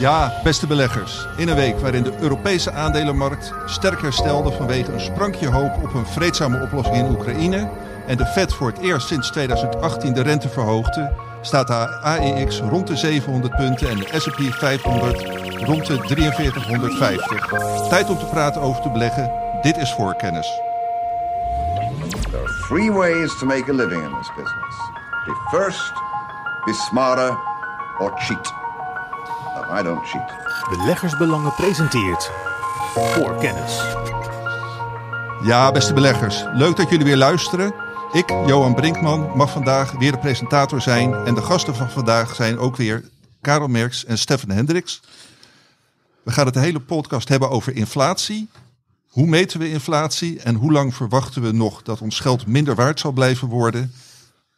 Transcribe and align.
Ja, 0.00 0.32
beste 0.42 0.66
beleggers. 0.66 1.26
In 1.36 1.48
een 1.48 1.56
week 1.56 1.78
waarin 1.78 2.02
de 2.02 2.12
Europese 2.20 2.72
aandelenmarkt 2.72 3.52
sterk 3.66 4.02
herstelde 4.02 4.52
vanwege 4.52 4.92
een 4.92 5.00
sprankje 5.00 5.48
hoop 5.48 5.82
op 5.82 5.94
een 5.94 6.06
vreedzame 6.06 6.62
oplossing 6.62 6.96
in 6.96 7.10
Oekraïne 7.10 7.70
en 8.06 8.16
de 8.16 8.26
Fed 8.26 8.54
voor 8.54 8.66
het 8.66 8.78
eerst 8.78 9.06
sinds 9.06 9.30
2018 9.30 10.12
de 10.12 10.22
rente 10.22 10.48
verhoogde, 10.48 11.12
staat 11.40 11.66
de 11.66 12.00
AEX 12.02 12.60
rond 12.60 12.86
de 12.86 12.96
700 12.96 13.56
punten 13.56 13.88
en 13.88 13.96
de 13.96 14.20
S&P 14.20 14.54
500 14.54 15.22
rond 15.64 15.86
de 15.86 15.98
4350. 16.06 17.88
Tijd 17.88 18.10
om 18.10 18.18
te 18.18 18.26
praten 18.26 18.60
over 18.60 18.82
te 18.82 18.90
beleggen. 18.90 19.32
Dit 19.62 19.76
is 19.76 19.92
voorkennis. 19.92 20.60
There 22.30 22.42
are 22.42 22.66
three 22.68 22.92
ways 22.92 23.38
to 23.38 23.46
make 23.46 23.70
a 23.70 23.74
living 23.74 24.02
in 24.02 24.16
this 24.18 24.30
business. 24.36 24.76
Be 25.26 25.34
first, 25.50 25.92
be 26.64 26.72
smarter, 26.72 27.38
or 27.98 28.12
cheat. 28.18 28.59
I 29.78 29.82
don't 29.82 30.06
cheat. 30.06 30.32
Beleggersbelangen 30.68 31.54
presenteert 31.54 32.30
voor 32.94 33.36
kennis. 33.36 33.82
Ja, 35.42 35.72
beste 35.72 35.92
beleggers, 35.92 36.44
leuk 36.52 36.76
dat 36.76 36.90
jullie 36.90 37.04
weer 37.04 37.16
luisteren. 37.16 37.74
Ik, 38.12 38.28
Johan 38.46 38.74
Brinkman, 38.74 39.30
mag 39.36 39.50
vandaag 39.50 39.92
weer 39.92 40.12
de 40.12 40.18
presentator 40.18 40.80
zijn. 40.80 41.14
En 41.14 41.34
de 41.34 41.42
gasten 41.42 41.74
van 41.74 41.90
vandaag 41.90 42.34
zijn 42.34 42.58
ook 42.58 42.76
weer 42.76 43.08
Karel 43.40 43.68
Merks 43.68 44.04
en 44.04 44.18
Stefan 44.18 44.50
Hendricks. 44.50 45.00
We 46.22 46.32
gaan 46.32 46.44
het 46.44 46.54
de 46.54 46.60
hele 46.60 46.80
podcast 46.80 47.28
hebben 47.28 47.50
over 47.50 47.76
inflatie. 47.76 48.48
Hoe 49.08 49.26
meten 49.26 49.60
we 49.60 49.70
inflatie 49.70 50.40
en 50.40 50.54
hoe 50.54 50.72
lang 50.72 50.94
verwachten 50.94 51.42
we 51.42 51.52
nog 51.52 51.82
dat 51.82 52.00
ons 52.00 52.20
geld 52.20 52.46
minder 52.46 52.74
waard 52.74 53.00
zal 53.00 53.12
blijven 53.12 53.48
worden? 53.48 53.92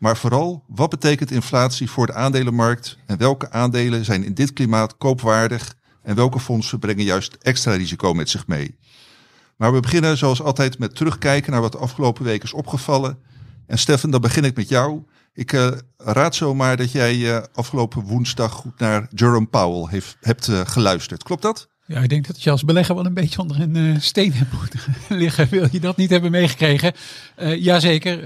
Maar 0.03 0.17
vooral, 0.17 0.65
wat 0.67 0.91
betekent 0.91 1.31
inflatie 1.31 1.91
voor 1.91 2.07
de 2.07 2.15
aandelenmarkt 2.15 2.99
en 3.07 3.19
welke 3.19 3.51
aandelen 3.51 4.05
zijn 4.05 4.25
in 4.25 4.35
dit 4.35 4.53
klimaat 4.53 4.97
koopwaardig 4.97 5.75
en 6.03 6.15
welke 6.15 6.41
fondsen 6.41 6.79
brengen 6.79 7.05
juist 7.05 7.37
extra 7.41 7.75
risico 7.75 8.15
met 8.15 8.31
zich 8.31 8.47
mee? 8.47 8.77
Maar 9.57 9.73
we 9.73 9.81
beginnen 9.81 10.19
zoals 10.19 10.43
altijd 10.43 10.79
met 10.79 10.95
terugkijken 10.97 11.53
naar 11.53 11.61
wat 11.61 11.73
de 11.73 11.79
afgelopen 11.79 12.25
week 12.25 12.43
is 12.43 12.53
opgevallen. 12.53 13.19
En 13.67 13.79
Stefan, 13.79 14.11
dan 14.11 14.21
begin 14.21 14.45
ik 14.45 14.57
met 14.57 14.69
jou. 14.69 15.03
Ik 15.33 15.53
uh, 15.53 15.71
raad 15.97 16.35
zomaar 16.35 16.77
dat 16.77 16.93
jij 16.93 17.17
uh, 17.17 17.43
afgelopen 17.53 18.03
woensdag 18.03 18.53
goed 18.53 18.79
naar 18.79 19.07
Jerome 19.15 19.47
Powell 19.47 19.91
heeft, 19.91 20.17
hebt 20.21 20.49
uh, 20.49 20.61
geluisterd. 20.65 21.23
Klopt 21.23 21.43
dat? 21.43 21.69
Ja, 21.87 22.01
ik 22.01 22.09
denk 22.09 22.27
dat 22.27 22.43
je 22.43 22.51
als 22.51 22.65
belegger 22.65 22.95
wel 22.95 23.07
een 23.07 23.15
beetje 23.15 23.41
onder 23.41 23.61
een 23.61 24.03
steen 24.03 24.33
hebt 24.43 24.53
moeten 24.53 24.81
liggen. 25.09 25.49
Wil 25.49 25.69
je 25.71 25.81
dat 25.81 25.97
niet 25.97 26.11
hebben 26.11 26.31
meegekregen? 26.31 26.93
Uh, 27.39 27.63
jazeker, 27.63 28.23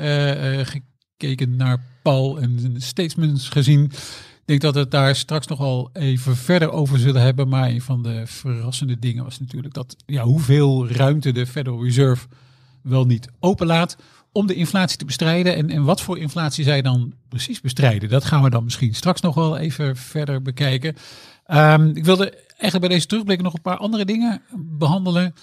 gekeken 1.19 1.57
naar 1.57 1.85
Paul 2.03 2.41
en 2.41 2.75
statements 2.79 3.49
gezien. 3.49 3.85
Ik 3.85 4.43
denk 4.45 4.61
dat 4.61 4.75
we 4.75 4.81
het 4.81 4.91
daar 4.91 5.17
straks 5.17 5.47
nog 5.47 5.59
wel 5.59 5.91
even 5.93 6.37
verder 6.37 6.71
over 6.71 6.99
zullen 6.99 7.23
hebben. 7.23 7.49
Maar 7.49 7.69
een 7.69 7.83
van 7.83 8.03
de 8.03 8.23
verrassende 8.27 8.99
dingen 8.99 9.25
was 9.25 9.41
natuurlijk 9.41 9.75
dat 9.75 9.97
ja, 10.07 10.23
hoeveel 10.23 10.89
ruimte 10.89 11.33
de 11.33 11.47
Federal 11.47 11.85
Reserve 11.85 12.27
wel 12.83 13.05
niet 13.05 13.29
openlaat 13.41 13.97
om 14.33 14.47
de 14.47 14.55
inflatie 14.55 14.99
te 14.99 15.05
bestrijden. 15.05 15.57
En, 15.57 15.71
en 15.71 15.85
wat 15.85 16.01
voor 16.01 16.19
inflatie 16.19 16.65
zij 16.65 16.83
dan 16.83 17.13
precies 17.29 17.61
bestrijden, 17.61 18.09
dat 18.09 18.25
gaan 18.25 18.43
we 18.43 18.51
dan 18.51 18.65
misschien 18.65 18.95
straks 18.95 19.21
nog 19.21 19.35
wel 19.35 19.57
even 19.57 19.97
verder 19.97 20.43
bekijken. 20.43 20.97
Um, 21.49 21.97
ik 21.97 22.05
wilde 22.05 22.31
eigenlijk 22.31 22.81
bij 22.81 22.89
deze 22.89 23.07
terugblik 23.07 23.43
nog 23.43 23.55
een 23.55 23.63
paar 23.63 23.77
andere 23.77 24.05
dingen 24.05 24.43
behandelen. 24.57 25.35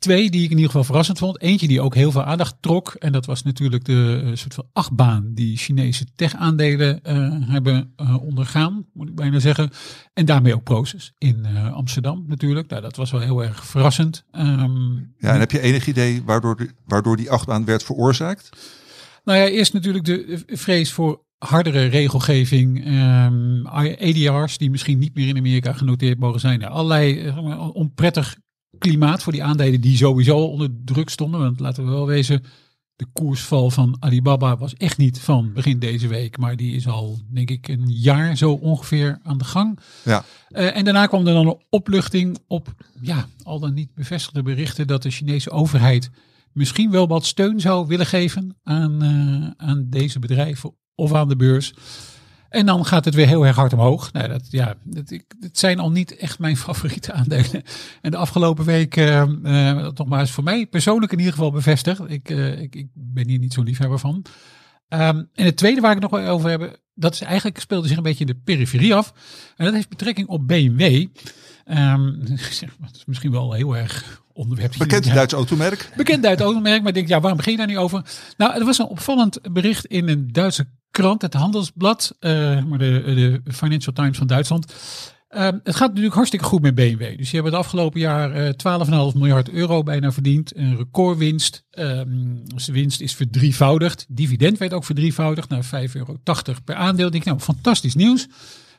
Twee 0.00 0.30
die 0.30 0.42
ik 0.42 0.50
in 0.50 0.56
ieder 0.56 0.66
geval 0.66 0.84
verrassend 0.84 1.18
vond. 1.18 1.40
Eentje 1.40 1.68
die 1.68 1.80
ook 1.80 1.94
heel 1.94 2.10
veel 2.10 2.24
aandacht 2.24 2.56
trok. 2.60 2.94
En 2.98 3.12
dat 3.12 3.26
was 3.26 3.42
natuurlijk 3.42 3.84
de 3.84 4.22
uh, 4.24 4.30
soort 4.34 4.54
van 4.54 4.66
achtbaan 4.72 5.30
die 5.34 5.56
Chinese 5.56 6.04
tech-aandelen 6.14 7.00
uh, 7.06 7.48
hebben 7.50 7.94
uh, 7.96 8.22
ondergaan, 8.22 8.86
moet 8.92 9.08
ik 9.08 9.14
bijna 9.14 9.38
zeggen. 9.38 9.70
En 10.12 10.24
daarmee 10.24 10.54
ook 10.54 10.62
Proces 10.62 11.12
in 11.18 11.46
Amsterdam 11.72 12.24
natuurlijk. 12.26 12.68
Nou, 12.68 12.82
dat 12.82 12.96
was 12.96 13.10
wel 13.10 13.20
heel 13.20 13.44
erg 13.44 13.66
verrassend. 13.66 14.24
Um, 14.32 15.14
ja, 15.18 15.32
en 15.32 15.40
heb 15.40 15.50
je 15.50 15.60
enig 15.60 15.86
idee 15.86 16.22
waardoor, 16.24 16.56
de, 16.56 16.70
waardoor 16.86 17.16
die 17.16 17.30
achtbaan 17.30 17.64
werd 17.64 17.82
veroorzaakt? 17.82 18.48
Nou 19.24 19.38
ja, 19.38 19.46
eerst 19.46 19.72
natuurlijk 19.72 20.04
de 20.04 20.42
vrees 20.46 20.92
voor 20.92 21.24
hardere 21.38 21.84
regelgeving, 21.84 22.86
um, 22.86 23.66
ADR's 23.66 24.58
die 24.58 24.70
misschien 24.70 24.98
niet 24.98 25.14
meer 25.14 25.28
in 25.28 25.36
Amerika 25.36 25.72
genoteerd 25.72 26.18
mogen 26.18 26.40
zijn. 26.40 26.64
Allerlei 26.64 27.26
uh, 27.26 27.74
onprettig 27.74 28.36
klimaat 28.78 29.22
voor 29.22 29.32
die 29.32 29.44
aandelen 29.44 29.80
die 29.80 29.96
sowieso 29.96 30.38
onder 30.38 30.70
druk 30.84 31.08
stonden. 31.08 31.40
Want 31.40 31.60
laten 31.60 31.84
we 31.84 31.90
wel 31.90 32.06
wezen, 32.06 32.42
de 32.96 33.06
koersval 33.12 33.70
van 33.70 33.96
Alibaba 33.98 34.56
was 34.56 34.74
echt 34.74 34.98
niet 34.98 35.20
van 35.20 35.52
begin 35.52 35.78
deze 35.78 36.08
week, 36.08 36.38
maar 36.38 36.56
die 36.56 36.74
is 36.74 36.88
al, 36.88 37.18
denk 37.28 37.50
ik, 37.50 37.68
een 37.68 37.88
jaar 37.88 38.36
zo 38.36 38.52
ongeveer 38.52 39.18
aan 39.22 39.38
de 39.38 39.44
gang. 39.44 39.78
Ja. 40.04 40.24
Uh, 40.50 40.76
en 40.76 40.84
daarna 40.84 41.06
kwam 41.06 41.26
er 41.26 41.34
dan 41.34 41.46
een 41.46 41.62
opluchting 41.70 42.38
op, 42.46 42.74
ja, 43.00 43.26
al 43.42 43.58
dan 43.60 43.74
niet 43.74 43.94
bevestigde 43.94 44.42
berichten 44.42 44.86
dat 44.86 45.02
de 45.02 45.10
Chinese 45.10 45.50
overheid 45.50 46.10
misschien 46.52 46.90
wel 46.90 47.08
wat 47.08 47.26
steun 47.26 47.60
zou 47.60 47.86
willen 47.86 48.06
geven 48.06 48.56
aan, 48.62 49.04
uh, 49.04 49.50
aan 49.56 49.86
deze 49.88 50.18
bedrijven 50.18 50.74
of 50.94 51.14
aan 51.14 51.28
de 51.28 51.36
beurs. 51.36 51.74
En 52.50 52.66
dan 52.66 52.84
gaat 52.84 53.04
het 53.04 53.14
weer 53.14 53.26
heel 53.26 53.46
erg 53.46 53.56
hard 53.56 53.72
omhoog. 53.72 54.12
Nou, 54.12 54.28
dat, 54.28 54.46
ja, 54.50 54.74
dat, 54.84 55.10
ik, 55.10 55.24
het 55.40 55.58
zijn 55.58 55.78
al 55.78 55.90
niet 55.90 56.16
echt 56.16 56.38
mijn 56.38 56.56
favoriete 56.66 57.12
aandelen. 57.12 57.62
En 58.00 58.10
de 58.10 58.16
afgelopen 58.16 58.64
week, 58.64 58.96
uh, 58.96 59.24
uh, 59.42 59.88
nogmaals 59.94 60.30
voor 60.30 60.44
mij 60.44 60.66
persoonlijk 60.66 61.12
in 61.12 61.18
ieder 61.18 61.32
geval 61.32 61.50
bevestigd. 61.50 62.00
Ik, 62.06 62.30
uh, 62.30 62.60
ik, 62.60 62.74
ik 62.74 62.88
ben 62.92 63.28
hier 63.28 63.38
niet 63.38 63.52
zo 63.52 63.62
liefhebber 63.62 63.98
van. 63.98 64.24
Um, 64.88 65.28
en 65.34 65.44
het 65.44 65.56
tweede 65.56 65.80
waar 65.80 65.96
ik 65.96 66.00
nog 66.00 66.12
over 66.12 66.50
heb, 66.50 66.80
dat 66.94 67.14
is 67.14 67.20
eigenlijk 67.20 67.58
speelde 67.58 67.88
zich 67.88 67.96
een 67.96 68.02
beetje 68.02 68.24
in 68.24 68.32
de 68.32 68.40
periferie 68.44 68.94
af. 68.94 69.12
En 69.56 69.64
dat 69.64 69.74
heeft 69.74 69.88
betrekking 69.88 70.28
op 70.28 70.48
BMW. 70.48 71.06
Um, 71.78 72.18
dat 72.80 72.94
is 72.96 73.04
misschien 73.06 73.30
wel 73.30 73.52
heel 73.52 73.76
erg 73.76 74.22
onderwerp. 74.32 74.74
Bekend 74.78 75.04
ja, 75.04 75.14
Duits 75.14 75.32
automerk. 75.32 75.92
Bekend 75.96 76.22
Duits 76.22 76.42
automerk, 76.42 76.78
maar 76.78 76.88
ik 76.88 76.94
denk, 76.94 77.08
ja, 77.08 77.20
waarom 77.20 77.36
begin 77.36 77.52
je 77.52 77.58
daar 77.58 77.66
niet 77.66 77.76
over? 77.76 78.02
Nou, 78.36 78.54
er 78.54 78.64
was 78.64 78.78
een 78.78 78.86
opvallend 78.86 79.52
bericht 79.52 79.86
in 79.86 80.08
een 80.08 80.28
Duitse 80.32 80.66
krant, 80.90 81.22
het 81.22 81.34
Handelsblad, 81.34 82.16
uh, 82.20 82.30
maar 82.64 82.78
de, 82.78 83.02
de 83.44 83.52
Financial 83.52 83.94
Times 83.94 84.18
van 84.18 84.26
Duitsland. 84.26 84.72
Uh, 85.30 85.48
het 85.62 85.76
gaat 85.76 85.88
natuurlijk 85.88 86.14
hartstikke 86.14 86.44
goed 86.44 86.62
met 86.62 86.74
BMW. 86.74 86.98
Dus 86.98 87.30
die 87.30 87.40
hebben 87.40 87.52
het 87.52 87.60
afgelopen 87.60 88.00
jaar 88.00 88.36
uh, 88.36 89.12
12,5 89.12 89.18
miljard 89.18 89.50
euro 89.50 89.82
bijna 89.82 90.12
verdiend. 90.12 90.56
Een 90.56 90.76
recordwinst. 90.76 91.64
Um, 91.78 92.40
dus 92.44 92.64
de 92.64 92.72
winst 92.72 93.00
is 93.00 93.14
verdrievoudigd. 93.14 94.06
Dividend 94.08 94.58
werd 94.58 94.72
ook 94.72 94.84
verdrievoudigd 94.84 95.48
naar 95.48 95.64
5,80 95.64 95.70
euro 95.92 96.16
per 96.64 96.74
aandeel. 96.74 97.06
Ik 97.06 97.12
denk, 97.12 97.24
nou, 97.24 97.38
fantastisch 97.38 97.94
nieuws. 97.94 98.28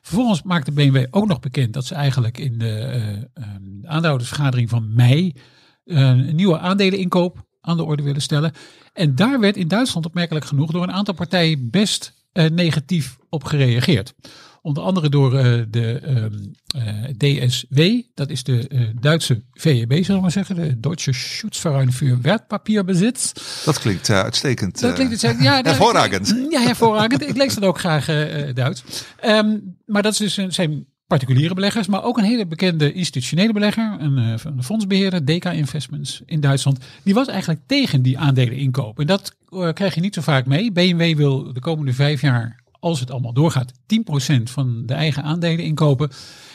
Vervolgens 0.01 0.43
maakte 0.43 0.71
BMW 0.71 1.05
ook 1.09 1.27
nog 1.27 1.39
bekend 1.39 1.73
dat 1.73 1.85
ze 1.85 1.95
eigenlijk 1.95 2.37
in 2.37 2.57
de 2.57 3.27
uh, 3.39 3.45
aandeelhoudersvergadering 3.83 4.69
van 4.69 4.93
mei 4.93 5.33
een 5.85 6.35
nieuwe 6.35 6.59
aandeleninkoop 6.59 7.45
aan 7.61 7.77
de 7.77 7.83
orde 7.83 8.03
willen 8.03 8.21
stellen. 8.21 8.53
En 8.93 9.15
daar 9.15 9.39
werd 9.39 9.57
in 9.57 9.67
Duitsland 9.67 10.05
opmerkelijk 10.05 10.45
genoeg 10.45 10.71
door 10.71 10.83
een 10.83 10.91
aantal 10.91 11.13
partijen 11.13 11.69
best 11.69 12.20
negatief 12.33 13.17
op 13.29 13.43
gereageerd. 13.43 14.13
Onder 14.63 14.83
andere 14.83 15.09
door 15.09 15.33
uh, 15.33 15.61
de 15.69 16.01
uh, 16.75 17.03
DSW, 17.17 17.81
dat 18.13 18.29
is 18.29 18.43
de 18.43 18.91
Duitse 18.99 19.43
VEB, 19.51 19.91
zullen 19.91 20.15
we 20.15 20.21
maar 20.21 20.31
zeggen, 20.31 20.55
de 20.55 20.79
Deutsche 20.79 21.13
Schutzverein 21.13 21.91
für 21.91 22.21
Wertpapierbesitz. 22.21 23.31
Dat 23.65 23.79
klinkt 23.79 24.09
uitstekend. 24.09 24.79
Dat 24.79 24.93
klinkt 24.93 25.11
uitstekend. 25.11 25.43
Ja, 25.43 25.61
hervorragend. 25.61 26.35
Ja, 26.49 26.61
hervorragend. 26.61 27.27
Ik 27.27 27.37
lees 27.37 27.53
dat 27.53 27.63
ook 27.63 27.79
graag 27.79 28.05
Duits. 28.53 28.83
Um, 29.25 29.77
maar 29.85 30.01
dat 30.01 30.11
is 30.11 30.17
dus 30.17 30.37
een, 30.37 30.53
zijn 30.53 30.85
particuliere 31.17 31.53
beleggers, 31.53 31.87
maar 31.87 32.03
ook 32.03 32.17
een 32.17 32.23
hele 32.23 32.45
bekende 32.45 32.93
institutionele 32.93 33.53
belegger, 33.53 33.95
een, 33.99 34.17
een 34.17 34.63
fondsbeheerder, 34.63 35.25
DK 35.25 35.45
Investments 35.45 36.21
in 36.25 36.39
Duitsland. 36.39 36.79
Die 37.03 37.13
was 37.13 37.27
eigenlijk 37.27 37.59
tegen 37.65 38.01
die 38.01 38.17
aandelen 38.17 38.57
inkoop. 38.57 38.99
En 38.99 39.07
dat 39.07 39.35
uh, 39.49 39.73
krijg 39.73 39.95
je 39.95 40.01
niet 40.01 40.13
zo 40.13 40.21
vaak 40.21 40.45
mee. 40.45 40.71
BMW 40.71 41.15
wil 41.17 41.53
de 41.53 41.59
komende 41.59 41.93
vijf 41.93 42.21
jaar, 42.21 42.63
als 42.79 42.99
het 42.99 43.11
allemaal 43.11 43.33
doorgaat, 43.33 43.71
10% 43.73 44.43
van 44.43 44.85
de 44.85 44.93
eigen 44.93 45.23
aandelen 45.23 45.65
inkopen. 45.65 46.09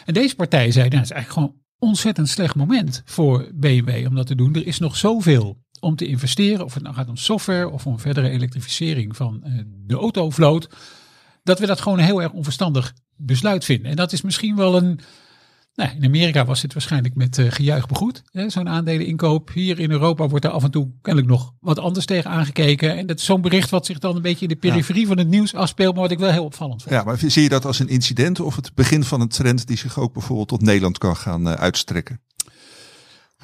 En 0.05 0.15
deze 0.15 0.35
partij 0.35 0.71
zei, 0.71 0.89
nou, 0.89 1.03
is 1.03 1.11
eigenlijk 1.11 1.33
gewoon 1.33 1.49
een 1.49 1.89
ontzettend 1.89 2.29
slecht 2.29 2.55
moment 2.55 3.03
voor 3.05 3.51
BMW 3.55 4.07
om 4.07 4.15
dat 4.15 4.27
te 4.27 4.35
doen. 4.35 4.55
Er 4.55 4.67
is 4.67 4.79
nog 4.79 4.97
zoveel 4.97 5.57
om 5.81 5.97
te 5.97 6.07
investeren, 6.07 6.65
of 6.65 6.75
het 6.75 6.83
nou 6.83 6.95
gaat 6.95 7.09
om 7.09 7.17
software 7.17 7.71
of 7.71 7.87
om 7.87 7.99
verdere 7.99 8.29
elektrificering 8.29 9.17
van 9.17 9.43
uh, 9.45 9.63
de 9.87 9.97
autovloot, 9.97 10.69
dat 11.47 11.59
we 11.59 11.67
dat 11.67 11.81
gewoon 11.81 11.99
een 11.99 12.05
heel 12.05 12.23
erg 12.23 12.33
onverstandig 12.33 12.95
besluit 13.17 13.65
vinden. 13.65 13.91
En 13.91 13.97
dat 13.97 14.13
is 14.13 14.23
misschien 14.23 14.57
wel 14.57 14.77
een. 14.77 15.01
Nou, 15.75 15.91
in 15.97 16.05
Amerika 16.05 16.45
was 16.45 16.61
dit 16.61 16.73
waarschijnlijk 16.73 17.15
met 17.15 17.39
uh, 17.39 17.51
gejuich 17.51 17.87
begoed, 17.87 18.23
zo'n 18.47 18.69
aandeleninkoop. 18.69 19.51
Hier 19.53 19.79
in 19.79 19.91
Europa 19.91 20.29
wordt 20.29 20.45
er 20.45 20.51
af 20.51 20.65
en 20.65 20.71
toe 20.71 20.91
kennelijk 21.03 21.33
nog 21.33 21.53
wat 21.61 21.79
anders 21.79 22.07
tegen 22.07 22.31
aangekeken. 22.31 22.97
En 22.97 23.07
dat 23.07 23.19
is 23.19 23.25
zo'n 23.25 23.41
bericht 23.41 23.71
wat 23.71 23.87
zich 23.87 23.99
dan 23.99 24.17
een 24.17 24.23
beetje 24.23 24.47
in 24.47 24.49
de 24.49 24.57
periferie 24.57 25.01
ja. 25.01 25.09
van 25.09 25.19
het 25.19 25.29
nieuws 25.29 25.55
afspeelt, 25.55 25.93
maar 25.93 26.03
wat 26.03 26.11
ik 26.11 26.19
wel 26.19 26.31
heel 26.31 26.45
opvallend 26.45 26.83
vind. 26.83 26.95
Ja, 26.95 27.03
maar 27.05 27.19
zie 27.19 27.43
je 27.43 27.49
dat 27.49 27.65
als 27.65 27.79
een 27.79 27.89
incident 27.89 28.41
of 28.41 28.57
het 28.57 28.75
begin 28.75 29.05
van 29.05 29.21
een 29.21 29.29
trend 29.29 29.67
die 29.67 29.77
zich 29.77 29.99
ook 29.99 30.13
bijvoorbeeld 30.13 30.49
tot 30.49 30.63
Nederland 30.63 30.99
kan 30.99 31.17
gaan 31.17 31.47
uh, 31.49 31.53
uitstrekken? 31.53 32.21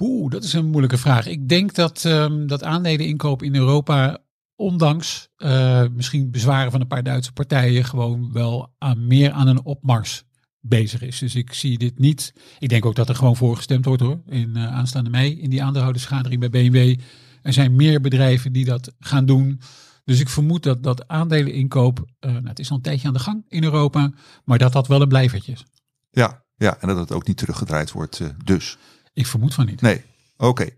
Oeh, 0.00 0.30
dat 0.30 0.44
is 0.44 0.52
een 0.52 0.66
moeilijke 0.66 0.98
vraag. 0.98 1.26
Ik 1.26 1.48
denk 1.48 1.74
dat, 1.74 2.04
um, 2.04 2.46
dat 2.46 2.64
aandeleninkoop 2.64 3.42
in 3.42 3.54
Europa 3.54 4.21
ondanks 4.62 5.28
uh, 5.38 5.84
misschien 5.92 6.30
bezwaren 6.30 6.70
van 6.70 6.80
een 6.80 6.86
paar 6.86 7.02
Duitse 7.02 7.32
partijen 7.32 7.84
gewoon 7.84 8.32
wel 8.32 8.74
aan, 8.78 9.06
meer 9.06 9.30
aan 9.30 9.46
een 9.46 9.64
opmars 9.64 10.24
bezig 10.60 11.02
is. 11.02 11.18
Dus 11.18 11.34
ik 11.34 11.52
zie 11.52 11.78
dit 11.78 11.98
niet. 11.98 12.32
Ik 12.58 12.68
denk 12.68 12.84
ook 12.84 12.94
dat 12.94 13.08
er 13.08 13.14
gewoon 13.14 13.36
voor 13.36 13.56
gestemd 13.56 13.84
wordt 13.84 14.02
hoor. 14.02 14.20
In 14.26 14.52
uh, 14.56 14.72
aanstaande 14.72 15.10
mei 15.10 15.40
in 15.40 15.50
die 15.50 15.62
aandeelhoudersvergadering 15.62 16.40
bij 16.40 16.50
BMW. 16.50 17.00
Er 17.42 17.52
zijn 17.52 17.76
meer 17.76 18.00
bedrijven 18.00 18.52
die 18.52 18.64
dat 18.64 18.92
gaan 19.00 19.26
doen. 19.26 19.60
Dus 20.04 20.20
ik 20.20 20.28
vermoed 20.28 20.62
dat 20.62 20.82
dat 20.82 21.08
aandeleninkoop, 21.08 21.98
uh, 21.98 22.32
nou, 22.32 22.48
het 22.48 22.58
is 22.58 22.70
al 22.70 22.76
een 22.76 22.82
tijdje 22.82 23.06
aan 23.06 23.14
de 23.14 23.20
gang 23.20 23.44
in 23.48 23.64
Europa, 23.64 24.12
maar 24.44 24.58
dat 24.58 24.72
dat 24.72 24.86
wel 24.86 25.02
een 25.02 25.08
blijvertje 25.08 25.52
is. 25.52 25.64
Ja, 26.10 26.44
ja 26.56 26.80
en 26.80 26.88
dat 26.88 26.96
het 26.96 27.12
ook 27.12 27.26
niet 27.26 27.36
teruggedraaid 27.36 27.92
wordt 27.92 28.20
uh, 28.20 28.28
dus. 28.44 28.78
Ik 29.12 29.26
vermoed 29.26 29.54
van 29.54 29.66
niet. 29.66 29.80
Nee, 29.80 30.02
oké. 30.36 30.46
Okay. 30.46 30.76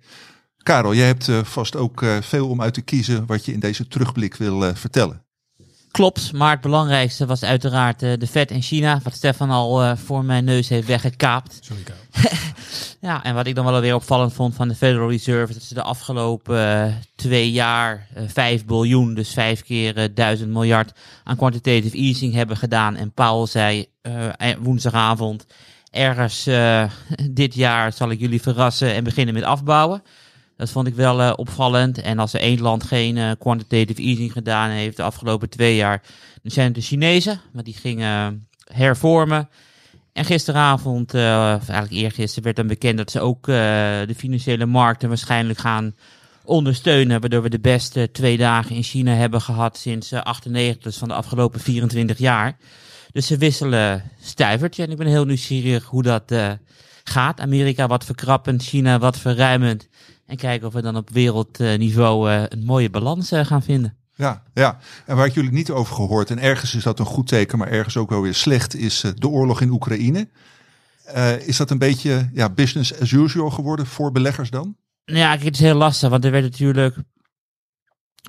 Karel, 0.64 0.94
jij 0.94 1.06
hebt 1.06 1.28
uh, 1.28 1.38
vast 1.42 1.76
ook 1.76 2.04
veel 2.20 2.48
om 2.48 2.62
uit 2.62 2.74
te 2.74 2.80
kiezen 2.80 3.26
wat 3.26 3.44
je 3.44 3.52
in 3.52 3.60
deze 3.60 3.88
terugblik 3.88 4.34
wil 4.34 4.74
vertellen. 4.74 5.22
Klopt, 5.90 6.32
maar 6.32 6.50
het 6.50 6.60
belangrijkste 6.60 7.26
was 7.26 7.42
uiteraard 7.42 8.00
de 8.00 8.26
vet 8.26 8.50
in 8.50 8.62
China, 8.62 9.00
wat 9.02 9.14
Stefan 9.14 9.50
al 9.50 9.96
voor 9.96 10.24
mijn 10.24 10.44
neus 10.44 10.68
heeft 10.68 10.86
weggekaapt. 10.86 11.58
Sorry, 11.60 11.82
ja, 13.00 13.24
en 13.24 13.34
wat 13.34 13.46
ik 13.46 13.54
dan 13.54 13.64
wel 13.64 13.80
weer 13.80 13.94
opvallend 13.94 14.32
vond 14.32 14.54
van 14.54 14.68
de 14.68 14.74
Federal 14.74 15.10
Reserve, 15.10 15.52
dat 15.52 15.62
ze 15.62 15.74
de 15.74 15.82
afgelopen 15.82 16.86
uh, 16.86 16.94
twee 17.16 17.52
jaar 17.52 18.08
5 18.26 18.64
biljoen, 18.64 19.14
dus 19.14 19.32
vijf 19.32 19.62
keer 19.62 20.14
1000 20.14 20.50
miljard 20.50 20.92
aan 21.24 21.36
quantitative 21.36 21.96
easing 21.96 22.34
hebben 22.34 22.56
gedaan. 22.56 22.96
En 22.96 23.12
Paul 23.12 23.46
zei 23.46 23.86
woensdagavond, 24.58 25.46
ergens 25.90 26.48
dit 27.30 27.54
jaar 27.54 27.92
zal 27.92 28.10
ik 28.10 28.20
jullie 28.20 28.42
verrassen 28.42 28.94
en 28.94 29.04
beginnen 29.04 29.34
met 29.34 29.42
afbouwen. 29.42 30.02
Dat 30.56 30.70
vond 30.70 30.86
ik 30.86 30.94
wel 30.94 31.20
uh, 31.20 31.32
opvallend. 31.36 32.00
En 32.00 32.18
als 32.18 32.32
er 32.32 32.40
één 32.40 32.60
land 32.60 32.84
geen 32.84 33.16
uh, 33.16 33.30
quantitative 33.38 34.02
easing 34.02 34.32
gedaan 34.32 34.70
heeft 34.70 34.96
de 34.96 35.02
afgelopen 35.02 35.48
twee 35.48 35.76
jaar, 35.76 36.02
dan 36.42 36.50
zijn 36.50 36.66
het 36.66 36.74
de 36.74 36.80
Chinezen. 36.80 37.40
Maar 37.52 37.64
die 37.64 37.74
gingen 37.74 38.48
hervormen. 38.64 39.48
En 40.12 40.24
gisteravond, 40.24 41.14
of 41.14 41.68
eigenlijk 41.68 41.92
eergisteren, 41.92 42.44
werd 42.44 42.56
dan 42.56 42.66
bekend 42.66 42.96
dat 42.96 43.10
ze 43.10 43.20
ook 43.20 43.46
de 43.46 44.14
financiële 44.16 44.66
markten 44.66 45.08
waarschijnlijk 45.08 45.58
gaan 45.58 45.94
ondersteunen. 46.44 47.20
Waardoor 47.20 47.42
we 47.42 47.48
de 47.48 47.60
beste 47.60 48.10
twee 48.12 48.36
dagen 48.36 48.76
in 48.76 48.82
China 48.82 49.12
hebben 49.12 49.40
gehad 49.40 49.78
sinds 49.78 50.12
98, 50.12 50.82
dus 50.82 50.96
van 50.96 51.08
de 51.08 51.14
afgelopen 51.14 51.60
24 51.60 52.18
jaar. 52.18 52.56
Dus 53.12 53.26
ze 53.26 53.36
wisselen 53.36 54.10
stuivertje. 54.20 54.82
En 54.82 54.90
ik 54.90 54.96
ben 54.96 55.06
heel 55.06 55.24
nieuwsgierig 55.24 55.84
hoe 55.84 56.02
dat 56.02 56.32
gaat. 57.04 57.40
Amerika 57.40 57.86
wat 57.86 58.04
verkrappend, 58.04 58.62
China 58.62 58.98
wat 58.98 59.18
verruimend. 59.18 59.88
En 60.26 60.36
kijken 60.36 60.66
of 60.66 60.72
we 60.72 60.82
dan 60.82 60.96
op 60.96 61.10
wereldniveau 61.10 62.30
uh, 62.30 62.42
een 62.48 62.64
mooie 62.64 62.90
balans 62.90 63.32
uh, 63.32 63.44
gaan 63.44 63.62
vinden. 63.62 63.96
Ja, 64.16 64.42
ja, 64.54 64.78
en 65.06 65.16
waar 65.16 65.26
ik 65.26 65.34
jullie 65.34 65.52
niet 65.52 65.70
over 65.70 65.94
gehoord, 65.94 66.30
en 66.30 66.38
ergens 66.38 66.74
is 66.74 66.82
dat 66.82 66.98
een 66.98 67.06
goed 67.06 67.26
teken, 67.26 67.58
maar 67.58 67.68
ergens 67.68 67.96
ook 67.96 68.10
wel 68.10 68.22
weer 68.22 68.34
slecht, 68.34 68.76
is 68.76 69.02
uh, 69.02 69.12
de 69.14 69.28
oorlog 69.28 69.60
in 69.60 69.70
Oekraïne. 69.70 70.28
is 71.46 71.56
dat 71.56 71.70
een 71.70 71.78
beetje 71.78 72.30
ja, 72.32 72.50
business 72.50 73.00
as 73.00 73.10
usual 73.10 73.50
geworden 73.50 73.86
voor 73.86 74.12
beleggers 74.12 74.50
dan? 74.50 74.76
Ja, 75.04 75.38
het 75.38 75.54
is 75.54 75.60
heel 75.60 75.74
lastig, 75.74 76.08
want 76.08 76.24
er 76.24 76.30
werd 76.30 76.44
natuurlijk 76.44 76.96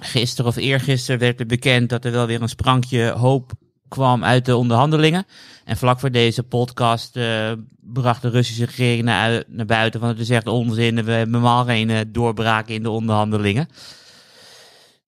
gisteren 0.01 0.51
of 0.51 0.55
eergisteren 0.55 1.19
werd 1.19 1.39
er 1.39 1.45
bekend 1.45 1.89
dat 1.89 2.05
er 2.05 2.11
wel 2.11 2.27
weer 2.27 2.41
een 2.41 2.49
sprankje 2.49 3.09
hoop 3.09 3.51
kwam 3.87 4.23
uit 4.23 4.45
de 4.45 4.55
onderhandelingen. 4.55 5.25
En 5.63 5.77
vlak 5.77 5.99
voor 5.99 6.11
deze 6.11 6.43
podcast 6.43 7.17
uh, 7.17 7.51
bracht 7.79 8.21
de 8.21 8.29
Russische 8.29 8.65
regering 8.65 9.03
naar, 9.03 9.43
naar 9.47 9.65
buiten 9.65 9.99
van 9.99 10.09
het 10.09 10.19
is 10.19 10.29
echt 10.29 10.47
onzin. 10.47 11.05
We 11.05 11.11
hebben 11.11 11.15
helemaal 11.15 11.65
geen 11.65 11.89
uh, 11.89 11.99
doorbraken 12.07 12.73
in 12.73 12.83
de 12.83 12.89
onderhandelingen. 12.89 13.67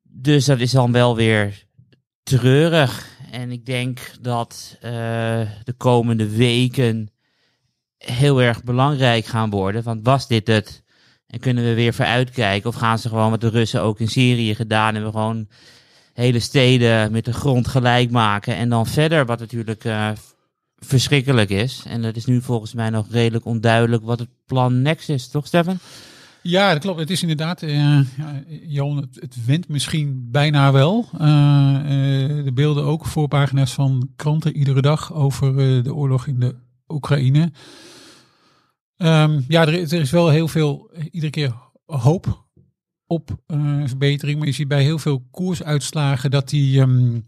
Dus 0.04 0.46
dat 0.46 0.60
is 0.60 0.72
dan 0.72 0.92
wel 0.92 1.16
weer 1.16 1.66
treurig. 2.24 3.08
En 3.32 3.52
ik 3.52 3.66
denk 3.66 4.12
dat 4.22 4.76
uh, 4.76 4.92
de 5.64 5.74
komende 5.78 6.30
weken 6.30 7.12
heel 7.98 8.42
erg 8.42 8.64
belangrijk 8.64 9.26
gaan 9.26 9.50
worden. 9.50 9.84
Want 9.84 10.06
was 10.06 10.28
dit 10.28 10.48
het? 10.48 10.84
En 11.28 11.40
kunnen 11.40 11.64
we 11.64 11.74
weer 11.74 11.94
vooruitkijken? 11.94 12.70
Of 12.70 12.76
gaan 12.76 13.00
ze 13.00 13.10
gewoon 13.10 13.30
wat 13.30 13.42
de 13.42 13.50
Russen 13.50 13.82
ook 13.82 14.00
in 14.00 14.08
Syrië 14.08 14.56
gedaan 14.56 14.94
hebben? 14.94 15.12
Gewoon 15.12 15.48
hele 16.18 16.40
steden 16.40 17.12
met 17.12 17.25
de 17.25 17.34
grond 17.34 17.68
gelijk 17.68 18.12
maken. 18.12 18.56
En 18.56 18.69
dan 18.69 18.86
verder, 18.86 19.25
wat 19.25 19.40
natuurlijk 19.40 19.84
uh, 19.84 20.10
verschrikkelijk 20.75 21.50
is. 21.50 21.84
En 21.88 22.02
dat 22.02 22.16
is 22.16 22.25
nu 22.25 22.42
volgens 22.42 22.74
mij 22.74 22.90
nog 22.90 23.06
redelijk 23.12 23.46
onduidelijk 23.46 24.04
wat 24.04 24.19
het 24.19 24.30
plan 24.46 24.81
next 24.81 25.10
is, 25.10 25.28
toch 25.28 25.48
Stefan? 25.48 25.78
Ja, 26.42 26.72
dat 26.74 26.81
klopt. 26.81 27.00
Het 27.00 27.10
is 27.10 27.22
inderdaad, 27.22 27.62
uh, 27.62 28.00
Johan, 28.48 28.98
het, 28.98 29.16
het 29.19 29.46
wint 29.46 29.68
misschien 29.68 30.28
bijna 30.31 30.72
wel. 30.72 31.10
Uh, 31.14 31.19
de 32.44 32.52
beelden 32.54 32.84
ook 32.84 33.06
voor 33.06 33.28
pagina's 33.28 33.74
van 33.74 34.10
kranten 34.16 34.56
iedere 34.56 34.81
dag 34.81 35.14
over 35.14 35.84
de 35.84 35.94
oorlog 35.94 36.28
in 36.28 36.40
de 36.40 36.56
Oekraïne. 36.88 37.52
Um, 38.98 39.46
ja, 39.48 39.66
er, 39.68 39.94
is 39.94 40.12
wel 40.12 40.30
heel 40.30 40.48
veel, 40.48 40.92
iedere 41.12 41.31
keer 41.31 41.54
hoop 41.86 42.47
op 43.07 43.38
uh, 43.48 43.81
verbetering. 43.86 44.38
Maar 44.38 44.48
je 44.48 44.54
ziet 44.54 44.68
bij 44.68 44.83
heel 44.83 45.00
veel 45.00 45.27
koersuitslagen 45.31 46.31
dat 46.31 46.50
die, 46.50 46.80
um, 46.80 47.25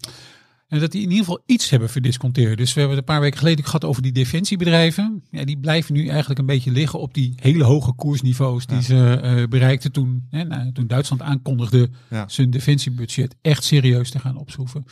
dat 0.68 0.92
die 0.92 1.02
in 1.02 1.10
ieder 1.10 1.26
geval 1.26 1.44
iets 1.46 1.70
hebben 1.70 1.90
verdisconteerd. 1.90 2.58
Dus 2.58 2.74
we 2.74 2.80
hebben 2.80 2.98
het 2.98 3.08
een 3.08 3.14
paar 3.14 3.24
weken 3.24 3.40
geleden 3.40 3.66
gehad 3.66 3.86
over 3.86 4.02
die 4.02 4.12
defensiebedrijven. 4.12 5.24
Ja, 5.32 5.46
die 5.46 5.60
blijven 5.60 5.94
nu 5.94 6.08
eigenlijk 6.08 6.40
een 6.40 6.46
beetje 6.46 6.72
liggen 6.72 7.00
op 7.00 7.14
die 7.14 7.34
hele 7.36 7.64
hoge 7.64 7.94
koersniveaus 7.94 8.66
die 8.66 8.78
ja. 8.78 8.84
ze 8.84 9.22
uh, 9.24 9.48
bereikten 9.48 9.92
toen, 9.92 10.28
hè, 10.30 10.44
nou, 10.44 10.72
toen 10.72 10.88
Duitsland 10.88 11.22
aankondigde 11.22 11.90
ja. 12.10 12.28
zijn 12.28 12.50
defensiebudget 12.50 13.36
echt 13.42 13.64
serieus 13.64 14.10
te 14.10 14.20
gaan 14.20 14.38
opschroeven. 14.38 14.86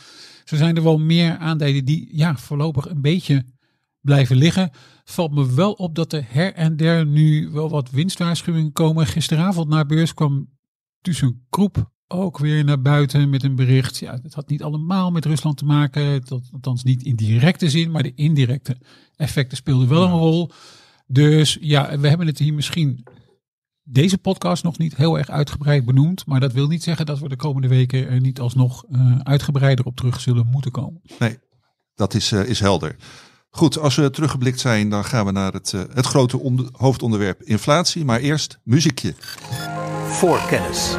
Zo 0.44 0.56
zijn 0.56 0.76
er 0.76 0.82
wel 0.82 0.98
meer 0.98 1.36
aandelen 1.36 1.84
die 1.84 2.08
ja, 2.12 2.36
voorlopig 2.36 2.88
een 2.88 3.00
beetje 3.00 3.44
blijven 4.00 4.36
liggen. 4.36 4.70
Valt 5.04 5.34
me 5.34 5.54
wel 5.54 5.72
op 5.72 5.94
dat 5.94 6.12
er 6.12 6.24
her 6.28 6.54
en 6.54 6.76
der 6.76 7.06
nu 7.06 7.50
wel 7.50 7.70
wat 7.70 7.90
winstwaarschuwingen 7.90 8.72
komen. 8.72 9.06
Gisteravond 9.06 9.68
naar 9.68 9.86
beurs 9.86 10.14
kwam 10.14 10.48
tussen 11.00 11.46
groep 11.50 11.90
ook 12.08 12.38
weer 12.38 12.64
naar 12.64 12.80
buiten 12.80 13.30
met 13.30 13.42
een 13.42 13.54
bericht. 13.54 13.98
Ja, 13.98 14.18
het 14.22 14.34
had 14.34 14.48
niet 14.48 14.62
allemaal 14.62 15.10
met 15.10 15.24
Rusland 15.24 15.56
te 15.56 15.64
maken, 15.64 16.24
tot, 16.24 16.48
althans 16.52 16.82
niet 16.82 17.02
in 17.02 17.16
directe 17.16 17.70
zin, 17.70 17.90
maar 17.90 18.02
de 18.02 18.14
indirecte 18.14 18.76
effecten 19.16 19.56
speelden 19.56 19.88
wel 19.88 20.02
een 20.02 20.10
rol. 20.10 20.50
Dus 21.06 21.58
ja, 21.60 21.98
we 21.98 22.08
hebben 22.08 22.26
het 22.26 22.38
hier 22.38 22.54
misschien 22.54 23.06
deze 23.82 24.18
podcast 24.18 24.62
nog 24.62 24.78
niet 24.78 24.96
heel 24.96 25.18
erg 25.18 25.30
uitgebreid 25.30 25.84
benoemd, 25.84 26.26
maar 26.26 26.40
dat 26.40 26.52
wil 26.52 26.66
niet 26.66 26.82
zeggen 26.82 27.06
dat 27.06 27.18
we 27.18 27.28
de 27.28 27.36
komende 27.36 27.68
weken 27.68 28.08
er 28.08 28.20
niet 28.20 28.40
alsnog 28.40 28.84
uh, 28.90 29.18
uitgebreider 29.18 29.84
op 29.84 29.96
terug 29.96 30.20
zullen 30.20 30.46
moeten 30.46 30.70
komen. 30.70 31.00
Nee, 31.18 31.38
dat 31.94 32.14
is, 32.14 32.32
uh, 32.32 32.48
is 32.48 32.60
helder. 32.60 32.96
Goed, 33.50 33.78
als 33.78 33.94
we 33.94 34.10
teruggeblikt 34.10 34.60
zijn, 34.60 34.90
dan 34.90 35.04
gaan 35.04 35.26
we 35.26 35.32
naar 35.32 35.52
het, 35.52 35.72
uh, 35.72 35.80
het 35.92 36.06
grote 36.06 36.38
onder, 36.38 36.68
hoofdonderwerp 36.72 37.42
inflatie. 37.42 38.04
Maar 38.04 38.20
eerst 38.20 38.58
muziekje. 38.64 39.14
Voorkennis. 40.08 40.96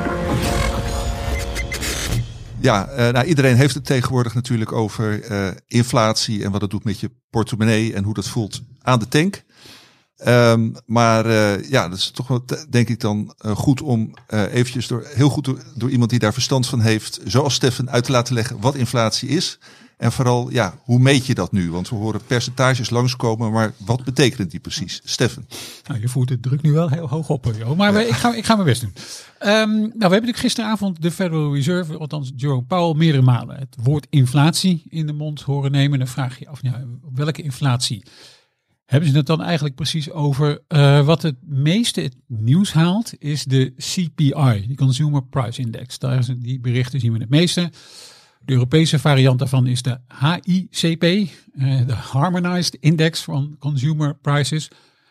Ja, 2.59 2.89
uh, 2.91 2.97
nou, 3.09 3.25
iedereen 3.25 3.55
heeft 3.55 3.73
het 3.73 3.85
tegenwoordig 3.85 4.33
natuurlijk 4.33 4.71
over 4.71 5.31
uh, 5.31 5.47
inflatie 5.67 6.43
en 6.43 6.51
wat 6.51 6.61
het 6.61 6.69
doet 6.69 6.83
met 6.83 6.99
je 6.99 7.11
portemonnee 7.29 7.93
en 7.93 8.03
hoe 8.03 8.13
dat 8.13 8.27
voelt 8.27 8.61
aan 8.81 8.99
de 8.99 9.07
tank. 9.07 9.43
Um, 10.27 10.75
maar 10.85 11.25
uh, 11.25 11.69
ja, 11.69 11.89
dat 11.89 11.97
is 11.97 12.11
toch 12.11 12.27
wel, 12.27 12.45
denk 12.69 12.89
ik 12.89 12.99
dan 12.99 13.33
goed 13.41 13.81
om 13.81 14.13
eventjes 14.29 14.87
door, 14.87 15.03
heel 15.13 15.29
goed 15.29 15.45
door, 15.45 15.63
door 15.75 15.89
iemand 15.89 16.09
die 16.09 16.19
daar 16.19 16.33
verstand 16.33 16.67
van 16.67 16.81
heeft, 16.81 17.19
zoals 17.25 17.53
Steffen, 17.53 17.89
uit 17.89 18.03
te 18.03 18.11
laten 18.11 18.33
leggen 18.33 18.59
wat 18.59 18.75
inflatie 18.75 19.29
is. 19.29 19.59
En 19.99 20.11
vooral, 20.11 20.51
ja, 20.51 20.79
hoe 20.83 20.99
meet 20.99 21.25
je 21.25 21.33
dat 21.33 21.51
nu? 21.51 21.71
Want 21.71 21.89
we 21.89 21.95
horen 21.95 22.21
percentages 22.27 22.89
langskomen, 22.89 23.51
maar 23.51 23.73
wat 23.77 24.03
betekent 24.03 24.51
die 24.51 24.59
precies? 24.59 25.01
Steffen. 25.03 25.47
Nou, 25.87 26.01
je 26.01 26.07
voert 26.07 26.27
de 26.27 26.39
druk 26.39 26.61
nu 26.61 26.71
wel 26.71 26.89
heel 26.89 27.09
hoog 27.09 27.29
op, 27.29 27.53
joh. 27.57 27.77
Maar 27.77 27.93
ja. 27.93 27.99
ik, 27.99 28.13
ga, 28.13 28.35
ik 28.35 28.45
ga 28.45 28.53
mijn 28.55 28.67
best 28.67 28.81
doen. 28.81 28.93
Um, 28.93 29.47
nou, 29.49 29.79
we 29.79 29.89
hebben 29.89 30.09
natuurlijk 30.09 30.37
gisteravond 30.37 31.01
de 31.01 31.11
Federal 31.11 31.53
Reserve, 31.53 31.97
althans 31.97 32.31
Jerome 32.35 32.61
Powell, 32.63 32.97
meerdere 32.97 33.23
malen 33.23 33.57
het 33.57 33.75
woord 33.83 34.07
inflatie 34.09 34.83
in 34.89 35.07
de 35.07 35.13
mond 35.13 35.41
horen 35.41 35.71
nemen. 35.71 35.93
En 35.93 35.99
dan 35.99 36.07
vraag 36.07 36.39
je 36.39 36.47
af, 36.47 36.61
welke 37.13 37.41
inflatie 37.41 38.03
hebben 38.85 39.09
ze 39.09 39.17
het 39.17 39.25
dan 39.25 39.41
eigenlijk 39.41 39.75
precies 39.75 40.11
over? 40.11 40.61
Uh, 40.69 41.05
wat 41.05 41.21
het 41.21 41.35
meeste 41.41 42.01
het 42.01 42.15
nieuws 42.27 42.73
haalt, 42.73 43.13
is 43.17 43.43
de 43.43 43.73
CPI, 43.77 44.65
de 44.67 44.75
Consumer 44.75 45.23
Price 45.23 45.61
Index. 45.61 45.99
Daar 45.99 46.17
is 46.17 46.31
die 46.37 46.59
berichten 46.59 46.99
zien 46.99 47.13
we 47.13 47.19
het 47.19 47.29
meeste. 47.29 47.71
De 48.49 48.55
Europese 48.55 48.99
variant 48.99 49.39
daarvan 49.39 49.67
is 49.67 49.81
de 49.81 49.97
HICP, 50.19 51.03
uh, 51.03 51.87
de 51.87 51.93
Harmonized 51.93 52.77
Index 52.79 53.21
van 53.23 53.55
Consumer 53.59 54.15
Prices. 54.15 54.67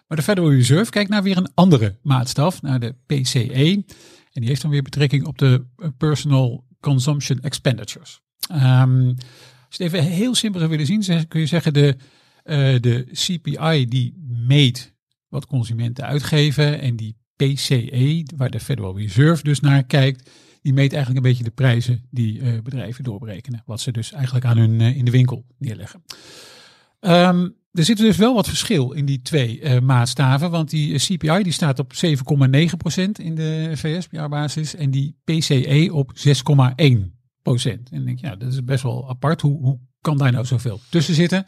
Maar 0.09 0.19
de 0.19 0.25
Federal 0.25 0.53
Reserve 0.53 0.91
kijkt 0.91 1.11
naar 1.11 1.23
weer 1.23 1.37
een 1.37 1.51
andere 1.55 1.99
maatstaf, 2.03 2.63
naar 2.63 2.81
de 2.81 2.95
PCE. 3.07 3.85
En 4.33 4.41
die 4.41 4.49
heeft 4.49 4.63
dan 4.63 4.71
weer 4.71 4.83
betrekking 4.83 5.27
op 5.27 5.39
de 5.39 5.65
Personal 5.99 6.65
Consumption 6.81 7.41
Expenditures. 7.41 8.21
Um, 8.53 9.15
als 9.67 9.77
je 9.77 9.85
het 9.85 9.93
even 9.93 10.05
heel 10.05 10.35
simpel 10.35 10.59
zou 10.61 10.71
willen 10.71 10.87
zien, 10.87 11.29
kun 11.29 11.41
je 11.41 11.47
zeggen 11.47 11.73
de, 11.73 11.97
uh, 12.45 12.81
de 12.81 13.07
CPI 13.13 13.89
die 13.89 14.15
meet 14.47 14.95
wat 15.29 15.47
consumenten 15.47 16.05
uitgeven 16.05 16.81
en 16.81 16.97
die 16.97 17.17
PCE, 17.37 18.23
waar 18.37 18.51
de 18.51 18.61
Federal 18.61 18.99
Reserve 18.99 19.43
dus 19.43 19.61
naar 19.61 19.85
kijkt, 19.85 20.31
die 20.69 20.77
meet 20.77 20.93
eigenlijk 20.93 21.25
een 21.25 21.31
beetje 21.31 21.45
de 21.45 21.55
prijzen 21.55 22.05
die 22.11 22.41
uh, 22.41 22.61
bedrijven 22.63 23.05
doorberekenen. 23.05 23.63
Wat 23.67 23.81
ze 23.81 23.93
dus 23.93 24.13
eigenlijk 24.13 24.45
aan 24.45 24.57
hun 24.57 24.81
uh, 24.81 24.97
in 24.97 25.05
de 25.05 25.11
winkel 25.11 25.45
neerleggen. 25.59 26.03
Um, 27.01 27.57
er 27.73 27.85
zit 27.85 27.97
dus 27.97 28.17
wel 28.17 28.35
wat 28.35 28.49
verschil 28.49 28.93
in 28.93 29.05
die 29.05 29.23
twee 29.23 29.61
uh, 29.61 29.79
maatstaven. 29.79 30.51
Want 30.51 30.71
die 30.71 30.95
eh, 30.95 31.01
CPI 31.01 31.43
die 31.43 31.53
staat 31.53 31.79
op 31.79 31.93
7,9% 31.95 32.03
in 33.13 33.35
de 33.35 33.71
VS 33.75 34.07
per 34.07 34.19
jaarbasis. 34.19 34.75
En 34.75 34.91
die 34.91 35.17
PCE 35.25 35.89
op 35.93 36.13
6,1%. 36.17 36.23
En 37.91 38.05
denk 38.05 38.19
je, 38.19 38.27
ja, 38.27 38.37
dat 38.37 38.53
is 38.53 38.65
best 38.65 38.83
wel 38.83 39.09
apart. 39.09 39.41
Hoe, 39.41 39.61
hoe 39.61 39.79
kan 40.01 40.19
daar 40.19 40.33
nou 40.33 40.45
zoveel 40.45 40.81
tussen 40.91 41.15
zitten? 41.15 41.45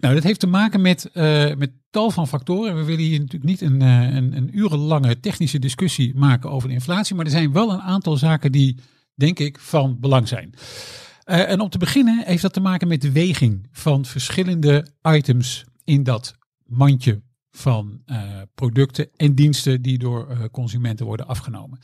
Nou, 0.00 0.14
dat 0.14 0.22
heeft 0.22 0.40
te 0.40 0.46
maken 0.46 0.80
met, 0.80 1.10
uh, 1.14 1.54
met 1.54 1.70
tal 1.90 2.10
van 2.10 2.28
factoren. 2.28 2.76
We 2.76 2.84
willen 2.84 3.04
hier 3.04 3.18
natuurlijk 3.18 3.50
niet 3.50 3.60
een, 3.60 3.80
een, 3.80 4.36
een 4.36 4.58
urenlange 4.58 5.20
technische 5.20 5.58
discussie 5.58 6.14
maken 6.14 6.50
over 6.50 6.68
de 6.68 6.74
inflatie. 6.74 7.14
Maar 7.14 7.24
er 7.24 7.30
zijn 7.30 7.52
wel 7.52 7.72
een 7.72 7.80
aantal 7.80 8.16
zaken 8.16 8.52
die, 8.52 8.76
denk 9.14 9.38
ik, 9.38 9.58
van 9.58 10.00
belang 10.00 10.28
zijn. 10.28 10.54
Uh, 10.54 11.50
en 11.50 11.60
om 11.60 11.68
te 11.68 11.78
beginnen 11.78 12.24
heeft 12.26 12.42
dat 12.42 12.52
te 12.52 12.60
maken 12.60 12.88
met 12.88 13.02
de 13.02 13.12
weging 13.12 13.68
van 13.72 14.04
verschillende 14.04 14.86
items 15.02 15.64
in 15.84 16.02
dat 16.02 16.36
mandje 16.64 17.22
van 17.50 18.02
producten 18.54 19.08
en 19.16 19.34
diensten 19.34 19.82
die 19.82 19.98
door 19.98 20.48
consumenten 20.50 21.06
worden 21.06 21.26
afgenomen. 21.26 21.78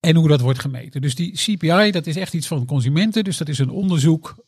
En 0.00 0.16
hoe 0.16 0.28
dat 0.28 0.40
wordt 0.40 0.58
gemeten. 0.58 1.00
Dus 1.00 1.14
die 1.14 1.32
CPI, 1.32 1.90
dat 1.90 2.06
is 2.06 2.16
echt 2.16 2.34
iets 2.34 2.46
van 2.46 2.66
consumenten. 2.66 3.24
Dus 3.24 3.36
dat 3.36 3.48
is 3.48 3.58
een 3.58 3.70
onderzoek 3.70 4.46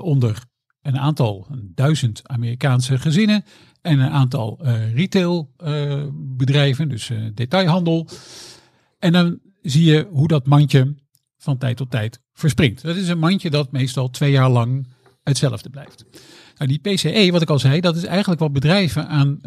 onder 0.00 0.42
een 0.88 1.00
aantal 1.00 1.46
een 1.50 1.72
duizend 1.74 2.20
Amerikaanse 2.28 2.98
gezinnen 2.98 3.44
en 3.82 3.98
een 3.98 4.10
aantal 4.10 4.58
retailbedrijven, 4.94 6.88
dus 6.88 7.10
detailhandel. 7.34 8.08
En 8.98 9.12
dan 9.12 9.38
zie 9.62 9.84
je 9.84 10.08
hoe 10.10 10.28
dat 10.28 10.46
mandje 10.46 10.94
van 11.36 11.58
tijd 11.58 11.76
tot 11.76 11.90
tijd 11.90 12.20
verspringt. 12.32 12.82
Dat 12.82 12.96
is 12.96 13.08
een 13.08 13.18
mandje 13.18 13.50
dat 13.50 13.72
meestal 13.72 14.10
twee 14.10 14.30
jaar 14.30 14.50
lang 14.50 14.86
hetzelfde 15.22 15.70
blijft. 15.70 16.04
Nou, 16.56 16.70
die 16.70 16.94
PCE, 16.94 17.28
wat 17.32 17.42
ik 17.42 17.50
al 17.50 17.58
zei, 17.58 17.80
dat 17.80 17.96
is 17.96 18.04
eigenlijk 18.04 18.40
wat 18.40 18.52
bedrijven 18.52 19.08
aan 19.08 19.40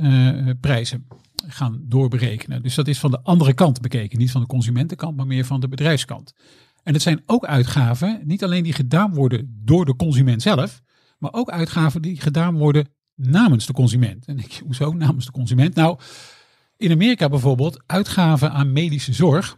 prijzen 0.59 1.07
gaan 1.47 1.81
doorberekenen. 1.83 2.63
Dus 2.63 2.75
dat 2.75 2.87
is 2.87 2.99
van 2.99 3.11
de 3.11 3.21
andere 3.23 3.53
kant 3.53 3.81
bekeken. 3.81 4.17
Niet 4.17 4.31
van 4.31 4.41
de 4.41 4.47
consumentenkant, 4.47 5.15
maar 5.15 5.27
meer 5.27 5.45
van 5.45 5.59
de 5.59 5.67
bedrijfskant. 5.67 6.33
En 6.83 6.93
het 6.93 7.01
zijn 7.01 7.21
ook 7.25 7.45
uitgaven, 7.45 8.21
niet 8.23 8.43
alleen 8.43 8.63
die 8.63 8.73
gedaan 8.73 9.13
worden 9.13 9.61
door 9.63 9.85
de 9.85 9.95
consument 9.95 10.41
zelf, 10.41 10.81
maar 11.21 11.33
ook 11.33 11.49
uitgaven 11.49 12.01
die 12.01 12.21
gedaan 12.21 12.57
worden 12.57 12.87
namens 13.15 13.65
de 13.65 13.73
consument. 13.73 14.25
En 14.25 14.39
ik, 14.39 14.61
hoezo 14.65 14.93
namens 14.93 15.25
de 15.25 15.31
consument? 15.31 15.75
Nou, 15.75 15.99
in 16.77 16.91
Amerika 16.91 17.29
bijvoorbeeld, 17.29 17.83
uitgaven 17.85 18.51
aan 18.51 18.71
medische 18.71 19.13
zorg, 19.13 19.57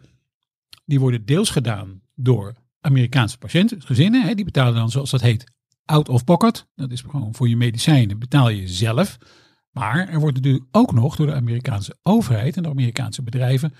die 0.84 1.00
worden 1.00 1.24
deels 1.24 1.50
gedaan 1.50 2.00
door 2.14 2.54
Amerikaanse 2.80 3.38
patiënten, 3.38 3.82
gezinnen. 3.82 4.22
Hè, 4.22 4.34
die 4.34 4.44
betalen 4.44 4.74
dan, 4.74 4.90
zoals 4.90 5.10
dat 5.10 5.20
heet, 5.20 5.44
out 5.84 6.08
of 6.08 6.24
pocket. 6.24 6.66
Dat 6.74 6.90
is 6.90 7.00
gewoon 7.00 7.34
voor 7.34 7.48
je 7.48 7.56
medicijnen 7.56 8.18
betaal 8.18 8.48
je 8.48 8.68
zelf. 8.68 9.18
Maar 9.70 10.08
er 10.08 10.20
wordt 10.20 10.36
natuurlijk 10.36 10.64
ook 10.70 10.92
nog 10.92 11.16
door 11.16 11.26
de 11.26 11.34
Amerikaanse 11.34 11.96
overheid 12.02 12.56
en 12.56 12.62
de 12.62 12.68
Amerikaanse 12.68 13.22
bedrijven 13.22 13.74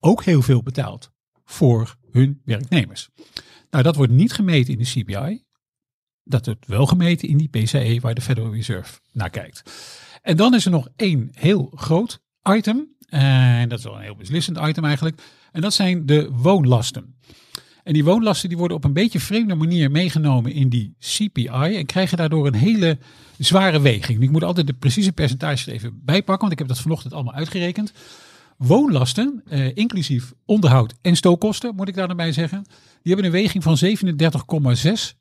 ook 0.00 0.24
heel 0.24 0.42
veel 0.42 0.62
betaald 0.62 1.10
voor 1.44 1.96
hun 2.10 2.40
werknemers. 2.44 3.08
Nou, 3.70 3.84
dat 3.84 3.96
wordt 3.96 4.12
niet 4.12 4.32
gemeten 4.32 4.72
in 4.72 4.78
de 4.78 4.84
CPI. 4.84 5.46
Dat 6.28 6.46
wordt 6.46 6.66
wel 6.66 6.86
gemeten 6.86 7.28
in 7.28 7.36
die 7.36 7.48
PCE 7.48 7.98
waar 8.00 8.14
de 8.14 8.20
Federal 8.20 8.52
Reserve 8.52 8.98
naar 9.12 9.30
kijkt. 9.30 9.62
En 10.22 10.36
dan 10.36 10.54
is 10.54 10.64
er 10.64 10.70
nog 10.70 10.88
één 10.96 11.28
heel 11.32 11.72
groot 11.74 12.20
item. 12.42 12.88
En 13.08 13.68
dat 13.68 13.78
is 13.78 13.84
wel 13.84 13.94
een 13.94 14.02
heel 14.02 14.16
beslissend 14.16 14.58
item 14.58 14.84
eigenlijk. 14.84 15.22
En 15.52 15.60
dat 15.60 15.74
zijn 15.74 16.06
de 16.06 16.30
woonlasten. 16.32 17.14
En 17.84 17.92
die 17.92 18.04
woonlasten 18.04 18.48
die 18.48 18.58
worden 18.58 18.76
op 18.76 18.84
een 18.84 18.92
beetje 18.92 19.20
vreemde 19.20 19.54
manier 19.54 19.90
meegenomen 19.90 20.52
in 20.52 20.68
die 20.68 20.94
CPI 20.98 21.46
en 21.76 21.86
krijgen 21.86 22.16
daardoor 22.16 22.46
een 22.46 22.54
hele 22.54 22.98
zware 23.38 23.80
weging. 23.80 24.22
Ik 24.22 24.30
moet 24.30 24.44
altijd 24.44 24.66
de 24.66 24.72
precieze 24.72 25.12
percentages 25.12 25.66
er 25.66 25.72
even 25.72 26.00
bijpakken, 26.04 26.38
want 26.38 26.52
ik 26.52 26.58
heb 26.58 26.68
dat 26.68 26.80
vanochtend 26.80 27.12
allemaal 27.12 27.34
uitgerekend. 27.34 27.92
Woonlasten, 28.56 29.42
eh, 29.48 29.76
inclusief 29.76 30.32
onderhoud 30.44 30.94
en 31.02 31.16
stookkosten, 31.16 31.74
moet 31.74 31.88
ik 31.88 31.94
daar 31.94 32.14
bij 32.14 32.32
zeggen, 32.32 32.64
die 33.02 33.14
hebben 33.14 33.24
een 33.24 33.40
weging 33.42 33.62
van 33.62 33.76
37,6% 33.76 35.16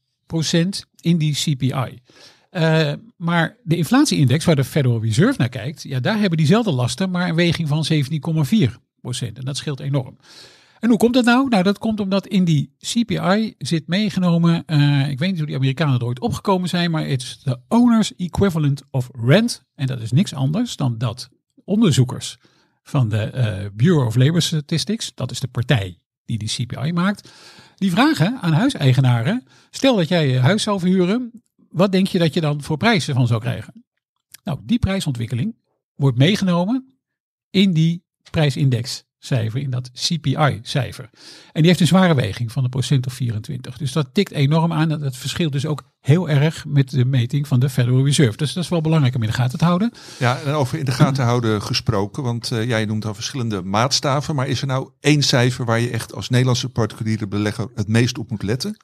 in 1.01 1.17
die 1.17 1.34
CPI. 1.34 2.00
Eh, 2.50 2.93
maar 3.17 3.57
de 3.63 3.77
inflatieindex, 3.77 4.46
waar 4.46 4.55
de 4.55 4.63
Federal 4.63 5.01
Reserve 5.01 5.38
naar 5.38 5.50
kijkt, 5.50 5.84
ja, 5.84 6.00
daar 6.00 6.19
hebben 6.19 6.38
diezelfde 6.38 6.72
lasten, 6.72 7.10
maar 7.10 7.29
een 7.29 7.36
weging 7.36 7.67
van 7.67 7.86
17,4%. 7.86 9.38
En 9.38 9.46
dat 9.46 9.57
scheelt 9.57 9.79
enorm. 9.79 10.17
En 10.79 10.89
hoe 10.89 10.98
komt 10.98 11.13
dat 11.13 11.25
nou? 11.25 11.50
Nou, 11.50 11.63
dat 11.63 11.77
komt 11.77 12.00
omdat 12.00 12.27
in 12.27 12.43
die 12.43 12.75
CPI 12.79 13.53
zit 13.57 13.88
meegenomen, 13.88 14.63
uh, 14.67 15.10
ik 15.10 15.19
weet 15.19 15.29
niet 15.29 15.38
hoe 15.38 15.48
die 15.48 15.55
Amerikanen 15.55 16.00
er 16.00 16.05
ooit 16.05 16.19
opgekomen 16.19 16.69
zijn, 16.69 16.91
maar 16.91 17.07
is 17.07 17.39
de 17.43 17.60
Owner's 17.67 18.15
Equivalent 18.15 18.81
of 18.91 19.10
Rent. 19.22 19.63
En 19.75 19.88
dat 19.88 20.01
is 20.01 20.12
niks 20.12 20.34
anders 20.34 20.75
dan 20.75 20.98
dat 20.98 21.29
onderzoekers 21.63 22.38
van 22.84 23.10
de 23.10 23.31
uh, 23.36 23.69
Bureau 23.74 24.05
of 24.05 24.15
Labor 24.15 24.41
Statistics, 24.41 25.12
dat 25.15 25.31
is 25.31 25.39
de 25.39 25.48
partij 25.48 26.00
die 26.25 26.38
die 26.38 26.50
CPI 26.50 26.93
maakt, 26.93 27.31
die 27.77 27.91
vragen 27.91 28.41
aan 28.41 28.53
huiseigenaren, 28.53 29.48
stel 29.69 29.96
dat 29.96 30.07
jij 30.07 30.27
je 30.27 30.39
huis 30.39 30.63
zou 30.63 30.79
verhuren, 30.79 31.43
wat 31.69 31.91
denk 31.91 32.07
je 32.07 32.19
dat 32.19 32.34
je 32.34 32.41
dan 32.41 32.62
voor 32.62 32.77
prijzen 32.77 33.15
van 33.15 33.27
zou 33.27 33.41
krijgen? 33.41 33.86
Nou, 34.43 34.60
die 34.63 34.79
prijsontwikkeling 34.79 35.55
wordt 35.96 36.17
meegenomen 36.17 37.00
in 37.50 37.74
die 37.74 38.03
prijsindex 38.31 39.06
cijfer, 39.19 39.59
in 39.59 39.69
dat 39.69 39.91
CPI-cijfer. 39.93 41.09
En 41.51 41.62
die 41.62 41.65
heeft 41.65 41.79
een 41.79 41.88
zware 41.88 42.15
weging 42.15 42.51
van 42.51 42.63
een 42.63 42.69
procent 42.69 43.05
of 43.05 43.13
24. 43.13 43.77
Dus 43.77 43.91
dat 43.91 44.09
tikt 44.13 44.31
enorm 44.31 44.74
aan. 44.74 44.89
Dat 44.89 45.17
verschilt 45.17 45.51
dus 45.51 45.65
ook 45.65 45.83
heel 46.00 46.29
erg 46.29 46.65
met 46.67 46.89
de 46.89 47.05
meting 47.05 47.47
van 47.47 47.59
de 47.59 47.69
Federal 47.69 48.05
Reserve. 48.05 48.38
Dus 48.38 48.53
dat 48.53 48.63
is 48.63 48.69
wel 48.69 48.81
belangrijk 48.81 49.15
om 49.15 49.21
in 49.21 49.27
de 49.27 49.33
gaten 49.33 49.57
te 49.59 49.65
houden. 49.65 49.91
Ja, 50.19 50.39
en 50.39 50.53
over 50.53 50.79
in 50.79 50.86
de 50.86 50.91
gaten 50.91 51.24
houden 51.24 51.62
gesproken, 51.62 52.24
want 52.24 52.51
uh, 52.51 52.67
jij 52.67 52.86
noemt 52.86 53.05
al 53.05 53.13
verschillende 53.13 53.62
maatstaven. 53.62 54.36
Maar 54.36 54.47
is 54.47 54.62
er 54.62 54.67
nou 54.67 54.89
één 55.00 55.24
cijfer 55.24 55.65
waar 55.65 55.79
je 55.79 55.89
echt 55.89 56.13
als 56.13 56.29
Nederlandse 56.29 56.69
particuliere 56.69 57.27
belegger 57.27 57.67
het 57.75 57.88
meest 57.88 58.17
op 58.17 58.29
moet 58.29 58.43
letten? 58.43 58.77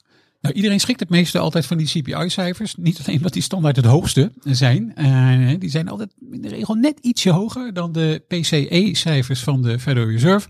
Nou, 0.44 0.56
iedereen 0.56 0.80
schrikt 0.80 1.00
het 1.00 1.10
meeste 1.10 1.40
altijd 1.40 1.66
van 1.66 1.78
die 1.78 1.88
CPI-cijfers. 1.88 2.76
Niet 2.76 3.00
alleen 3.00 3.18
omdat 3.18 3.34
die 3.34 3.42
standaard 3.42 3.76
het 3.76 3.86
hoogste 3.86 4.32
zijn. 4.44 4.94
Uh, 4.98 5.60
die 5.60 5.70
zijn 5.70 5.90
altijd 5.90 6.14
in 6.32 6.42
de 6.42 6.48
regel 6.48 6.76
net 6.76 7.00
ietsje 7.00 7.30
hoger 7.30 7.74
dan 7.74 7.92
de 7.92 8.24
PCE-cijfers 8.28 9.44
van 9.44 9.62
de 9.62 9.80
Federal 9.80 10.10
Reserve. 10.10 10.48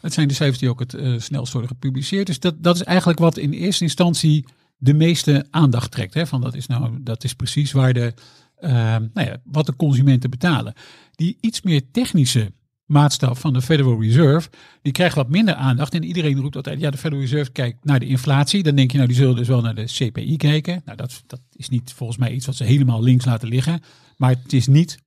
Het 0.00 0.12
zijn 0.12 0.28
de 0.28 0.34
cijfers 0.34 0.58
die 0.58 0.68
ook 0.68 0.80
het 0.80 0.94
uh, 0.94 1.18
snelst 1.18 1.52
worden 1.52 1.70
gepubliceerd. 1.70 2.26
Dus 2.26 2.40
dat, 2.40 2.62
dat 2.62 2.74
is 2.74 2.82
eigenlijk 2.82 3.18
wat 3.18 3.36
in 3.36 3.52
eerste 3.52 3.84
instantie 3.84 4.44
de 4.76 4.94
meeste 4.94 5.46
aandacht 5.50 5.90
trekt. 5.90 6.14
Hè? 6.14 6.26
Van 6.26 6.40
dat, 6.40 6.54
is 6.54 6.66
nou, 6.66 6.98
dat 7.00 7.24
is 7.24 7.34
precies 7.34 7.72
waar 7.72 7.92
de, 7.92 8.14
uh, 8.60 8.70
nou 9.14 9.26
ja, 9.28 9.36
wat 9.44 9.66
de 9.66 9.76
consumenten 9.76 10.30
betalen. 10.30 10.74
Die 11.14 11.36
iets 11.40 11.62
meer 11.62 11.82
technische 11.92 12.52
maatstaf 12.92 13.40
van 13.40 13.52
de 13.52 13.62
Federal 13.62 14.02
Reserve, 14.02 14.48
die 14.82 14.92
krijgt 14.92 15.14
wat 15.14 15.28
minder 15.28 15.54
aandacht. 15.54 15.94
En 15.94 16.04
iedereen 16.04 16.40
roept 16.40 16.56
altijd, 16.56 16.80
ja, 16.80 16.90
de 16.90 16.96
Federal 16.96 17.20
Reserve 17.20 17.52
kijkt 17.52 17.84
naar 17.84 18.00
de 18.00 18.06
inflatie. 18.06 18.62
Dan 18.62 18.74
denk 18.74 18.90
je, 18.90 18.96
nou, 18.96 19.08
die 19.08 19.18
zullen 19.18 19.36
dus 19.36 19.48
wel 19.48 19.60
naar 19.60 19.74
de 19.74 19.84
CPI 19.84 20.36
kijken. 20.36 20.82
Nou, 20.84 20.96
dat, 20.96 21.22
dat 21.26 21.40
is 21.52 21.68
niet 21.68 21.92
volgens 21.92 22.18
mij 22.18 22.32
iets 22.32 22.46
wat 22.46 22.56
ze 22.56 22.64
helemaal 22.64 23.02
links 23.02 23.24
laten 23.24 23.48
liggen. 23.48 23.80
Maar 24.16 24.30
het 24.42 24.52
is 24.52 24.66
niet 24.66 24.98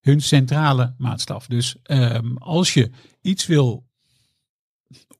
hun 0.00 0.20
centrale 0.20 0.94
maatstaf. 0.98 1.46
Dus 1.46 1.76
um, 1.82 2.36
als 2.36 2.74
je 2.74 2.90
iets 3.20 3.46
wil 3.46 3.86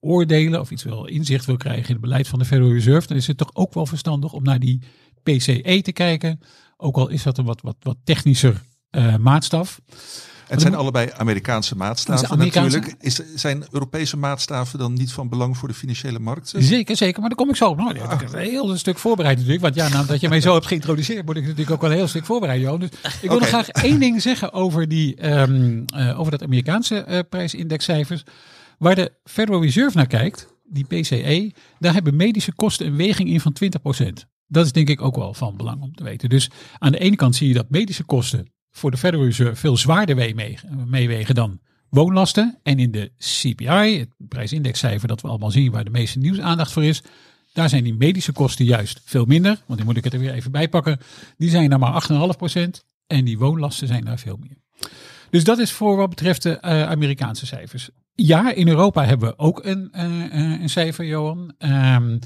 oordelen 0.01 0.61
of 0.61 0.71
iets 0.71 0.83
wil 0.83 1.05
inzicht 1.05 1.47
wil 1.47 1.57
krijgen 1.57 1.87
in 1.87 1.93
het 1.93 2.01
beleid 2.01 2.29
van 2.29 2.39
de 2.39 2.45
Federal 2.45 2.73
Reserve, 2.73 3.07
dan 3.07 3.17
is 3.17 3.27
het 3.27 3.37
toch 3.37 3.55
ook 3.55 3.75
wel 3.75 3.87
verstandig 3.87 4.33
om 4.33 4.43
naar 4.43 4.59
die 4.59 4.83
PCE 5.23 5.81
te 5.83 5.93
kijken. 5.93 6.41
Ook 6.77 6.97
al 6.97 7.09
is 7.09 7.23
dat 7.23 7.39
een 7.39 7.45
wat, 7.45 7.61
wat, 7.61 7.77
wat 7.81 7.97
technischer 8.05 8.63
uh, 8.91 9.17
maatstaf. 9.17 9.81
Het 10.53 10.61
zijn 10.61 10.75
allebei 10.75 11.11
Amerikaanse 11.17 11.77
maatstaven 11.77 12.31
Amerikaanse... 12.31 12.79
natuurlijk. 12.79 13.03
Is, 13.05 13.21
zijn 13.35 13.65
Europese 13.71 14.17
maatstaven 14.17 14.79
dan 14.79 14.93
niet 14.93 15.13
van 15.13 15.29
belang 15.29 15.57
voor 15.57 15.69
de 15.69 15.75
financiële 15.75 16.19
markten? 16.19 16.63
Zeker, 16.63 16.97
zeker. 16.97 17.21
Maar 17.21 17.29
daar 17.29 17.39
kom 17.39 17.49
ik 17.49 17.57
zo 17.57 17.69
op. 17.69 17.77
Nou, 17.77 17.95
ik 17.95 18.01
heb 18.01 18.33
een 18.33 18.39
heel 18.39 18.77
stuk 18.77 18.99
voorbereid 18.99 19.37
natuurlijk. 19.37 19.63
Want 19.63 19.75
ja, 19.75 19.89
nadat 19.89 20.07
nou, 20.07 20.19
je 20.21 20.29
mij 20.29 20.41
zo 20.41 20.53
hebt 20.53 20.67
geïntroduceerd, 20.67 21.27
moet 21.27 21.37
ik 21.37 21.43
natuurlijk 21.43 21.71
ook 21.71 21.81
wel 21.81 21.91
een 21.91 21.97
heel 21.97 22.09
stuk 22.09 22.25
voorbereiden. 22.25 22.69
Joh. 22.69 22.81
Dus 22.81 22.91
ik 23.21 23.29
wil 23.29 23.37
okay. 23.37 23.49
graag 23.49 23.69
één 23.69 24.01
ding 24.01 24.23
zeggen 24.23 24.53
over, 24.53 24.89
die, 24.89 25.31
um, 25.31 25.85
uh, 25.97 26.21
over 26.21 26.31
dat 26.31 26.43
Amerikaanse 26.43 27.05
uh, 27.09 27.19
prijsindexcijfers. 27.29 28.23
Waar 28.79 28.95
de 28.95 29.13
Federal 29.25 29.63
Reserve 29.63 29.97
naar 29.97 30.07
kijkt, 30.07 30.47
die 30.65 30.85
PCE, 30.85 31.53
daar 31.79 31.93
hebben 31.93 32.17
medische 32.17 32.53
kosten 32.53 32.87
een 32.87 32.97
weging 32.97 33.29
in 33.29 33.41
van 33.41 33.57
20%. 33.65 34.09
Dat 34.47 34.65
is 34.65 34.73
denk 34.73 34.89
ik 34.89 35.03
ook 35.03 35.17
wel 35.17 35.35
van 35.35 35.57
belang 35.57 35.83
om 35.83 35.95
te 35.95 36.05
weten. 36.05 36.29
Dus 36.29 36.51
aan 36.79 36.93
de 36.93 36.99
ene 36.99 37.17
kant 37.17 37.37
zie 37.37 37.49
je 37.49 37.55
dat 37.55 37.71
medische 37.71 38.05
kosten 38.05 38.52
voor 38.73 38.91
de 38.91 38.97
Federal 38.97 39.27
Reserve 39.27 39.57
veel 39.57 39.77
zwaarder 39.77 40.35
meewegen 40.87 41.35
dan 41.35 41.61
woonlasten. 41.89 42.59
En 42.63 42.79
in 42.79 42.91
de 42.91 43.13
CPI, 43.19 43.99
het 43.99 44.09
prijsindexcijfer 44.29 45.09
dat 45.09 45.21
we 45.21 45.29
allemaal 45.29 45.51
zien 45.51 45.73
waar 45.73 45.85
de 45.85 45.91
meeste 45.91 46.19
nieuwsaandacht 46.19 46.73
voor 46.73 46.85
is, 46.85 47.03
daar 47.53 47.69
zijn 47.69 47.85
die 47.85 47.95
medische 47.95 48.33
kosten 48.33 48.65
juist 48.65 49.01
veel 49.05 49.25
minder. 49.25 49.63
Want 49.67 49.79
die 49.79 49.89
moet 49.89 49.97
ik 49.97 50.05
het 50.05 50.13
er 50.13 50.19
weer 50.19 50.33
even 50.33 50.53
bij 50.53 50.69
pakken. 50.69 50.99
Die 51.37 51.51
zijn 51.51 51.71
daar 51.71 51.79
maar 51.79 52.07
8,5% 52.11 52.63
en 53.07 53.25
die 53.25 53.39
woonlasten 53.39 53.87
zijn 53.87 54.05
daar 54.05 54.19
veel 54.19 54.37
meer. 54.41 54.57
Dus 55.31 55.45
dat 55.45 55.59
is 55.59 55.73
voor 55.73 55.97
wat 55.97 56.09
betreft 56.09 56.43
de 56.43 56.51
uh, 56.51 56.83
Amerikaanse 56.83 57.47
cijfers. 57.47 57.91
Ja, 58.15 58.53
in 58.53 58.69
Europa 58.69 59.05
hebben 59.05 59.29
we 59.29 59.39
ook 59.39 59.65
een, 59.65 59.93
uh, 59.97 60.61
een 60.61 60.69
cijfer, 60.69 61.05
Johan. 61.05 61.55
Um, 61.59 62.19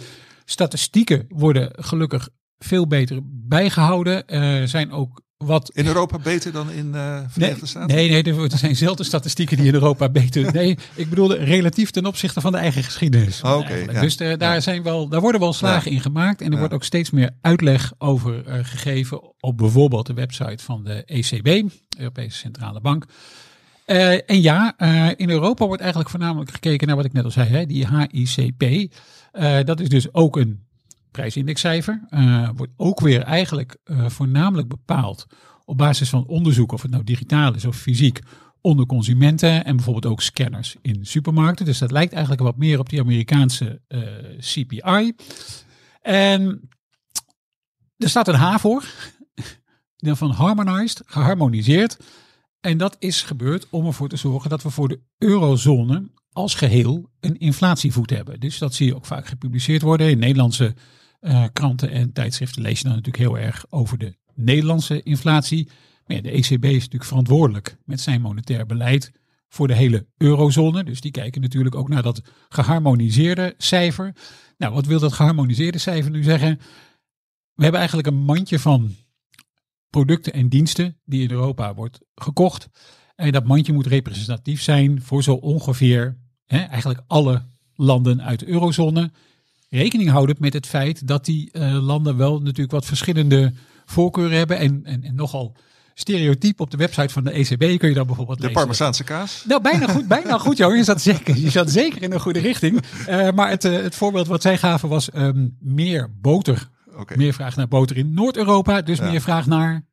statistieken 0.44 1.26
worden 1.28 1.70
gelukkig 1.74 2.28
veel 2.58 2.86
beter 2.86 3.20
bijgehouden. 3.24 4.26
Er 4.28 4.68
zijn 4.68 4.92
ook 4.92 5.22
wat 5.36 5.70
In 5.74 5.86
Europa 5.86 6.18
beter 6.18 6.52
dan 6.52 6.70
in 6.70 6.94
eh 6.94 7.20
Verenigde 7.28 7.60
Nee, 7.60 7.68
Staten? 7.68 7.96
nee, 7.96 8.10
nee, 8.22 8.48
er 8.50 8.58
zijn 8.58 8.76
zelden 8.76 9.04
statistieken 9.04 9.56
die 9.56 9.66
in 9.66 9.74
Europa 9.74 10.08
beter. 10.20 10.52
Nee, 10.52 10.78
ik 10.94 11.08
bedoelde 11.08 11.34
relatief 11.34 11.90
ten 11.90 12.06
opzichte 12.06 12.40
van 12.40 12.52
de 12.52 12.58
eigen 12.58 12.82
geschiedenis. 12.82 13.42
Oh, 13.42 13.56
oké, 13.56 13.74
ja. 13.74 14.00
Dus 14.00 14.16
daar, 14.16 14.62
zijn 14.62 14.82
wel, 14.82 15.08
daar 15.08 15.20
worden 15.20 15.40
wel 15.40 15.52
slagen 15.52 15.90
in 15.90 16.00
gemaakt. 16.00 16.40
En 16.40 16.52
er 16.52 16.58
wordt 16.58 16.74
ook 16.74 16.84
steeds 16.84 17.10
meer 17.10 17.30
uitleg 17.40 17.92
over 17.98 18.46
eh, 18.46 18.58
gegeven 18.62 19.20
op 19.40 19.56
bijvoorbeeld 19.56 20.06
de 20.06 20.14
website 20.14 20.64
van 20.64 20.84
de 20.84 21.04
ECB, 21.04 21.70
Europese 21.98 22.38
Centrale 22.38 22.80
Bank. 22.80 23.04
Eh, 23.84 24.30
en 24.30 24.42
ja, 24.42 24.78
in 25.16 25.30
Europa 25.30 25.66
wordt 25.66 25.80
eigenlijk 25.80 26.10
voornamelijk 26.10 26.50
gekeken 26.50 26.86
naar 26.86 26.96
wat 26.96 27.04
ik 27.04 27.12
net 27.12 27.24
al 27.24 27.30
zei, 27.30 27.48
hè, 27.48 27.66
die 27.66 27.86
HICP. 27.88 28.92
Dat 29.64 29.80
is 29.80 29.88
dus 29.88 30.14
ook 30.14 30.36
een 30.36 30.65
prijsindexcijfer. 31.16 32.06
Eh, 32.10 32.48
wordt 32.56 32.72
ook 32.76 33.00
weer 33.00 33.22
eigenlijk 33.22 33.76
eh, 33.84 34.08
voornamelijk 34.08 34.68
bepaald 34.68 35.26
op 35.64 35.78
basis 35.78 36.08
van 36.08 36.26
onderzoek, 36.26 36.72
of 36.72 36.82
het 36.82 36.90
nou 36.90 37.04
digitaal 37.04 37.54
is 37.54 37.64
of 37.64 37.76
fysiek, 37.76 38.20
onder 38.60 38.86
consumenten 38.86 39.64
en 39.64 39.76
bijvoorbeeld 39.76 40.12
ook 40.12 40.22
scanners 40.22 40.76
in 40.82 41.06
supermarkten. 41.06 41.64
Dus 41.64 41.78
dat 41.78 41.90
lijkt 41.90 42.12
eigenlijk 42.12 42.42
wat 42.42 42.56
meer 42.56 42.78
op 42.78 42.88
die 42.88 43.00
Amerikaanse 43.00 43.80
eh, 43.88 44.00
CPI. 44.38 45.12
En 46.02 46.68
er 47.96 48.08
staat 48.08 48.28
een 48.28 48.34
H 48.34 48.56
voor, 48.58 48.84
van 50.22 50.30
harmonized, 50.30 51.02
geharmoniseerd. 51.06 51.98
En 52.60 52.78
dat 52.78 52.96
is 52.98 53.22
gebeurd 53.22 53.66
om 53.70 53.86
ervoor 53.86 54.08
te 54.08 54.16
zorgen 54.16 54.50
dat 54.50 54.62
we 54.62 54.70
voor 54.70 54.88
de 54.88 55.00
eurozone 55.18 56.10
als 56.36 56.54
geheel 56.54 57.10
een 57.20 57.38
inflatievoet 57.38 58.10
hebben. 58.10 58.40
Dus 58.40 58.58
dat 58.58 58.74
zie 58.74 58.86
je 58.86 58.94
ook 58.94 59.06
vaak 59.06 59.26
gepubliceerd 59.26 59.82
worden. 59.82 60.10
In 60.10 60.18
Nederlandse 60.18 60.74
eh, 61.20 61.44
kranten 61.52 61.90
en 61.90 62.12
tijdschriften 62.12 62.62
je 62.62 62.74
dan 62.74 62.92
natuurlijk 62.92 63.16
heel 63.16 63.38
erg 63.38 63.64
over 63.70 63.98
de 63.98 64.16
Nederlandse 64.34 65.02
inflatie. 65.02 65.68
Ja, 66.06 66.20
de 66.20 66.30
ECB 66.30 66.64
is 66.64 66.72
natuurlijk 66.72 67.04
verantwoordelijk 67.04 67.76
met 67.84 68.00
zijn 68.00 68.20
monetair 68.20 68.66
beleid 68.66 69.12
voor 69.48 69.66
de 69.66 69.74
hele 69.74 70.06
eurozone. 70.16 70.84
Dus 70.84 71.00
die 71.00 71.10
kijken 71.10 71.40
natuurlijk 71.40 71.74
ook 71.74 71.88
naar 71.88 72.02
dat 72.02 72.22
geharmoniseerde 72.48 73.54
cijfer. 73.58 74.14
Nou, 74.58 74.74
wat 74.74 74.86
wil 74.86 75.00
dat 75.00 75.12
geharmoniseerde 75.12 75.78
cijfer 75.78 76.10
nu 76.10 76.22
zeggen? 76.22 76.58
We 77.54 77.62
hebben 77.62 77.80
eigenlijk 77.80 78.08
een 78.08 78.22
mandje 78.22 78.58
van 78.58 78.94
producten 79.90 80.32
en 80.32 80.48
diensten 80.48 81.00
die 81.04 81.22
in 81.22 81.30
Europa 81.30 81.74
wordt 81.74 82.00
gekocht. 82.14 82.68
En 83.14 83.32
dat 83.32 83.44
mandje 83.44 83.72
moet 83.72 83.86
representatief 83.86 84.62
zijn 84.62 85.02
voor 85.02 85.22
zo 85.22 85.34
ongeveer 85.34 86.18
hè, 86.44 86.58
eigenlijk 86.58 87.02
alle 87.06 87.42
landen 87.74 88.22
uit 88.22 88.40
de 88.40 88.48
eurozone. 88.48 89.10
Rekening 89.76 90.10
houdend 90.10 90.38
met 90.38 90.52
het 90.52 90.66
feit 90.66 91.06
dat 91.08 91.24
die 91.24 91.50
eh, 91.52 91.84
landen 91.86 92.16
wel 92.16 92.40
natuurlijk 92.40 92.70
wat 92.70 92.84
verschillende 92.84 93.52
voorkeuren 93.84 94.36
hebben. 94.38 94.58
En, 94.58 94.80
en, 94.84 95.02
en 95.02 95.14
nogal 95.14 95.56
stereotyp 95.94 96.60
op 96.60 96.70
de 96.70 96.76
website 96.76 97.12
van 97.12 97.24
de 97.24 97.30
ECB 97.30 97.78
kun 97.78 97.88
je 97.88 97.94
dan 97.94 98.06
bijvoorbeeld 98.06 98.38
De 98.38 98.44
lezen. 98.46 98.60
Parmezaanse 98.60 99.04
kaas? 99.04 99.44
Nou, 99.48 99.62
bijna 99.62 99.86
goed, 99.86 100.08
bijna 100.08 100.38
goed, 100.46 100.56
joh. 100.56 100.76
Je 100.76 100.84
zat 100.84 101.00
zeker, 101.00 101.36
je 101.36 101.50
zat 101.50 101.70
zeker 101.70 102.02
in 102.02 102.10
de 102.10 102.20
goede 102.20 102.40
richting. 102.40 102.82
Eh, 103.06 103.30
maar 103.30 103.50
het, 103.50 103.64
eh, 103.64 103.72
het 103.72 103.94
voorbeeld 103.94 104.26
wat 104.26 104.42
zij 104.42 104.58
gaven 104.58 104.88
was 104.88 105.10
ehm, 105.10 105.48
meer 105.60 106.10
boter. 106.20 106.68
Meer 107.16 107.32
vraag 107.32 107.56
naar 107.56 107.68
boter 107.68 107.96
in 107.96 108.14
Noord-Europa, 108.14 108.80
dus 108.82 108.98
Ja. 108.98 109.10
meer 109.10 109.20
vraag 109.20 109.46
naar 109.46 109.84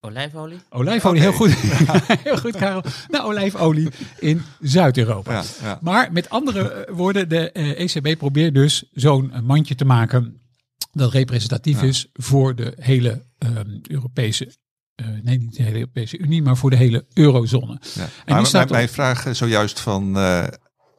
Olijfolie? 0.00 0.58
olijfolie. 0.70 1.20
Heel 1.20 1.32
goed, 1.32 1.54
heel 2.24 2.36
goed, 2.38 2.56
Karel. 2.56 2.82
Naar 3.08 3.24
olijfolie 3.24 3.88
in 4.18 4.42
Zuid-Europa. 4.60 5.32
Ja, 5.32 5.42
ja. 5.62 5.78
Maar 5.82 6.12
met 6.12 6.30
andere 6.30 6.70
eh, 6.72 6.94
woorden, 6.94 7.28
de 7.28 7.52
eh, 7.52 7.80
ECB 7.80 8.18
probeert 8.18 8.54
dus 8.54 8.84
zo'n 8.92 9.32
eh, 9.32 9.40
mandje 9.40 9.74
te 9.74 9.84
maken 9.84 10.40
dat 10.92 11.12
representatief 11.12 11.80
Ja. 11.80 11.86
is 11.86 12.06
voor 12.12 12.54
de 12.54 12.72
hele 12.76 13.22
ehm, 13.38 13.78
Europese, 13.88 14.52
eh, 14.94 15.06
nee 15.22 15.38
niet 15.38 15.56
de 15.56 15.62
hele 15.62 15.78
Europese 15.78 16.18
Unie, 16.18 16.42
maar 16.42 16.56
voor 16.56 16.70
de 16.70 16.76
hele 16.76 17.04
eurozone. 17.14 17.78
Ja. 17.94 18.04
die 18.24 18.34
Maar 18.34 18.46
staat 18.46 18.52
mijn, 18.52 18.64
op- 18.64 18.70
mijn 18.70 18.88
vraag 18.88 19.36
zojuist 19.36 19.80
van 19.80 20.12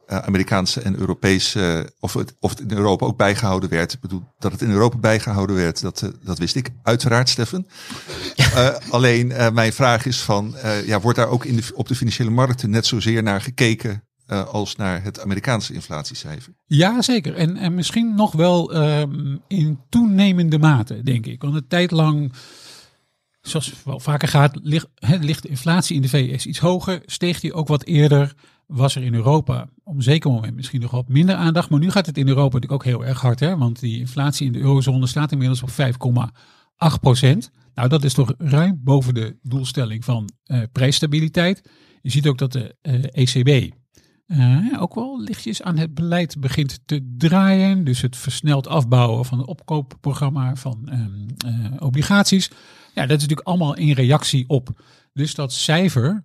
Amerikaanse 0.06 0.80
en 0.80 0.98
Europese, 0.98 1.92
of 2.00 2.12
het, 2.12 2.34
of 2.40 2.50
het 2.50 2.60
in 2.60 2.70
Europa 2.70 3.06
ook 3.06 3.16
bijgehouden 3.16 3.68
werd. 3.68 3.92
Ik 3.92 4.00
bedoel, 4.00 4.22
dat 4.38 4.52
het 4.52 4.62
in 4.62 4.70
Europa 4.70 4.96
bijgehouden 4.96 5.56
werd, 5.56 5.80
dat, 5.80 6.02
eh, 6.02 6.08
dat 6.22 6.38
wist 6.38 6.56
ik 6.56 6.70
uiteraard, 6.82 7.28
Stefan. 7.28 7.66
Eh, 8.36 8.68
alleen 8.90 9.32
eh, 9.32 9.50
mijn 9.50 9.72
vraag 9.72 10.06
is 10.06 10.20
van, 10.20 10.56
eh, 10.56 10.86
ja, 10.86 11.00
wordt 11.00 11.18
daar 11.18 11.28
ook 11.28 11.44
in 11.44 11.56
de, 11.56 11.62
op 11.74 11.88
de 11.88 11.94
financiële 11.94 12.30
markten 12.30 12.70
net 12.70 12.86
zozeer 12.86 13.22
naar 13.22 13.40
gekeken 13.40 14.02
eh, 14.26 14.48
als 14.48 14.76
naar 14.76 15.02
het 15.02 15.20
Amerikaanse 15.20 15.72
inflatiecijfer? 15.72 16.52
Ja, 16.66 17.02
zeker. 17.02 17.34
En, 17.34 17.56
en 17.56 17.74
misschien 17.74 18.14
nog 18.14 18.32
wel 18.32 18.72
ehm, 18.72 19.36
in 19.48 19.80
toenemende 19.88 20.58
mate, 20.58 21.02
denk 21.02 21.26
ik. 21.26 21.42
Want 21.42 21.54
een 21.54 21.66
tijd 21.68 21.90
lang, 21.90 22.32
zoals 23.40 23.72
wel 23.84 24.00
vaker 24.00 24.28
gaat, 24.28 24.58
ligt, 24.62 24.86
ligt 25.00 25.42
de 25.42 25.48
inflatie 25.48 25.96
in 25.96 26.02
de 26.02 26.08
VS 26.08 26.46
iets 26.46 26.58
hoger. 26.58 27.02
Steeg 27.06 27.40
die 27.40 27.52
ook 27.52 27.68
wat 27.68 27.84
eerder. 27.84 28.34
Was 28.72 28.96
er 28.96 29.02
in 29.02 29.14
Europa 29.14 29.68
op 29.84 29.94
een 29.94 30.02
zeker 30.02 30.30
moment 30.30 30.54
misschien 30.54 30.80
nog 30.80 30.90
wat 30.90 31.08
minder 31.08 31.34
aandacht. 31.34 31.70
Maar 31.70 31.78
nu 31.78 31.90
gaat 31.90 32.06
het 32.06 32.18
in 32.18 32.28
Europa 32.28 32.54
natuurlijk 32.54 32.72
ook 32.72 32.84
heel 32.84 33.04
erg 33.04 33.20
hard. 33.20 33.40
Hè? 33.40 33.56
Want 33.56 33.80
die 33.80 33.98
inflatie 33.98 34.46
in 34.46 34.52
de 34.52 34.58
eurozone 34.58 35.06
staat 35.06 35.32
inmiddels 35.32 35.62
op 35.62 35.70
5,8 35.70 37.00
procent. 37.00 37.50
Nou, 37.74 37.88
dat 37.88 38.04
is 38.04 38.14
toch 38.14 38.34
ruim 38.38 38.80
boven 38.84 39.14
de 39.14 39.36
doelstelling 39.42 40.04
van 40.04 40.30
eh, 40.44 40.62
prijsstabiliteit. 40.72 41.70
Je 42.02 42.10
ziet 42.10 42.26
ook 42.26 42.38
dat 42.38 42.52
de 42.52 42.76
eh, 42.80 43.02
ECB 43.12 43.72
eh, 44.38 44.82
ook 44.82 44.94
wel 44.94 45.20
lichtjes 45.20 45.62
aan 45.62 45.78
het 45.78 45.94
beleid 45.94 46.40
begint 46.40 46.80
te 46.84 47.14
draaien. 47.16 47.84
Dus 47.84 48.00
het 48.00 48.16
versneld 48.16 48.68
afbouwen 48.68 49.24
van 49.24 49.38
het 49.38 49.46
opkoopprogramma 49.46 50.56
van 50.56 50.88
ehm, 50.88 51.54
eh, 51.54 51.72
obligaties. 51.78 52.50
Ja, 52.94 53.06
dat 53.06 53.16
is 53.16 53.22
natuurlijk 53.22 53.48
allemaal 53.48 53.76
in 53.76 53.92
reactie 53.92 54.48
op. 54.48 54.82
Dus 55.12 55.34
dat 55.34 55.52
cijfer, 55.52 56.22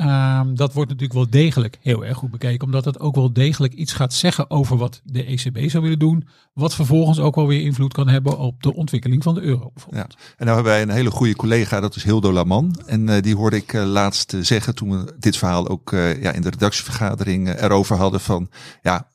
ehm, 0.00 0.54
dat 0.54 0.72
wordt 0.72 0.90
natuurlijk 0.90 1.18
wel 1.18 1.30
degelijk 1.30 1.78
heel 1.80 2.04
erg 2.04 2.16
goed 2.16 2.30
bekeken. 2.30 2.66
Omdat 2.66 2.84
het 2.84 3.00
ook 3.00 3.14
wel 3.14 3.32
degelijk 3.32 3.72
iets 3.72 3.92
gaat 3.92 4.12
zeggen 4.14 4.50
over 4.50 4.76
wat 4.76 5.00
de 5.04 5.24
ECB 5.24 5.70
zou 5.70 5.82
willen 5.82 5.98
doen. 5.98 6.28
Wat 6.52 6.74
vervolgens 6.74 7.18
ook 7.18 7.34
wel 7.34 7.46
weer 7.46 7.60
invloed 7.60 7.92
kan 7.92 8.08
hebben 8.08 8.38
op 8.38 8.62
de 8.62 8.74
ontwikkeling 8.74 9.22
van 9.22 9.34
de 9.34 9.40
euro. 9.40 9.72
Ja. 9.90 10.06
En 10.36 10.46
nou 10.46 10.54
hebben 10.54 10.72
wij 10.72 10.82
een 10.82 10.90
hele 10.90 11.10
goede 11.10 11.36
collega, 11.36 11.80
dat 11.80 11.96
is 11.96 12.02
Hildo 12.02 12.32
Laman. 12.32 12.74
En 12.86 13.08
eh, 13.08 13.22
die 13.22 13.36
hoorde 13.36 13.56
ik 13.56 13.72
eh, 13.72 13.84
laatst 13.84 14.34
eh, 14.34 14.40
zeggen 14.40 14.74
toen 14.74 14.90
we 14.90 15.14
dit 15.18 15.36
verhaal 15.36 15.68
ook 15.68 15.90
ja, 16.20 16.32
in 16.32 16.42
de 16.42 16.50
redactievergadering 16.50 17.60
erover 17.60 17.96
hadden 17.96 18.20
van 18.20 18.50
ja, 18.82 19.08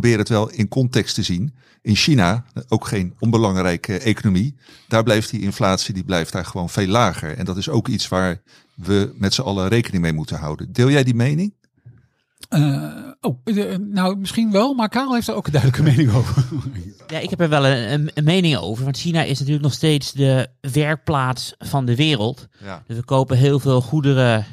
probeer 0.00 0.18
het 0.18 0.28
wel 0.28 0.50
in 0.50 0.68
context 0.68 1.14
te 1.14 1.22
zien. 1.22 1.54
In 1.82 1.96
China, 1.96 2.44
ook 2.68 2.86
geen 2.86 3.14
onbelangrijke 3.18 3.98
economie, 3.98 4.54
daar 4.88 5.02
blijft 5.02 5.30
die 5.30 5.40
inflatie 5.40 5.94
die 5.94 6.04
blijft 6.04 6.32
daar 6.32 6.44
gewoon 6.44 6.70
veel 6.70 6.86
lager. 6.86 7.36
En 7.36 7.44
dat 7.44 7.56
is 7.56 7.68
ook 7.68 7.88
iets 7.88 8.08
waar 8.08 8.40
we 8.74 9.14
met 9.16 9.34
z'n 9.34 9.42
allen 9.42 9.68
rekening 9.68 10.02
mee 10.02 10.12
moeten 10.12 10.38
houden. 10.38 10.72
Deel 10.72 10.90
jij 10.90 11.04
die 11.04 11.14
mening? 11.14 11.54
Eh, 12.48 12.92
oh, 13.20 13.38
eh, 13.44 13.78
nou 13.78 14.16
misschien 14.16 14.50
wel, 14.50 14.74
maar 14.74 14.88
Karel 14.88 15.14
heeft 15.14 15.28
er 15.28 15.34
ook 15.34 15.46
een 15.46 15.52
duidelijke 15.52 15.86
mening 15.90 16.14
over. 16.14 16.44
Ja, 17.06 17.18
ik 17.18 17.30
heb 17.30 17.40
er 17.40 17.48
wel 17.48 17.66
een, 17.66 17.92
een, 17.92 18.10
een 18.14 18.24
mening 18.24 18.56
over. 18.56 18.84
Want 18.84 18.98
China 18.98 19.22
is 19.22 19.38
natuurlijk 19.38 19.64
nog 19.64 19.74
steeds 19.74 20.12
de 20.12 20.48
werkplaats 20.60 21.54
van 21.58 21.84
de 21.84 21.96
wereld. 21.96 22.48
Ja. 22.64 22.82
Dus 22.86 22.96
we 22.96 23.04
kopen 23.04 23.36
heel 23.36 23.60
veel 23.60 23.80
goederen 23.80 24.46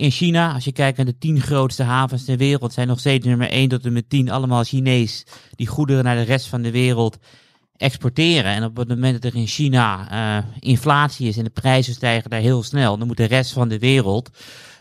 in 0.00 0.10
China. 0.10 0.52
Als 0.54 0.64
je 0.64 0.72
kijkt 0.72 0.96
naar 0.96 1.06
de 1.06 1.18
tien 1.18 1.40
grootste 1.40 1.82
havens 1.82 2.24
ter 2.24 2.36
wereld, 2.36 2.72
zijn 2.72 2.88
nog 2.88 2.98
steeds 2.98 3.26
nummer 3.26 3.50
1 3.50 3.68
tot 3.68 3.84
en 3.84 3.92
met 3.92 4.10
10 4.10 4.30
allemaal 4.30 4.64
Chinees 4.64 5.24
die 5.54 5.66
goederen 5.66 6.04
naar 6.04 6.16
de 6.16 6.22
rest 6.22 6.46
van 6.46 6.62
de 6.62 6.70
wereld 6.70 7.18
exporteren. 7.76 8.52
En 8.52 8.64
op 8.64 8.76
het 8.76 8.88
moment 8.88 9.22
dat 9.22 9.32
er 9.32 9.38
in 9.38 9.46
China 9.46 10.10
eh, 10.10 10.44
inflatie 10.58 11.28
is 11.28 11.36
en 11.36 11.44
de 11.44 11.50
prijzen 11.50 11.94
stijgen 11.94 12.30
daar 12.30 12.40
heel 12.40 12.62
snel, 12.62 12.98
dan 12.98 13.06
moet 13.06 13.16
de 13.16 13.24
rest 13.24 13.52
van 13.52 13.68
de 13.68 13.78
wereld 13.78 14.30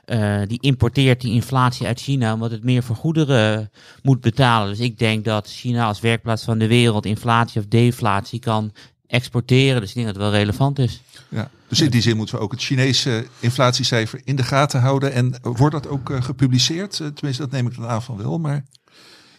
eh, 0.05 0.41
die 0.47 0.61
importeert 0.61 1.21
die 1.21 1.33
inflatie 1.33 1.87
uit 1.87 1.99
China, 1.99 2.33
omdat 2.33 2.51
het 2.51 2.63
meer 2.63 2.83
voor 2.83 2.95
goederen 2.95 3.71
moet 4.01 4.21
betalen. 4.21 4.69
Dus 4.69 4.79
ik 4.79 4.97
denk 4.97 5.25
dat 5.25 5.47
China 5.47 5.85
als 5.85 5.99
werkplaats 5.99 6.43
van 6.43 6.57
de 6.57 6.67
wereld 6.67 7.05
inflatie 7.05 7.59
of 7.59 7.67
deflatie 7.67 8.39
kan 8.39 8.71
exporteren. 9.09 9.79
Dus 9.81 9.89
ik 9.89 9.95
denk 9.95 10.05
dat 10.07 10.15
het 10.15 10.25
wel 10.25 10.33
relevant 10.39 10.79
is. 10.79 11.01
Ja. 11.29 11.49
Dus 11.67 11.81
in 11.81 11.89
die 11.89 12.01
zin 12.01 12.17
moeten 12.17 12.35
we 12.35 12.41
ook 12.41 12.51
het 12.51 12.61
Chinese 12.61 13.25
inflatiecijfer 13.39 14.21
in 14.23 14.35
de 14.35 14.43
gaten 14.43 14.79
houden. 14.81 15.13
En 15.13 15.35
wordt 15.41 15.73
dat 15.75 15.87
ook 15.87 16.09
eh, 16.09 16.21
gepubliceerd? 16.21 16.99
Eh, 16.99 17.07
tenminste, 17.07 17.41
dat 17.43 17.51
neem 17.51 17.67
ik 17.67 17.75
dan 17.75 17.85
aan 17.87 18.01
van 18.03 18.17
wel. 18.17 18.39
Maar 18.39 18.65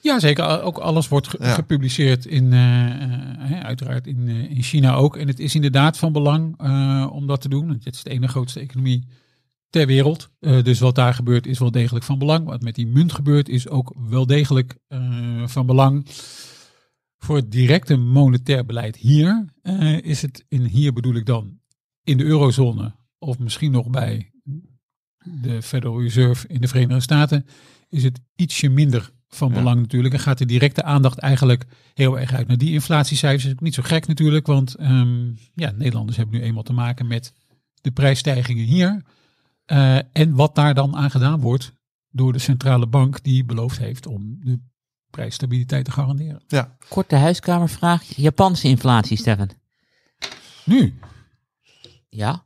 Ja, 0.03 0.21
zeker. 0.21 0.63
Ook 0.63 0.79
alles 0.79 1.09
wordt 1.09 1.29
ge- 1.29 1.37
Ja. 1.41 1.55
gepubliceerd 1.55 2.27
in, 2.27 2.53
eh, 2.53 2.59
hè, 3.49 3.63
uiteraard 3.63 4.07
in, 4.07 4.29
in 4.29 4.63
China 4.63 4.95
ook. 4.95 5.17
En 5.17 5.27
het 5.27 5.39
is 5.39 5.55
inderdaad 5.55 5.99
van 5.99 6.13
belang 6.13 6.55
eh, 6.59 7.07
om 7.13 7.27
dat 7.27 7.41
te 7.41 7.49
doen. 7.49 7.69
Het 7.69 7.95
is 7.95 8.03
de 8.03 8.11
ene 8.11 8.29
grootste 8.29 8.61
economie 8.61 9.07
ter 9.71 9.87
wereld. 9.87 10.29
Eh, 10.41 10.63
dus 10.63 10.79
wat 10.79 10.95
daar 10.95 11.15
gebeurt 11.15 11.47
is 11.47 11.59
wel 11.59 11.71
degelijk 11.71 12.05
van 12.05 12.19
belang. 12.19 12.47
Wat 12.47 12.63
met 12.63 12.75
die 12.75 12.87
munt 12.87 13.13
gebeurt 13.13 13.49
is 13.49 13.69
ook 13.69 13.95
wel 14.09 14.27
degelijk 14.27 14.77
eh, 14.89 14.99
van 15.47 15.67
belang. 15.67 16.07
Voor 17.25 17.37
het 17.37 17.51
directe 17.53 17.97
monetair 17.97 18.67
beleid 18.67 18.97
hier 18.97 19.45
eh, 19.63 20.01
is 20.01 20.23
het, 20.23 20.45
in 20.49 20.65
hier 20.65 20.93
bedoel 20.93 21.15
ik 21.15 21.27
dan 21.27 21.59
in 22.03 22.17
de 22.17 22.25
eurozone 22.25 22.95
of 23.19 23.39
misschien 23.39 23.71
nog 23.71 23.91
bij 23.91 24.31
de 25.25 25.63
Federal 25.63 26.03
Reserve 26.03 26.49
in 26.49 26.61
de 26.61 26.69
Verenigde 26.69 27.01
Staten, 27.01 27.47
is 27.89 28.05
het 28.05 28.21
ietsje 28.37 28.69
minder 28.69 29.13
van 29.29 29.49
Ja. 29.49 29.55
belang 29.55 29.81
natuurlijk. 29.81 30.15
En 30.15 30.21
gaat 30.21 30.39
de 30.39 30.47
directe 30.47 30.83
aandacht 30.83 31.19
eigenlijk 31.19 31.67
heel 31.95 32.19
erg 32.19 32.33
uit 32.33 32.47
naar 32.47 32.59
die 32.59 32.73
inflatiecijfers. 32.73 33.45
is 33.45 33.53
ook 33.53 33.61
niet 33.61 33.75
zo 33.75 33.83
gek 33.83 34.07
natuurlijk, 34.07 34.47
want 34.47 34.75
ehm, 34.75 35.33
ja, 35.55 35.71
Nederlanders 35.71 36.17
hebben 36.17 36.35
nu 36.35 36.43
eenmaal 36.43 36.63
te 36.63 36.73
maken 36.73 37.07
met 37.07 37.33
de 37.81 37.91
prijsstijgingen 37.91 38.65
hier. 38.65 39.03
Eh, 39.65 39.97
en 40.13 40.35
wat 40.35 40.55
daar 40.55 40.75
dan 40.75 40.97
aan 40.97 41.11
gedaan 41.11 41.41
wordt 41.41 41.73
door 42.11 42.33
de 42.33 42.39
centrale 42.39 42.87
bank 42.87 43.23
die 43.23 43.45
beloofd 43.45 43.79
heeft 43.79 44.07
om 44.07 44.39
de 44.43 44.59
prijsstabiliteit 45.11 45.85
te 45.85 45.91
garanderen. 45.91 46.43
Ja, 46.49 46.77
Korte 46.89 47.17
huiskamervraag. 47.17 48.03
Japanse 48.17 48.69
inflatie, 48.69 49.17
Stefan. 49.17 49.51
Nu, 50.65 50.99
Ja? 52.09 52.45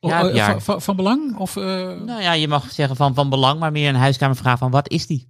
Oh, 0.00 0.10
Ja, 0.10 0.26
ja. 0.26 0.60
Van, 0.60 0.82
van, 0.82 0.96
belang? 0.96 1.36
Of, 1.36 1.56
eh, 1.56 1.62
Nou 2.04 2.22
ja, 2.22 2.32
je 2.32 2.48
mag 2.48 2.70
zeggen 2.72 2.96
van, 2.96 3.14
van 3.14 3.28
belang, 3.30 3.60
maar 3.60 3.72
meer 3.72 3.88
een 3.88 3.94
huiskamervraag 3.94 4.58
van 4.58 4.70
wat 4.70 4.88
is 4.90 5.06
die? 5.06 5.28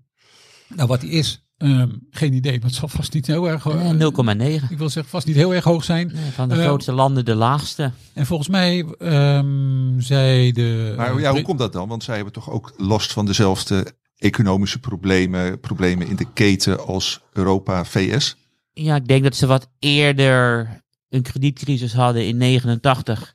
nou, 0.68 0.88
wat 0.88 1.00
die 1.00 1.10
is, 1.10 1.44
ehm, 1.56 1.88
geen 2.10 2.32
idee, 2.32 2.58
maar 2.58 2.66
het 2.68 2.74
zal 2.74 2.88
vast 2.88 3.12
niet 3.14 3.26
heel 3.26 3.48
erg... 3.48 3.66
Eh, 3.66 3.90
eh, 3.90 3.96
0,9. 3.96 4.70
ik 4.70 4.78
wil 4.78 4.88
zeggen, 4.88 5.12
vast 5.12 5.26
niet 5.26 5.36
heel 5.36 5.54
erg 5.54 5.64
hoog 5.64 5.84
zijn. 5.84 6.10
Nee, 6.14 6.30
Van 6.30 6.48
de 6.48 6.54
Eh, 6.54 6.60
grootste 6.64 6.92
landen 6.92 7.24
de 7.24 7.34
laagste. 7.34 7.92
En 8.14 8.26
volgens 8.26 8.48
mij 8.48 8.84
ehm 8.98 10.00
zei 10.00 10.52
de... 10.52 10.94
maar 10.96 11.20
ja, 11.20 11.32
hoe 11.32 11.42
komt 11.42 11.58
dat 11.58 11.72
dan? 11.72 11.88
Want 11.88 12.04
zij 12.04 12.14
hebben 12.14 12.32
toch 12.32 12.50
ook 12.50 12.72
last 12.76 13.12
van 13.12 13.26
dezelfde 13.26 13.92
economische 14.20 14.78
problemen, 14.78 15.60
problemen 15.60 16.06
in 16.06 16.16
de 16.16 16.32
keten 16.32 16.86
als 16.86 17.20
Europa, 17.32 17.84
VS? 17.84 18.36
Ja, 18.72 18.96
ik 18.96 19.08
denk 19.08 19.22
dat 19.22 19.36
ze 19.36 19.46
wat 19.46 19.68
eerder 19.78 20.68
een 21.08 21.22
kredietcrisis 21.22 21.92
hadden 21.92 22.26
in 22.26 22.36
89. 22.36 23.34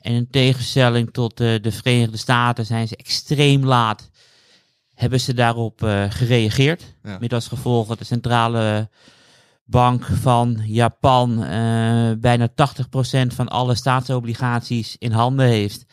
En 0.00 0.12
in 0.12 0.30
tegenstelling 0.30 1.12
tot 1.12 1.40
eh, 1.40 1.54
de 1.62 1.72
Verenigde 1.72 2.16
Staten 2.16 2.66
zijn 2.66 2.88
ze 2.88 2.96
extreem 2.96 3.64
laat. 3.64 4.10
Hebben 4.94 5.20
ze 5.20 5.34
daarop 5.34 5.82
eh, 5.82 6.04
gereageerd. 6.08 6.94
Ja. 7.02 7.16
Met 7.20 7.32
als 7.32 7.48
gevolg 7.48 7.86
dat 7.86 7.98
de 7.98 8.04
centrale 8.04 8.88
bank 9.64 10.04
van 10.04 10.62
Japan 10.64 11.42
eh, 11.42 12.10
bijna 12.18 12.48
80% 12.48 12.52
van 13.26 13.48
alle 13.48 13.74
staatsobligaties 13.74 14.96
in 14.98 15.12
handen 15.12 15.46
heeft. 15.46 15.84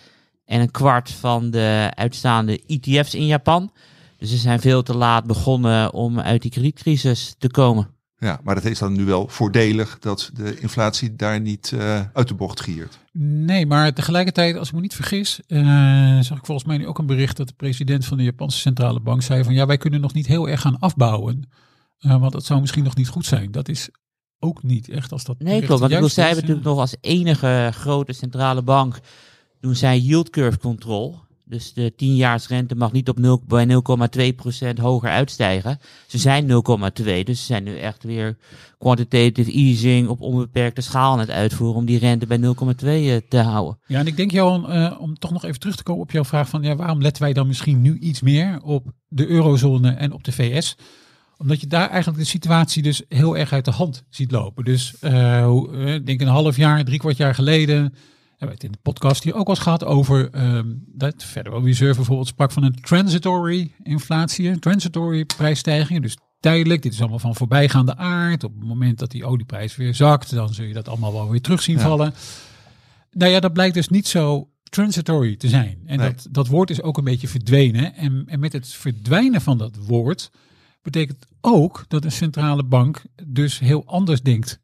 En 0.45 0.61
een 0.61 0.71
kwart 0.71 1.11
van 1.11 1.51
de 1.51 1.91
uitstaande 1.95 2.63
ETF's 2.65 3.13
in 3.13 3.25
Japan. 3.25 3.71
Dus 4.17 4.29
ze 4.29 4.37
zijn 4.37 4.59
veel 4.59 4.83
te 4.83 4.97
laat 4.97 5.25
begonnen 5.25 5.93
om 5.93 6.19
uit 6.19 6.41
die 6.41 6.51
kredietcrisis 6.51 7.35
te 7.37 7.49
komen. 7.49 7.95
Ja, 8.17 8.39
maar 8.43 8.55
het 8.55 8.65
is 8.65 8.79
dan 8.79 8.93
nu 8.93 9.05
wel 9.05 9.27
voordelig 9.27 9.99
dat 9.99 10.29
de 10.33 10.59
inflatie 10.59 11.15
daar 11.15 11.41
niet 11.41 11.71
eh, 11.71 12.01
uit 12.13 12.27
de 12.27 12.33
bocht 12.33 12.61
giert. 12.61 12.99
Nee, 13.11 13.65
maar 13.65 13.93
tegelijkertijd, 13.93 14.57
als 14.57 14.67
ik 14.67 14.73
me 14.73 14.81
niet 14.81 14.95
vergis, 14.95 15.39
eh, 15.47 16.19
zag 16.19 16.37
ik 16.37 16.45
volgens 16.45 16.67
mij 16.67 16.77
nu 16.77 16.87
ook 16.87 16.97
een 16.97 17.05
bericht 17.05 17.37
dat 17.37 17.47
de 17.47 17.53
president 17.53 18.05
van 18.05 18.17
de 18.17 18.23
Japanse 18.23 18.59
centrale 18.59 18.99
bank 18.99 19.21
zei 19.21 19.43
van 19.43 19.53
ja, 19.53 19.65
wij 19.65 19.77
kunnen 19.77 20.01
nog 20.01 20.13
niet 20.13 20.27
heel 20.27 20.49
erg 20.49 20.61
gaan 20.61 20.79
afbouwen, 20.79 21.49
eh, 21.97 22.19
want 22.19 22.31
dat 22.31 22.45
zou 22.45 22.61
misschien 22.61 22.83
nog 22.83 22.95
niet 22.95 23.07
goed 23.07 23.25
zijn. 23.25 23.51
Dat 23.51 23.69
is 23.69 23.89
ook 24.39 24.63
niet 24.63 24.89
echt 24.89 25.11
als 25.11 25.23
dat. 25.23 25.39
Nee, 25.39 25.61
klopt. 25.61 25.79
Want 25.79 25.91
ik 25.91 25.97
bedoel, 25.97 26.09
zij 26.09 26.25
hebben 26.25 26.41
natuurlijk 26.41 26.67
nog 26.67 26.79
als 26.79 26.95
enige 27.01 27.69
grote 27.73 28.13
centrale 28.13 28.61
bank 28.61 28.99
doen 29.59 29.75
zij 29.75 29.99
yield 29.99 30.29
curve 30.29 30.57
control. 30.57 31.19
Dus 31.47 31.73
de 31.73 31.91
10-jaarsrente 31.91 32.77
mag 32.77 32.91
niet 32.91 33.09
op 33.09 33.19
0, 33.19 33.43
bij 33.47 33.67
0,2% 34.73 34.79
hoger 34.81 35.09
uitstijgen. 35.09 35.79
Ze 36.07 36.17
zijn 36.17 36.47
0,2, 36.47 36.53
dus 37.03 37.39
ze 37.39 37.45
zijn 37.45 37.63
nu 37.63 37.77
echt 37.77 38.03
weer 38.03 38.37
quantitative 38.77 39.51
easing 39.51 40.07
op 40.07 40.21
onbeperkte 40.21 40.81
schaal 40.81 41.11
aan 41.11 41.19
het 41.19 41.29
uitvoeren 41.29 41.77
om 41.77 41.85
die 41.85 41.99
rente 41.99 42.25
bij 42.25 42.37
0,2 42.37 42.85
eh, 42.85 43.15
te 43.29 43.37
houden. 43.37 43.79
Ja, 43.87 43.99
en 43.99 44.07
ik 44.07 44.17
denk 44.17 44.31
Johan, 44.31 44.71
eh, 44.71 44.95
om 44.99 45.19
toch 45.19 45.31
nog 45.31 45.45
even 45.45 45.59
terug 45.59 45.75
te 45.75 45.83
komen 45.83 46.01
op 46.01 46.11
jouw 46.11 46.23
vraag 46.23 46.49
van 46.49 46.61
ja, 46.61 46.75
waarom 46.75 47.01
letten 47.01 47.23
wij 47.23 47.33
dan 47.33 47.47
misschien 47.47 47.81
nu 47.81 47.99
iets 47.99 48.21
meer 48.21 48.61
op 48.61 48.91
de 49.07 49.27
eurozone 49.27 49.91
en 49.91 50.11
op 50.11 50.23
de 50.23 50.31
VS? 50.31 50.75
Omdat 51.37 51.61
je 51.61 51.67
daar 51.67 51.89
eigenlijk 51.89 52.19
de 52.19 52.29
situatie 52.29 52.83
dus 52.83 53.01
heel 53.07 53.37
erg 53.37 53.53
uit 53.53 53.65
de 53.65 53.71
hand 53.71 54.03
ziet 54.09 54.31
lopen. 54.31 54.63
Dus 54.63 54.93
ik 55.95 56.05
denk 56.05 56.21
een 56.21 56.27
half 56.27 56.57
jaar, 56.57 56.83
drie 56.83 56.99
kwart 56.99 57.17
jaar 57.17 57.35
geleden, 57.35 57.93
hebben 58.37 58.47
we 58.47 58.53
het 58.53 58.63
in 58.63 58.71
de 58.71 58.77
podcast 58.81 59.23
hier 59.23 59.33
ook 59.35 59.47
al 59.47 59.53
eens 59.53 59.63
gehad 59.63 59.83
over 59.83 60.29
ehm, 60.31 60.73
dat 60.85 61.23
Federal 61.23 61.63
Reserve 61.65 61.95
bijvoorbeeld 61.95 62.27
sprak 62.27 62.51
van 62.51 62.63
een 62.63 62.81
transitory 62.81 63.71
inflatie, 63.83 64.49
een 64.49 64.59
transitory 64.59 65.25
prijsstijgingen. 65.25 66.01
Dus 66.01 66.17
tijdelijk, 66.39 66.81
dit 66.81 66.93
is 66.93 66.99
allemaal 66.99 67.19
van 67.19 67.35
voorbijgaande 67.35 67.95
aard. 67.97 68.43
Op 68.43 68.53
het 68.55 68.67
moment 68.67 68.99
dat 68.99 69.11
die 69.11 69.25
olieprijs 69.25 69.75
weer 69.75 69.95
zakt, 69.95 70.29
dan 70.35 70.53
zul 70.53 70.65
je 70.65 70.73
dat 70.73 70.87
allemaal 70.87 71.13
wel 71.13 71.29
weer 71.29 71.41
terug 71.41 71.61
zien 71.61 71.77
Ja. 71.77 71.81
vallen. 71.83 72.13
Nou 73.11 73.31
ja, 73.31 73.39
dat 73.39 73.53
blijkt 73.53 73.73
dus 73.73 73.87
niet 73.89 74.07
zo 74.07 74.49
transitory 74.63 75.35
te 75.35 75.49
zijn. 75.49 75.79
En 75.85 75.97
Nee. 75.97 76.13
dat, 76.13 76.27
dat 76.31 76.47
woord 76.47 76.69
is 76.69 76.81
ook 76.81 76.97
een 76.97 77.03
beetje 77.03 77.27
verdwenen. 77.27 77.95
En, 77.95 78.23
en 78.27 78.39
met 78.39 78.53
het 78.53 78.67
verdwijnen 78.67 79.41
van 79.41 79.57
dat 79.57 79.75
woord 79.87 80.31
betekent 80.81 81.25
ook 81.41 81.85
dat 81.87 82.03
een 82.03 82.11
centrale 82.11 82.63
bank 82.63 83.01
dus 83.27 83.59
heel 83.59 83.85
anders 83.85 84.21
denkt 84.21 84.59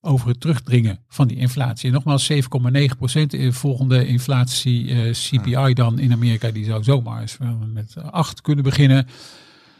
over 0.00 0.28
het 0.28 0.40
terugdringen 0.40 0.98
van 1.08 1.28
die 1.28 1.36
inflatie. 1.36 1.86
En 1.88 1.94
nogmaals, 1.94 2.32
7,9 2.32 2.38
procent 2.96 3.30
de 3.30 3.52
volgende 3.52 4.06
inflatie 4.06 4.90
eh, 4.90 5.10
CPI 5.12 5.74
dan 5.74 5.98
in 5.98 6.12
Amerika, 6.12 6.50
die 6.50 6.64
zou 6.64 6.82
zomaar 6.82 7.20
eens 7.20 7.36
wel 7.38 7.58
met 7.72 7.94
8 8.10 8.40
kunnen 8.40 8.64
beginnen. 8.64 9.06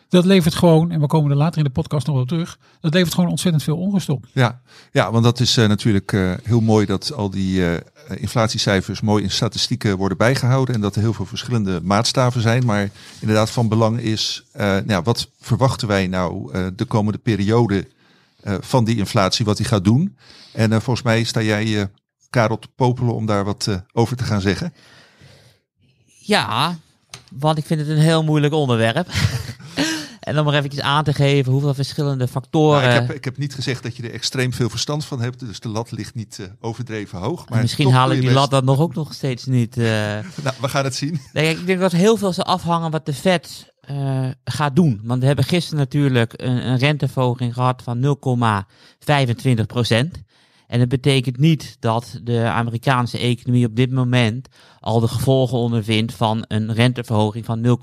Dat 0.08 0.24
levert 0.24 0.54
gewoon, 0.54 0.90
en 0.90 1.00
we 1.00 1.06
komen 1.06 1.30
er 1.30 1.36
later 1.36 1.58
in 1.58 1.64
de 1.64 1.70
podcast 1.70 2.06
nog 2.06 2.16
wel 2.16 2.24
terug, 2.24 2.58
dat 2.80 2.94
levert 2.94 3.14
gewoon 3.14 3.30
ontzettend 3.30 3.62
veel 3.62 3.76
onrust 3.76 4.08
op. 4.08 4.26
Ja, 4.32 4.60
ja 4.92 5.12
want 5.12 5.24
dat 5.24 5.40
is 5.40 5.56
eh, 5.56 5.68
natuurlijk 5.68 6.12
eh, 6.12 6.32
heel 6.42 6.60
mooi 6.60 6.86
dat 6.86 7.12
al 7.12 7.30
die 7.30 7.66
eh, 7.66 7.80
inflatiecijfers 8.20 9.00
mooi 9.00 9.22
in 9.22 9.30
statistieken 9.30 9.96
worden 9.96 10.18
bijgehouden. 10.18 10.74
En 10.74 10.80
dat 10.80 10.94
er 10.94 11.00
heel 11.00 11.12
veel 11.12 11.26
verschillende 11.26 11.80
maatstaven 11.82 12.40
zijn. 12.40 12.64
Maar 12.64 12.90
inderdaad 13.20 13.50
van 13.50 13.68
belang 13.68 14.00
is, 14.00 14.44
eh, 14.52 14.76
nou 14.84 15.02
wat 15.02 15.30
verwachten 15.40 15.88
wij 15.88 16.06
nou 16.06 16.52
eh, 16.52 16.66
de 16.76 16.84
komende 16.84 17.18
periode 17.18 17.78
eh, 17.78 17.99
van 18.60 18.84
die 18.84 18.96
inflatie, 18.96 19.44
wat 19.44 19.56
die 19.56 19.66
gaat 19.66 19.84
doen. 19.84 20.16
En 20.52 20.72
eh, 20.72 20.80
volgens 20.80 21.02
mij 21.02 21.24
sta 21.24 21.42
jij, 21.42 21.80
eh, 21.80 21.86
Karel, 22.30 22.58
te 22.58 22.68
popelen 22.74 23.14
om 23.14 23.26
daar 23.26 23.44
wat 23.44 23.66
eh, 23.66 23.76
over 23.92 24.16
te 24.16 24.24
gaan 24.24 24.40
zeggen. 24.40 24.74
Ja, 26.06 26.78
want 27.30 27.58
ik 27.58 27.66
vind 27.66 27.80
het 27.80 27.88
een 27.88 27.96
heel 27.96 28.24
moeilijk 28.24 28.52
onderwerp. 28.52 29.06
en 30.20 30.38
om 30.38 30.48
er 30.48 30.54
eventjes 30.54 30.82
aan 30.82 31.04
te 31.04 31.12
geven 31.12 31.52
hoeveel 31.52 31.74
verschillende 31.74 32.28
factoren... 32.28 32.82
Nou, 32.82 32.94
ik, 32.94 33.00
heb, 33.06 33.16
ik 33.16 33.24
heb 33.24 33.36
niet 33.38 33.54
gezegd 33.54 33.82
dat 33.82 33.96
je 33.96 34.02
er 34.02 34.12
extreem 34.12 34.52
veel 34.52 34.70
verstand 34.70 35.04
van 35.04 35.20
hebt, 35.20 35.38
dus 35.40 35.60
de 35.60 35.68
lat 35.68 35.90
ligt 35.90 36.14
niet 36.14 36.38
eh, 36.38 36.46
overdreven 36.60 37.18
hoog. 37.18 37.48
Maar 37.48 37.60
Misschien 37.60 37.92
haal 37.92 38.10
ik 38.12 38.20
die 38.20 38.30
lat 38.30 38.50
dan 38.50 38.64
nog 38.64 38.78
ook 38.78 38.94
nog 38.94 39.14
steeds 39.14 39.44
niet. 39.46 39.76
eh. 39.76 39.84
Nou, 40.42 40.54
we 40.60 40.68
gaan 40.68 40.84
het 40.84 40.94
zien. 40.94 41.20
Nee, 41.32 41.50
ik 41.58 41.66
denk 41.66 41.80
dat 41.80 41.92
heel 41.92 42.16
veel 42.16 42.32
zal 42.32 42.44
afhangen 42.44 42.90
wat 42.90 43.06
de 43.06 43.14
Fed 43.14 43.72
eh, 43.80 44.28
gaat 44.44 44.76
doen. 44.76 45.00
Want 45.04 45.20
we 45.20 45.26
hebben 45.26 45.44
gisteren 45.44 45.78
natuurlijk 45.78 46.32
een, 46.36 46.66
een 46.66 46.78
renteverhoging 46.78 47.54
gehad 47.54 47.82
van 47.82 48.16
0,25 49.58 49.66
procent. 49.66 50.22
En 50.70 50.78
dat 50.78 50.88
betekent 50.88 51.38
niet 51.38 51.76
dat 51.80 52.20
de 52.22 52.42
Amerikaanse 52.42 53.18
economie 53.18 53.66
op 53.66 53.76
dit 53.76 53.90
moment 53.90 54.48
al 54.80 55.00
de 55.00 55.08
gevolgen 55.08 55.58
ondervindt 55.58 56.12
van 56.12 56.44
een 56.48 56.74
renteverhoging 56.74 57.44
van 57.44 57.78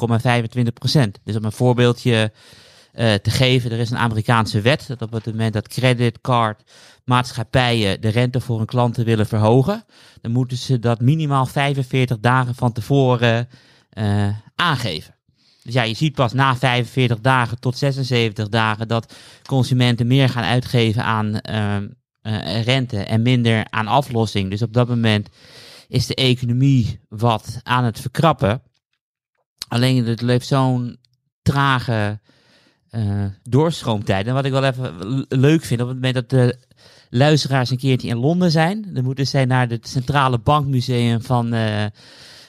0,25 0.59 0.63
procent. 0.73 1.19
Dus 1.23 1.35
om 1.35 1.43
een 1.43 1.51
voorbeeldje 1.51 2.31
eh, 2.91 3.13
te 3.13 3.31
geven, 3.31 3.71
er 3.71 3.79
is 3.79 3.89
een 3.89 3.97
Amerikaanse 3.97 4.61
wet 4.61 4.85
dat 4.87 5.01
op 5.01 5.11
het 5.11 5.25
moment 5.25 5.53
dat 5.53 5.67
creditcardmaatschappijen 5.67 8.01
de 8.01 8.09
rente 8.09 8.41
voor 8.41 8.57
hun 8.57 8.65
klanten 8.65 9.05
willen 9.05 9.27
verhogen, 9.27 9.85
dan 10.21 10.31
moeten 10.31 10.57
ze 10.57 10.79
dat 10.79 11.01
minimaal 11.01 11.45
45 11.45 12.19
dagen 12.19 12.55
van 12.55 12.71
tevoren 12.71 13.49
eh, 13.89 14.27
aangeven. 14.55 15.15
Dus 15.63 15.73
ja, 15.73 15.83
je 15.83 15.95
ziet 15.95 16.15
pas 16.15 16.33
na 16.33 16.55
45 16.55 17.19
dagen 17.19 17.59
tot 17.59 17.77
76 17.77 18.49
dagen 18.49 18.87
dat 18.87 19.13
consumenten 19.45 20.07
meer 20.07 20.29
gaan 20.29 20.43
uitgeven 20.43 21.03
aan 21.03 21.39
ehm, 21.39 21.87
eh, 22.27 22.63
rente 22.63 22.97
en 22.97 23.21
minder 23.21 23.67
aan 23.69 23.87
aflossing. 23.87 24.49
Dus 24.49 24.61
op 24.61 24.73
dat 24.73 24.87
moment 24.87 25.29
is 25.87 26.05
de 26.05 26.15
economie 26.15 26.99
wat 27.09 27.59
aan 27.63 27.83
het 27.83 27.99
verkrappen. 27.99 28.61
Alleen 29.67 30.05
het 30.05 30.21
leeft 30.21 30.47
zo'n 30.47 30.97
trage 31.41 32.19
eh, 32.89 33.25
doorstroomtijd. 33.43 34.27
En 34.27 34.33
wat 34.33 34.45
ik 34.45 34.51
wel 34.51 34.63
even 34.63 35.25
leuk 35.29 35.63
vind, 35.63 35.81
op 35.81 35.87
het 35.87 35.95
moment 35.95 36.13
dat 36.13 36.29
de 36.29 36.59
luisteraars 37.09 37.69
een 37.69 37.77
keertje 37.77 38.07
in 38.07 38.17
Londen 38.17 38.51
zijn, 38.51 38.93
dan 38.93 39.03
moeten 39.03 39.27
zij 39.27 39.45
naar 39.45 39.67
het 39.67 39.87
Centrale 39.87 40.39
Bankmuseum 40.39 41.21
van 41.21 41.53
eh, 41.53 41.85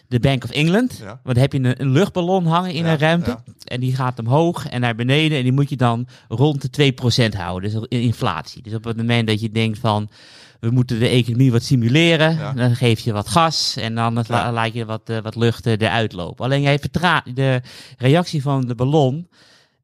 de 0.08 0.20
Bank 0.20 0.44
of 0.44 0.50
England. 0.50 0.96
Ja. 1.00 1.06
Want 1.06 1.20
dan 1.22 1.36
heb 1.36 1.52
je 1.52 1.58
een, 1.58 1.80
een 1.80 1.90
luchtballon 1.90 2.46
hangen 2.46 2.72
in 2.72 2.84
Ja, 2.84 2.92
een 2.92 2.98
ruimte. 2.98 3.30
ja. 3.30 3.42
En 3.64 3.80
die 3.80 3.94
gaat 3.94 4.18
omhoog 4.18 4.68
en 4.68 4.80
naar 4.80 4.94
beneden. 4.94 5.36
En 5.38 5.42
die 5.42 5.52
moet 5.52 5.68
je 5.68 5.76
dan 5.76 6.06
rond 6.28 6.76
de 6.76 6.92
2% 7.32 7.36
houden. 7.36 7.70
Dus 7.70 7.80
in 7.88 8.00
inflatie. 8.00 8.62
Dus 8.62 8.74
op 8.74 8.84
het 8.84 8.96
moment 8.96 9.26
dat 9.26 9.40
je 9.40 9.50
denkt 9.50 9.78
van... 9.78 10.08
We 10.60 10.70
moeten 10.70 10.98
de 10.98 11.08
economie 11.08 11.52
wat 11.52 11.62
simuleren. 11.62 12.36
Ja. 12.36 12.52
Dan 12.52 12.76
geef 12.76 13.00
je 13.00 13.12
wat 13.12 13.28
gas. 13.28 13.76
En 13.76 13.94
dan 13.94 14.24
la- 14.28 14.52
laat 14.52 14.72
je 14.74 14.84
wat, 14.84 15.08
eh, 15.10 15.18
wat 15.18 15.36
lucht 15.36 15.66
eruit 15.66 16.12
lopen. 16.12 16.44
Alleen 16.44 16.60
jij 16.62 16.78
vertra- 16.78 17.24
de 17.34 17.60
reactie 17.98 18.42
van 18.42 18.66
de 18.66 18.74
ballon 18.74 19.28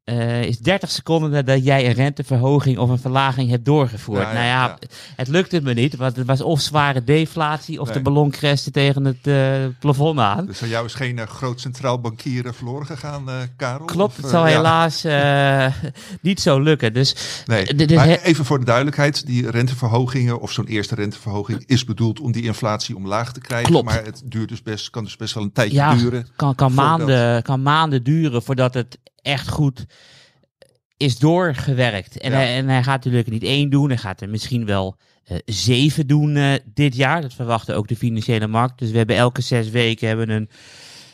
eh, 0.05 0.43
is 0.43 0.57
30 0.59 0.91
seconden 0.91 1.29
nadat 1.31 1.63
jij 1.63 1.85
een 1.85 1.93
renteverhoging 1.93 2.77
of 2.77 2.89
een 2.89 2.99
verlaging 2.99 3.49
hebt 3.49 3.65
doorgevoerd. 3.65 4.21
Ja, 4.21 4.27
ja, 4.27 4.33
nou 4.33 4.45
ja, 4.45 4.65
ja. 4.81 4.87
het 5.15 5.27
lukte 5.27 5.61
me 5.61 5.73
niet, 5.73 5.95
want 5.95 6.15
het 6.15 6.25
was 6.27 6.41
of 6.41 6.61
zware 6.61 7.03
deflatie 7.03 7.79
of 7.81 7.85
Nee. 7.87 7.97
de 7.97 8.01
ballon 8.03 8.31
crashte 8.31 8.71
tegen 8.71 9.05
het 9.05 9.27
eh, 9.27 9.65
plafond 9.79 10.19
aan. 10.19 10.45
Dus 10.45 10.57
van 10.57 10.67
jou 10.67 10.85
is 10.85 10.93
geen 10.93 11.19
eh, 11.19 11.27
groot 11.27 11.61
centraal 11.61 11.99
bankier 12.01 12.53
verloren 12.53 12.85
gegaan, 12.85 13.23
Karel? 13.57 13.85
Klopt, 13.85 14.11
Of, 14.11 14.17
het 14.21 14.31
zal 14.31 14.43
helaas 14.43 15.03
niet 16.21 16.39
zo 16.41 16.59
lukken. 16.59 16.93
Dus 16.93 17.15
Nee, 17.45 17.87
maar 17.95 18.07
even 18.07 18.45
voor 18.45 18.59
de 18.59 18.65
duidelijkheid. 18.65 19.25
Die 19.25 19.49
renteverhogingen 19.51 20.39
of 20.39 20.51
zo'n 20.51 20.65
eerste 20.67 20.95
renteverhoging 20.95 21.63
is 21.65 21.83
bedoeld 21.85 22.19
om 22.19 22.31
die 22.31 22.43
inflatie 22.43 22.95
omlaag 22.95 23.33
te 23.33 23.39
krijgen. 23.39 23.69
Klopt. 23.71 23.85
Maar 23.85 24.03
het 24.03 24.21
duurt 24.25 24.49
dus 24.49 24.61
best, 24.63 24.89
kan 24.89 25.03
dus 25.03 25.15
best 25.15 25.33
wel 25.33 25.43
een 25.43 25.51
tijdje 25.51 25.75
ja, 25.77 25.95
duren. 25.95 26.27
kan, 26.35 26.55
kan, 26.55 26.71
voordat- 26.71 26.97
maanden, 26.97 27.43
kan 27.43 27.61
maanden 27.61 28.03
duren 28.03 28.43
voordat 28.43 28.73
het 28.73 28.97
echt 29.25 29.47
goed 29.49 29.85
is 30.97 31.17
doorgewerkt. 31.17 32.17
En, 32.17 32.31
Ja. 32.31 32.37
hij, 32.37 32.55
en 32.55 32.69
hij 32.69 32.83
gaat 32.83 33.03
natuurlijk 33.03 33.29
niet 33.29 33.43
één 33.43 33.69
doen, 33.69 33.89
hij 33.89 33.97
gaat 33.97 34.21
er 34.21 34.29
misschien 34.29 34.65
wel 34.65 34.97
eh, 35.23 35.37
zeven 35.45 36.07
doen 36.07 36.35
eh, 36.35 36.53
dit 36.73 36.95
jaar. 36.95 37.21
Dat 37.21 37.33
verwachten 37.33 37.75
ook 37.75 37.87
de 37.87 37.95
financiële 37.95 38.47
markt. 38.47 38.79
Dus 38.79 38.91
we 38.91 38.97
hebben 38.97 39.15
elke 39.15 39.41
zes 39.41 39.69
weken 39.69 40.07
hebben 40.07 40.29
een, 40.29 40.49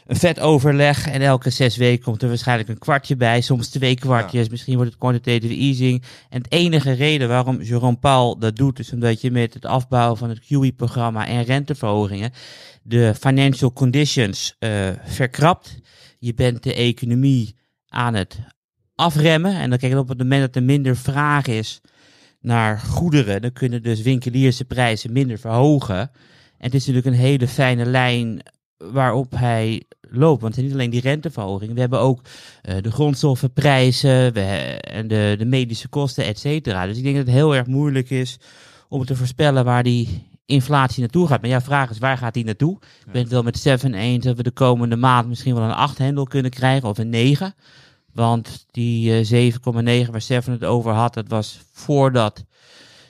een 0.05 0.15
vet 0.15 0.39
overleg. 0.39 1.07
En 1.07 1.21
elke 1.21 1.49
zes 1.49 1.77
weken 1.77 2.03
komt 2.03 2.21
er 2.21 2.27
waarschijnlijk 2.27 2.69
een 2.69 2.77
kwartje 2.77 3.15
bij, 3.15 3.41
soms 3.41 3.69
twee 3.69 3.95
kwartjes. 3.95 4.49
Misschien 4.49 4.75
wordt 4.75 4.89
het 4.89 4.99
quantitative 4.99 5.53
easing. 5.55 6.03
En 6.29 6.41
het 6.41 6.51
enige 6.51 6.91
reden 6.91 7.27
waarom 7.27 7.61
Jerome 7.61 7.97
Powell 7.97 8.35
dat 8.39 8.55
doet, 8.55 8.79
is 8.79 8.93
omdat 8.93 9.21
je 9.21 9.31
met 9.31 9.53
het 9.53 9.65
afbouwen 9.65 10.17
van 10.17 10.29
het 10.29 10.39
QE-programma 10.39 11.27
en 11.27 11.43
renteverhogingen 11.43 12.31
de 12.83 13.13
financial 13.19 13.73
conditions 13.73 14.55
eh, 14.59 14.89
verkrapt. 15.03 15.79
Je 16.19 16.33
bent 16.33 16.63
de 16.63 16.73
economie 16.73 17.55
aan 17.91 18.13
het 18.13 18.39
afremmen. 18.95 19.55
En 19.55 19.69
dan 19.69 19.79
kijk 19.79 19.97
op 19.97 20.07
het 20.07 20.17
moment 20.17 20.41
dat 20.41 20.55
er 20.55 20.63
minder 20.63 20.97
vraag 20.97 21.47
is 21.47 21.81
naar 22.39 22.79
goederen, 22.79 23.41
dan 23.41 23.53
kunnen 23.53 23.83
dus 23.83 24.01
winkeliers 24.01 24.57
de 24.57 24.65
prijzen 24.65 25.13
minder 25.13 25.39
verhogen. 25.39 25.99
En 25.99 26.09
het 26.57 26.73
is 26.73 26.85
natuurlijk 26.85 27.15
een 27.15 27.21
hele 27.21 27.47
fijne 27.47 27.85
lijn 27.85 28.41
waarop 28.77 29.31
hij 29.35 29.83
loopt. 30.01 30.41
Want 30.41 30.43
het 30.43 30.53
zijn 30.53 30.65
niet 30.65 30.75
alleen 30.75 30.89
die 30.89 31.01
renteverhogingen. 31.01 31.73
We 31.73 31.79
hebben 31.79 31.99
ook 31.99 32.21
eh, 32.61 32.75
de 32.81 32.91
grondstoffenprijzen 32.91 34.33
we, 34.33 34.41
en 34.81 35.07
de, 35.07 35.35
de 35.37 35.45
medische 35.45 35.87
kosten, 35.87 36.25
et 36.25 36.39
cetera. 36.39 36.85
Dus 36.85 36.97
ik 36.97 37.03
denk 37.03 37.15
dat 37.15 37.25
het 37.25 37.35
heel 37.35 37.55
erg 37.55 37.67
moeilijk 37.67 38.09
is 38.09 38.39
om 38.89 39.05
te 39.05 39.15
voorspellen 39.15 39.65
waar 39.65 39.83
die 39.83 40.29
inflatie 40.45 40.99
naartoe 40.99 41.27
gaat. 41.27 41.41
Maar 41.41 41.49
jouw 41.49 41.59
vraag 41.59 41.89
is, 41.89 41.97
waar 41.97 42.17
gaat 42.17 42.33
die 42.33 42.45
naartoe? 42.45 42.75
Ik 43.05 43.11
ben 43.11 43.21
het 43.21 43.31
wel 43.31 43.43
met 43.43 43.57
Stefan 43.57 43.93
eens 43.93 44.25
dat 44.25 44.37
we 44.37 44.43
de 44.43 44.51
komende 44.51 44.95
maand 44.95 45.27
misschien 45.27 45.55
wel 45.55 45.63
een 45.63 45.71
8 45.73 45.97
hendel 45.97 46.23
kunnen 46.25 46.51
krijgen 46.51 46.89
of 46.89 46.97
een 46.97 47.09
9. 47.09 47.53
Want 48.13 48.65
die 48.71 49.25
eh, 49.31 49.51
7,9 50.05 50.11
waar 50.11 50.21
Stefan 50.21 50.53
het 50.53 50.63
over 50.63 50.91
had, 50.93 51.13
dat 51.13 51.27
was 51.27 51.59
voordat 51.73 52.45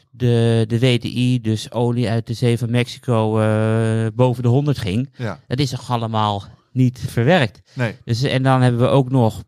de, 0.10 0.65
de 0.67 0.80
WTI, 0.80 1.41
dus 1.41 1.72
olie 1.72 2.10
uit 2.10 2.28
de 2.28 2.34
zee 2.34 2.58
van 2.58 2.72
Mexico, 2.72 3.39
eh, 3.39 4.08
boven 4.13 4.44
de 4.44 4.50
100 4.50 4.78
ging. 4.78 5.10
Ja, 5.17 5.39
Dat 5.48 5.60
is 5.60 5.70
toch 5.70 5.91
allemaal 5.91 6.44
niet 6.72 7.00
verwerkt. 7.08 7.62
nee. 7.74 7.96
Dus, 8.06 8.22
en 8.24 8.44
dan 8.44 8.62
hebben 8.62 8.82
we 8.82 8.88
ook 8.88 9.10
nog, 9.10 9.44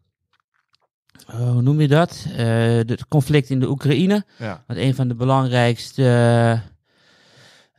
eh, 1.28 1.52
hoe 1.52 1.62
noem 1.62 1.82
je 1.82 1.88
dat? 1.88 2.26
Het 2.36 3.08
conflict 3.08 3.50
in 3.50 3.60
de 3.60 3.69
Oekraïne. 3.69 4.26
Ja. 4.39 4.63
Want 4.67 4.80
een 4.80 4.96
van 4.96 5.08
de 5.08 5.15
belangrijkste 5.15 6.62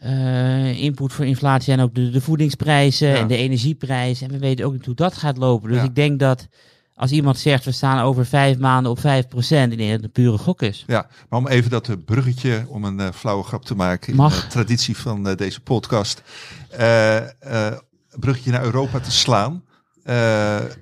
eh, 0.05 0.83
input 0.83 1.13
voor 1.13 1.25
inflatie 1.27 1.65
zijn 1.65 1.81
ook 1.81 1.95
de, 1.95 2.11
de 2.11 2.21
voedingsprijzen 2.21 3.09
Ja. 3.09 3.15
en 3.17 3.27
de 3.27 3.37
energieprijzen. 3.37 4.27
En 4.27 4.33
we 4.33 4.39
weten 4.39 4.65
ook 4.65 4.73
niet 4.73 4.87
hoe 4.87 4.95
dat 4.95 5.15
gaat 5.17 5.37
lopen. 5.37 5.69
Dus 5.69 5.79
Ja. 5.79 5.85
ik 5.85 5.95
denk 5.95 6.19
dat 6.19 6.49
als 6.95 7.11
iemand 7.11 7.39
zegt 7.39 7.65
we 7.65 7.73
staan 7.73 8.05
over 8.05 8.27
vijf 8.27 8.59
maanden 8.59 8.91
op 8.93 8.99
5 9.01 9.29
procent, 9.29 9.73
ik 9.73 9.79
denk 9.79 9.91
dat 9.91 9.97
het 10.01 10.07
een 10.17 10.23
pure 10.25 10.39
gok 10.39 10.63
is. 10.63 10.85
Ja, 10.87 11.07
maar 11.29 11.39
om 11.39 11.49
even 11.49 11.71
dat 11.71 11.89
eh, 11.89 11.95
bruggetje, 12.05 12.65
om 12.69 12.85
een 12.85 13.01
eh, 13.01 13.09
flauwe 13.13 13.45
grap 13.45 13.65
te 13.65 13.75
maken 13.75 14.13
in 14.13 14.17
de 14.29 14.47
traditie 14.49 14.97
van 14.97 15.35
deze 15.35 15.61
podcast, 15.61 16.23
bruggetje 18.19 18.51
naar 18.51 18.65
Europa 18.65 19.01
te 19.01 19.11
slaan. 19.11 19.63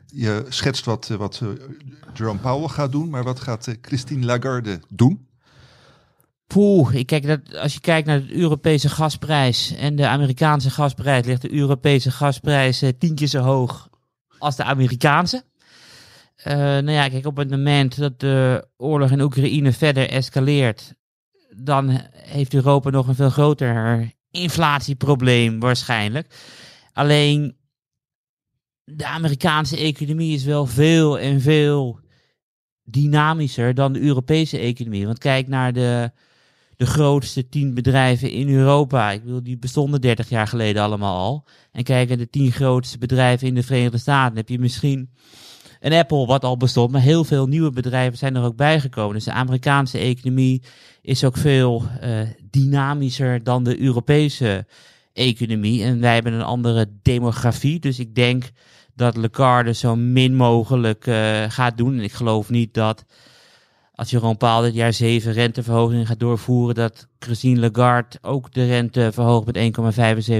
Je 0.06 0.44
schetst 0.48 0.85
wat, 0.85 1.08
wat 1.18 1.42
Jerome 2.14 2.38
Powell 2.38 2.68
gaat 2.68 2.92
doen, 2.92 3.11
maar 3.11 3.24
wat 3.24 3.40
gaat 3.40 3.76
Christine 3.82 4.24
Lagarde 4.26 4.80
doen? 4.88 5.26
Poeh, 6.52 6.94
ik 6.94 7.06
kijk 7.06 7.26
dat, 7.26 7.56
als 7.56 7.72
je 7.72 7.80
kijkt 7.80 8.06
naar 8.06 8.26
de 8.26 8.34
Europese 8.34 8.88
gasprijs 8.88 9.74
en 9.74 9.96
de 9.96 10.06
Amerikaanse 10.06 10.70
gasprijs, 10.70 11.26
ligt 11.26 11.42
de 11.42 11.52
Europese 11.52 12.10
gasprijs 12.10 12.82
eh, 12.82 12.90
tien 12.98 13.14
keer 13.14 13.26
zo 13.26 13.40
hoog 13.40 13.88
als 14.38 14.56
de 14.56 14.64
Amerikaanse. 14.64 15.44
Eh, 16.36 16.54
nou 16.56 16.90
ja, 16.90 17.08
kijk, 17.08 17.26
op 17.26 17.36
het 17.36 17.50
moment 17.50 17.98
dat 17.98 18.20
de 18.20 18.66
oorlog 18.76 19.10
in 19.10 19.20
Oekraïne 19.20 19.72
verder 19.72 20.08
escaleert, 20.08 20.94
dan 21.56 22.00
heeft 22.12 22.54
Europa 22.54 22.90
nog 22.90 23.08
een 23.08 23.14
veel 23.14 23.30
groter 23.30 24.10
inflatieprobleem 24.30 25.60
waarschijnlijk. 25.60 26.34
Alleen 26.92 27.56
de 28.84 29.06
Amerikaanse 29.06 29.76
economie 29.76 30.34
is 30.34 30.44
wel 30.44 30.66
veel 30.66 31.18
en 31.18 31.40
veel 31.40 32.00
dynamischer 32.82 33.74
dan 33.74 33.92
de 33.92 34.00
Europese 34.00 34.58
economie. 34.58 35.06
Want 35.06 35.18
kijk 35.18 35.48
naar 35.48 35.72
de, 35.72 36.10
de 36.82 36.88
grootste 36.88 37.48
tien 37.48 37.74
bedrijven 37.74 38.30
in 38.30 38.48
Europa. 38.48 39.10
Ik 39.10 39.24
bedoel, 39.24 39.42
die 39.42 39.58
bestonden 39.58 40.00
30 40.00 40.28
jaar 40.28 40.46
geleden 40.46 40.82
allemaal 40.82 41.16
al. 41.16 41.44
En 41.72 41.82
kijk 41.82 42.08
naar 42.08 42.16
de 42.16 42.30
tien 42.30 42.52
grootste 42.52 42.98
bedrijven 42.98 43.46
in 43.46 43.54
de 43.54 43.62
Verenigde 43.62 43.98
Staten. 43.98 44.36
Heb 44.36 44.48
je 44.48 44.58
misschien 44.58 45.10
een 45.80 45.92
Apple 45.92 46.26
wat 46.26 46.44
al 46.44 46.56
bestond, 46.56 46.90
maar 46.90 47.00
heel 47.00 47.24
veel 47.24 47.46
nieuwe 47.46 47.70
bedrijven 47.70 48.18
zijn 48.18 48.36
er 48.36 48.42
ook 48.42 48.56
bijgekomen. 48.56 49.14
Dus 49.14 49.24
de 49.24 49.32
Amerikaanse 49.32 49.98
economie 49.98 50.62
is 51.02 51.24
ook 51.24 51.36
veel 51.36 51.84
eh, 52.00 52.20
dynamischer 52.50 53.42
dan 53.42 53.64
de 53.64 53.80
Europese 53.80 54.66
economie. 55.12 55.82
En 55.82 56.00
wij 56.00 56.14
hebben 56.14 56.32
een 56.32 56.42
andere 56.42 56.88
demografie. 57.02 57.78
Dus 57.78 57.98
ik 57.98 58.14
denk 58.14 58.50
dat 58.94 59.16
Lagarde 59.16 59.74
zo 59.74 59.96
min 59.96 60.34
mogelijk 60.34 61.06
eh, 61.06 61.44
gaat 61.48 61.76
doen. 61.76 61.96
En 61.96 62.02
ik 62.02 62.12
geloof 62.12 62.50
niet 62.50 62.74
dat 62.74 63.04
als 63.94 64.11
Jeroen 64.11 64.37
Paul 64.37 64.62
dit 64.62 64.74
jaar 64.74 64.92
zeven 64.92 65.33
renteverhogingen 65.33 66.07
gaat 66.07 66.20
doorvoeren, 66.20 66.74
dat 66.74 67.07
Christine 67.18 67.61
Lagarde 67.61 68.18
ook 68.22 68.52
de 68.52 68.66
rente 68.66 69.11
verhoogt 69.12 69.46
met 69.46 69.57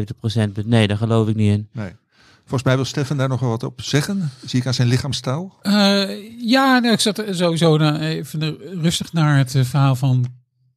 1,75 0.07 0.19
procent. 0.21 0.67
Nee, 0.67 0.87
daar 0.87 0.97
geloof 0.97 1.29
ik 1.29 1.37
niet 1.37 1.53
in. 1.53 1.69
Nee. 1.73 1.93
Volgens 2.41 2.63
mij 2.63 2.75
wil 2.75 2.85
Stefan 2.85 3.17
daar 3.17 3.29
nog 3.29 3.41
wel 3.41 3.51
wat 3.51 3.63
op 3.63 3.81
zeggen. 3.81 4.31
Zie 4.45 4.61
ik 4.61 4.67
aan 4.67 4.75
zijn 4.75 4.89
lichaamstaal. 4.89 5.59
Eh, 5.63 6.41
ja, 6.41 6.79
nou, 6.79 6.93
ik 6.93 7.01
zat 7.01 7.23
sowieso 7.31 7.77
nou, 7.77 7.99
even 7.99 8.57
rustig 8.83 9.13
naar 9.13 9.39
het 9.39 9.55
eh, 9.55 9.65
verhaal 9.65 9.95
van 9.95 10.27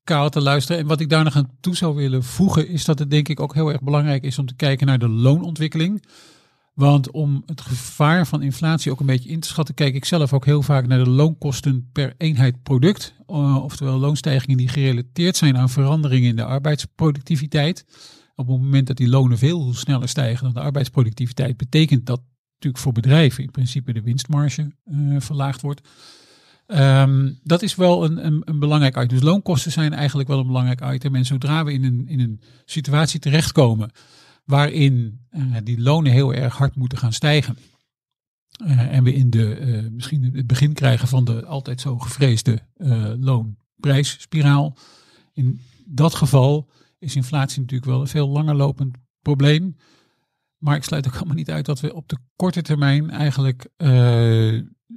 Kaal 0.04 0.30
te 0.30 0.42
luisteren. 0.42 0.82
En 0.82 0.88
wat 0.88 1.00
ik 1.00 1.10
daar 1.10 1.24
nog 1.24 1.36
aan 1.36 1.52
toe 1.60 1.76
zou 1.76 1.96
willen 1.96 2.24
voegen, 2.24 2.68
is 2.68 2.86
dat 2.86 3.00
het 3.00 3.12
denk 3.12 3.28
ik 3.28 3.40
ook 3.40 3.54
heel 3.54 3.72
erg 3.72 3.82
belangrijk 3.82 4.24
is 4.24 4.40
om 4.40 4.46
te 4.46 4.56
kijken 4.56 4.88
naar 4.88 5.00
de 5.00 5.10
loonontwikkeling. 5.10 6.04
Want 6.76 7.12
om 7.12 7.44
het 7.46 7.62
gevaar 7.62 8.28
van 8.28 8.42
inflatie 8.42 8.92
ook 8.92 9.00
een 9.00 9.06
beetje 9.06 9.30
in 9.30 9.40
te 9.40 9.48
schatten, 9.48 9.76
kijk 9.76 9.96
ik 9.96 10.06
zelf 10.06 10.34
ook 10.34 10.46
heel 10.46 10.62
vaak 10.62 10.88
naar 10.88 11.04
de 11.04 11.10
loonkosten 11.10 11.90
per 11.92 12.14
eenheid 12.18 12.64
product. 12.64 13.16
Uh, 13.28 13.64
oftewel 13.64 13.98
loonstijgingen 13.98 14.58
die 14.58 14.68
gerelateerd 14.68 15.38
zijn 15.38 15.58
aan 15.58 15.70
veranderingen 15.70 16.30
in 16.30 16.36
de 16.36 16.44
arbeidsproductiviteit. 16.44 17.86
Op 18.36 18.48
het 18.48 18.62
moment 18.62 18.88
dat 18.88 18.98
die 18.98 19.10
lonen 19.10 19.38
veel 19.38 19.74
sneller 19.74 20.10
stijgen 20.10 20.44
dan 20.44 20.54
de 20.54 20.60
arbeidsproductiviteit, 20.60 21.58
betekent 21.58 22.06
dat 22.06 22.22
natuurlijk 22.54 22.84
voor 22.84 22.94
bedrijven 22.94 23.44
in 23.44 23.52
principe 23.52 23.94
de 23.94 24.02
winstmarge 24.02 24.72
uh, 24.86 25.20
verlaagd 25.20 25.62
wordt. 25.62 25.88
Um, 26.68 27.40
dat 27.44 27.62
is 27.62 27.76
wel 27.76 28.06
een, 28.06 28.26
een, 28.26 28.42
een, 28.46 28.60
belangrijk 28.60 28.96
item. 28.96 29.08
Dus 29.08 29.22
loonkosten 29.22 29.72
zijn 29.72 29.94
eigenlijk 29.94 30.30
wel 30.30 30.40
een 30.40 30.48
belangrijk 30.48 30.94
item. 30.94 31.16
En 31.16 31.26
zodra 31.26 31.64
we 31.64 31.74
in 31.74 31.84
een, 31.84 32.08
in 32.08 32.20
een 32.20 32.42
situatie 32.66 33.20
terechtkomen 33.20 33.92
waarin 34.46 35.26
uh, 35.32 35.56
die 35.64 35.82
lonen 35.82 36.12
heel 36.12 36.34
erg 36.34 36.58
hard 36.58 36.76
moeten 36.76 36.98
gaan 36.98 37.14
stijgen. 37.14 37.58
Uh, 38.66 38.80
en 38.80 39.04
we 39.04 39.14
in 39.14 39.30
de, 39.30 39.60
uh, 39.60 39.90
misschien 39.92 40.24
het 40.34 40.48
begin 40.48 40.74
krijgen 40.74 41.08
van 41.08 41.26
de 41.26 41.46
altijd 41.46 41.82
zo 41.82 42.00
gevreesde 42.00 42.60
loonprijsspiraal. 43.20 44.78
In 45.34 45.62
dat 45.86 46.16
geval 46.16 46.70
is 47.00 47.16
inflatie 47.16 47.60
natuurlijk 47.60 47.92
wel 47.92 48.02
een 48.02 48.08
veel 48.08 48.28
langer 48.28 48.56
lopend 48.56 48.98
probleem. 49.22 49.76
Maar 50.58 50.76
ik 50.76 50.84
sluit 50.84 51.08
ook 51.08 51.16
allemaal 51.16 51.36
niet 51.36 51.52
uit 51.52 51.66
dat 51.66 51.80
we 51.80 51.94
op 51.94 52.10
de 52.10 52.18
korte 52.36 52.62
termijn 52.62 53.10
eigenlijk 53.10 53.70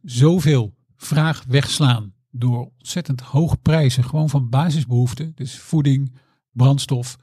zoveel 0.03 0.75
vraag 0.97 1.45
wegslaan 1.49 2.15
door 2.31 2.71
ontzettend 2.79 3.21
hoge 3.21 3.57
prijzen, 3.57 4.05
gewoon 4.05 4.29
van 4.29 4.49
basisbehoeften, 4.49 5.33
dus 5.35 5.59
voeding, 5.59 6.15
brandstof, 6.53 7.19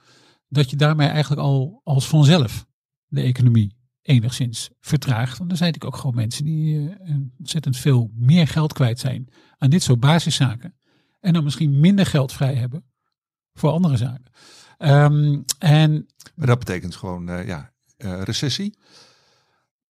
dat 0.47 0.69
je 0.69 0.75
daarmee 0.75 1.07
eigenlijk 1.07 1.41
al 1.41 1.81
als 1.83 2.07
vanzelf 2.07 2.65
de 3.07 3.21
economie 3.21 3.75
enigszins 4.01 4.69
vertraagt. 4.79 5.37
Want 5.37 5.51
er 5.51 5.57
zijn 5.57 5.71
natuurlijk 5.71 5.95
ook 5.95 6.01
gewoon 6.01 6.15
mensen 6.15 6.45
die 6.45 6.75
uh, 6.75 6.89
ontzettend 7.39 7.77
veel 7.77 8.11
meer 8.13 8.47
geld 8.47 8.73
kwijt 8.73 8.99
zijn 8.99 9.29
aan 9.57 9.69
dit 9.69 9.83
soort 9.83 9.99
basiszaken. 9.99 10.75
En 11.19 11.33
dan 11.33 11.43
misschien 11.43 11.79
minder 11.79 12.05
geld 12.05 12.33
vrij 12.33 12.55
hebben 12.55 12.85
voor 13.53 13.69
andere 13.71 13.97
zaken. 13.97 14.31
Um, 14.77 15.45
en 15.59 16.07
maar 16.35 16.47
dat 16.47 16.59
betekent 16.59 16.95
gewoon 16.95 17.29
uh, 17.29 17.47
ja, 17.47 17.71
uh, 17.97 18.21
recessie. 18.21 18.77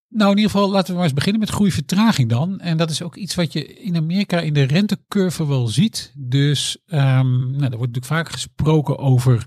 Nou, 0.08 0.30
in 0.30 0.36
ieder 0.36 0.52
geval 0.52 0.70
laten 0.70 0.88
we 0.88 0.94
maar 0.94 1.04
eens 1.04 1.14
beginnen 1.14 1.40
met 1.40 1.50
groeivertraging 1.50 2.28
dan. 2.28 2.60
En 2.60 2.76
dat 2.76 2.90
is 2.90 3.02
ook 3.02 3.16
iets 3.16 3.34
wat 3.34 3.52
je 3.52 3.74
in 3.74 3.96
Amerika 3.96 4.40
in 4.40 4.52
de 4.52 4.62
rentecurve 4.62 5.46
wel 5.46 5.66
ziet. 5.66 6.12
Dus 6.16 6.78
ehm, 6.86 7.50
nou, 7.50 7.64
er 7.64 7.76
wordt 7.76 7.94
natuurlijk 7.94 8.04
vaak 8.04 8.28
gesproken 8.28 8.98
over 8.98 9.46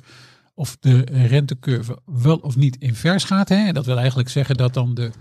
of 0.59 0.77
de 0.79 1.03
rentecurve 1.11 1.99
wel 2.05 2.37
of 2.37 2.55
niet 2.55 2.77
invers 2.79 3.23
gaat. 3.23 3.49
Hè? 3.49 3.67
En 3.67 3.73
dat 3.73 3.85
wil 3.85 3.97
eigenlijk 3.97 4.29
zeggen 4.29 4.57
dat 4.57 4.73
dan 4.73 4.93
de 4.93 5.11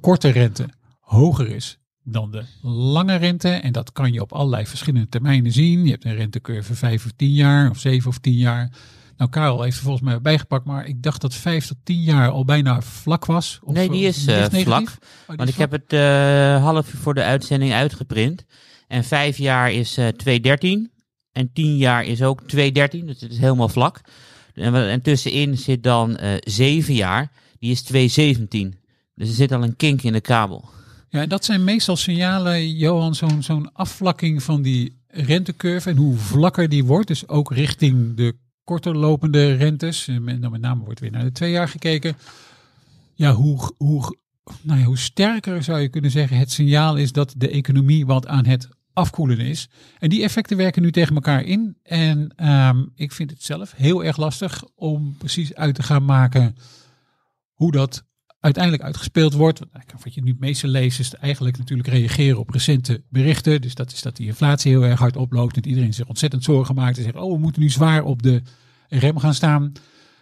korte 0.00 0.28
rente 0.28 0.68
hoger 1.00 1.48
is 1.48 1.78
dan 2.04 2.30
de 2.30 2.44
lange 2.68 3.16
rente. 3.16 3.48
En 3.48 3.72
dat 3.72 3.92
kan 3.92 4.12
je 4.12 4.20
op 4.20 4.32
allerlei 4.32 4.66
verschillende 4.66 5.08
termijnen 5.08 5.52
zien. 5.52 5.84
Je 5.84 5.90
hebt 5.90 6.04
een 6.04 6.14
rentecurve 6.14 6.74
5 6.74 7.04
of 7.04 7.10
10 7.16 7.32
jaar 7.32 7.70
of 7.70 7.78
7 7.78 8.08
of 8.08 8.18
10 8.18 8.32
jaar. 8.32 8.70
Nou, 9.16 9.30
Karel 9.30 9.62
heeft 9.62 9.76
er 9.76 9.82
volgens 9.82 10.04
mij 10.04 10.20
bijgepakt, 10.20 10.64
maar 10.64 10.86
ik 10.86 11.02
dacht 11.02 11.20
dat 11.20 11.34
5 11.34 11.66
tot 11.66 11.76
10 11.82 12.02
jaar 12.02 12.30
al 12.30 12.44
bijna 12.44 12.80
vlak 12.80 13.26
was. 13.26 13.58
Of, 13.62 13.74
nee, 13.74 13.90
die 13.90 14.08
of 14.08 14.16
is 14.16 14.26
eh, 14.26 14.44
vlak. 14.44 14.82
Oh, 14.82 14.86
die 14.86 15.36
Want 15.36 15.48
is 15.48 15.48
ik 15.48 15.60
heb 15.60 15.70
het 15.70 15.92
eh, 15.92 16.62
half 16.62 16.94
uur 16.94 17.00
voor 17.00 17.14
de 17.14 17.22
uitzending 17.22 17.72
uitgeprint. 17.72 18.44
En 18.88 19.04
vijf 19.04 19.38
jaar 19.38 19.72
is 19.72 19.96
eh 19.96 20.08
213. 20.08 20.90
En 21.32 21.52
tien 21.52 21.76
jaar 21.76 22.04
is 22.04 22.22
ook 22.22 22.42
213. 22.46 23.06
Dus 23.06 23.20
het 23.20 23.30
is 23.30 23.38
helemaal 23.38 23.68
vlak. 23.68 24.00
En, 24.54 25.02
tussenin 25.02 25.58
zit 25.58 25.82
dan 25.82 26.16
eh 26.16 26.34
zeven 26.40 26.94
jaar. 26.94 27.32
Die 27.58 27.70
is 27.70 27.82
217. 27.82 28.74
Dus 29.14 29.28
er 29.28 29.34
zit 29.34 29.52
al 29.52 29.62
een 29.62 29.76
kink 29.76 30.02
in 30.02 30.12
de 30.12 30.20
kabel. 30.20 30.68
Ja, 31.08 31.26
dat 31.26 31.44
zijn 31.44 31.64
meestal 31.64 31.96
signalen, 31.96 32.76
Johan, 32.76 33.14
zo'n 33.14 33.72
afvlakking 33.72 34.42
van 34.42 34.62
die 34.62 35.00
rentecurve 35.08 35.90
en 35.90 35.96
hoe 35.96 36.16
vlakker 36.16 36.68
die 36.68 36.84
wordt. 36.84 37.08
Dus 37.08 37.28
ook 37.28 37.52
richting 37.52 38.16
de 38.16 38.34
korter 38.64 38.96
lopende 38.96 39.54
rentes. 39.54 40.08
En 40.08 40.24
nou, 40.24 40.50
met 40.50 40.60
name 40.60 40.84
wordt 40.84 41.00
weer 41.00 41.10
naar 41.10 41.24
de 41.24 41.32
twee 41.32 41.50
jaar 41.50 41.68
gekeken. 41.68 42.16
Ja, 43.14 43.32
hoe, 43.32 43.72
hoe, 43.76 44.16
nou 44.62 44.80
ja, 44.80 44.84
hoe 44.84 44.98
sterker 44.98 45.62
zou 45.62 45.80
je 45.80 45.88
kunnen 45.88 46.10
zeggen 46.10 46.36
het 46.36 46.50
signaal 46.50 46.96
is 46.96 47.12
dat 47.12 47.34
de 47.36 47.48
economie 47.48 48.06
wat 48.06 48.26
aan 48.26 48.46
het 48.46 48.68
afkoelen 48.92 49.38
is. 49.38 49.68
En 49.98 50.08
die 50.08 50.22
effecten 50.22 50.56
werken 50.56 50.82
nu 50.82 50.90
tegen 50.90 51.14
elkaar 51.14 51.42
in. 51.42 51.76
En 51.82 52.32
ehm, 52.36 52.84
ik 52.94 53.12
vind 53.12 53.30
het 53.30 53.42
zelf 53.42 53.72
heel 53.76 54.04
erg 54.04 54.16
lastig 54.16 54.64
om 54.74 55.16
precies 55.18 55.54
uit 55.54 55.74
te 55.74 55.82
gaan 55.82 56.04
maken 56.04 56.56
hoe 57.52 57.72
dat 57.72 58.04
uiteindelijk 58.42 58.82
uitgespeeld 58.82 59.32
wordt. 59.32 59.58
Want 59.58 59.70
Wat 60.02 60.14
je 60.14 60.22
nu 60.22 60.30
het 60.30 60.40
meeste 60.40 60.68
leest 60.68 60.98
is 60.98 61.14
eigenlijk 61.14 61.58
natuurlijk 61.58 61.88
reageren 61.88 62.38
op 62.38 62.50
recente 62.50 63.02
berichten. 63.08 63.60
Dus 63.60 63.74
dat 63.74 63.92
is 63.92 64.02
dat 64.02 64.16
die 64.16 64.26
inflatie 64.26 64.70
heel 64.70 64.84
erg 64.84 64.98
hard 64.98 65.16
oploopt. 65.16 65.56
En 65.56 65.68
iedereen 65.68 65.94
zich 65.94 66.08
ontzettend 66.08 66.44
zorgen 66.44 66.74
maakt. 66.74 66.96
En 66.96 67.02
zegt, 67.02 67.16
oh 67.16 67.32
we 67.32 67.38
moeten 67.38 67.62
nu 67.62 67.70
zwaar 67.70 68.04
op 68.04 68.22
de 68.22 68.42
rem 68.88 69.18
gaan 69.18 69.34
staan. 69.34 69.72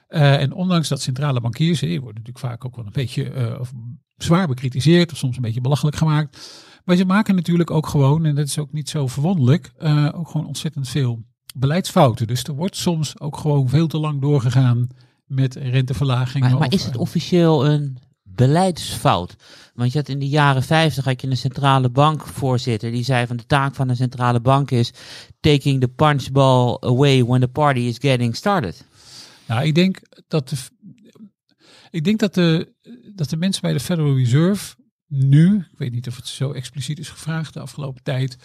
Eh, 0.08 0.40
en 0.40 0.52
ondanks 0.52 0.88
dat 0.88 1.00
centrale 1.00 1.40
bankiers, 1.40 1.80
die 1.80 2.00
worden 2.00 2.22
natuurlijk 2.22 2.46
vaak 2.46 2.64
ook 2.64 2.76
wel 2.76 2.86
een 2.86 2.92
beetje 2.92 3.30
eh, 3.30 3.60
zwaar 4.16 4.46
bekritiseerd. 4.46 5.12
Of 5.12 5.18
soms 5.18 5.36
een 5.36 5.42
beetje 5.42 5.60
belachelijk 5.60 5.96
gemaakt. 5.96 6.38
Maar 6.90 6.98
ze 6.98 7.04
maken 7.04 7.34
natuurlijk 7.34 7.70
ook 7.70 7.86
gewoon, 7.86 8.24
en 8.24 8.34
dat 8.34 8.46
is 8.46 8.58
ook 8.58 8.72
niet 8.72 8.88
zo 8.88 9.06
verwonderlijk, 9.06 9.72
eh, 9.78 10.08
ook 10.12 10.28
gewoon 10.28 10.46
ontzettend 10.46 10.88
veel 10.88 11.22
beleidsfouten. 11.54 12.26
Dus 12.26 12.42
er 12.42 12.54
wordt 12.54 12.76
soms 12.76 13.20
ook 13.20 13.36
gewoon 13.36 13.68
veel 13.68 13.86
te 13.86 13.98
lang 13.98 14.20
doorgegaan 14.20 14.88
met 15.26 15.54
renteverlagingen. 15.54 16.50
Maar, 16.50 16.58
maar 16.58 16.72
is 16.72 16.84
het 16.84 16.94
eh, 16.94 17.00
officieel 17.00 17.66
een 17.66 17.98
beleidsfout? 18.22 19.36
Want 19.74 19.92
je 19.92 19.98
had 19.98 20.08
in 20.08 20.18
de 20.18 20.28
jaren 20.28 20.62
50 20.62 21.04
had 21.04 21.20
je 21.20 21.26
een 21.26 21.36
centrale 21.36 21.90
bankvoorzitter 21.90 22.90
die 22.90 23.04
zei 23.04 23.26
van 23.26 23.36
de 23.36 23.46
taak 23.46 23.74
van 23.74 23.88
een 23.88 23.96
centrale 23.96 24.40
bank 24.40 24.70
is 24.70 24.92
taking 25.40 25.80
the 25.80 25.88
punchball 25.88 26.76
away 26.80 27.24
when 27.24 27.40
the 27.40 27.48
party 27.48 27.80
is 27.80 27.98
getting 27.98 28.36
started. 28.36 28.84
Nou, 29.46 29.64
ik 29.64 29.74
denk 29.74 30.00
dat 30.28 30.48
de, 30.48 30.56
ik 31.90 32.04
denk 32.04 32.18
dat 32.18 32.34
de, 32.34 32.72
dat 33.14 33.30
de 33.30 33.36
mensen 33.36 33.62
bij 33.62 33.72
de 33.72 33.80
Federal 33.80 34.16
Reserve 34.16 34.78
nu, 35.10 35.56
ik 35.56 35.78
weet 35.78 35.92
niet 35.92 36.08
of 36.08 36.16
het 36.16 36.26
zo 36.26 36.52
expliciet 36.52 36.98
is 36.98 37.08
gevraagd 37.08 37.54
de 37.54 37.60
afgelopen 37.60 38.02
tijd, 38.02 38.36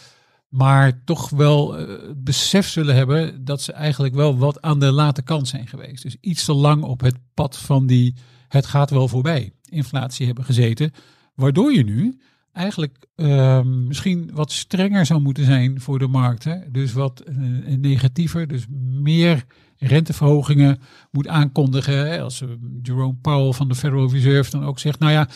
maar 0.49 1.04
toch 1.04 1.30
wel 1.30 1.78
eh, 1.78 1.88
het 2.08 2.23
besef 2.23 2.67
zullen 2.67 2.95
hebben 2.95 3.45
dat 3.45 3.62
ze 3.62 3.73
eigenlijk 3.73 4.15
wel 4.15 4.38
wat 4.38 4.62
aan 4.62 4.80
de 4.80 4.91
late 4.91 5.21
kant 5.21 5.47
zijn 5.47 5.67
geweest. 5.67 6.04
Dus 6.04 6.17
iets 6.21 6.45
te 6.45 6.54
lang 6.54 6.84
op 6.84 7.01
het 7.01 7.17
pad 7.34 7.58
van 7.58 7.86
die 7.86 8.15
het 8.47 8.65
gaat 8.65 8.89
wel 8.89 9.08
voorbij 9.08 9.54
inflatie 9.69 10.25
hebben 10.25 10.43
gezeten, 10.43 10.91
waardoor 11.36 11.73
je 11.73 11.84
nu 11.84 12.19
eigenlijk 12.56 13.08
ehm, 13.15 13.88
misschien 13.88 14.30
wat 14.34 14.51
strenger 14.51 15.06
zou 15.06 15.21
moeten 15.21 15.45
zijn 15.45 15.82
voor 15.82 15.99
de 15.99 16.08
markt. 16.08 16.43
Hè? 16.43 16.71
Dus 16.71 16.93
wat 16.93 17.19
eh, 17.19 17.36
negatiever, 17.78 18.47
dus 18.47 18.65
meer 19.01 19.45
renteverhogingen 19.78 20.80
moet 21.12 21.28
aankondigen. 21.28 22.21
Als 22.21 22.41
eh, 22.41 22.49
Jerome 22.82 23.17
Powell 23.21 23.51
van 23.51 23.67
de 23.67 23.75
Federal 23.75 24.12
Reserve 24.12 24.51
dan 24.51 24.63
ook 24.63 24.80
zegt, 24.80 24.99
nou 24.99 25.12
ja, 25.12 25.28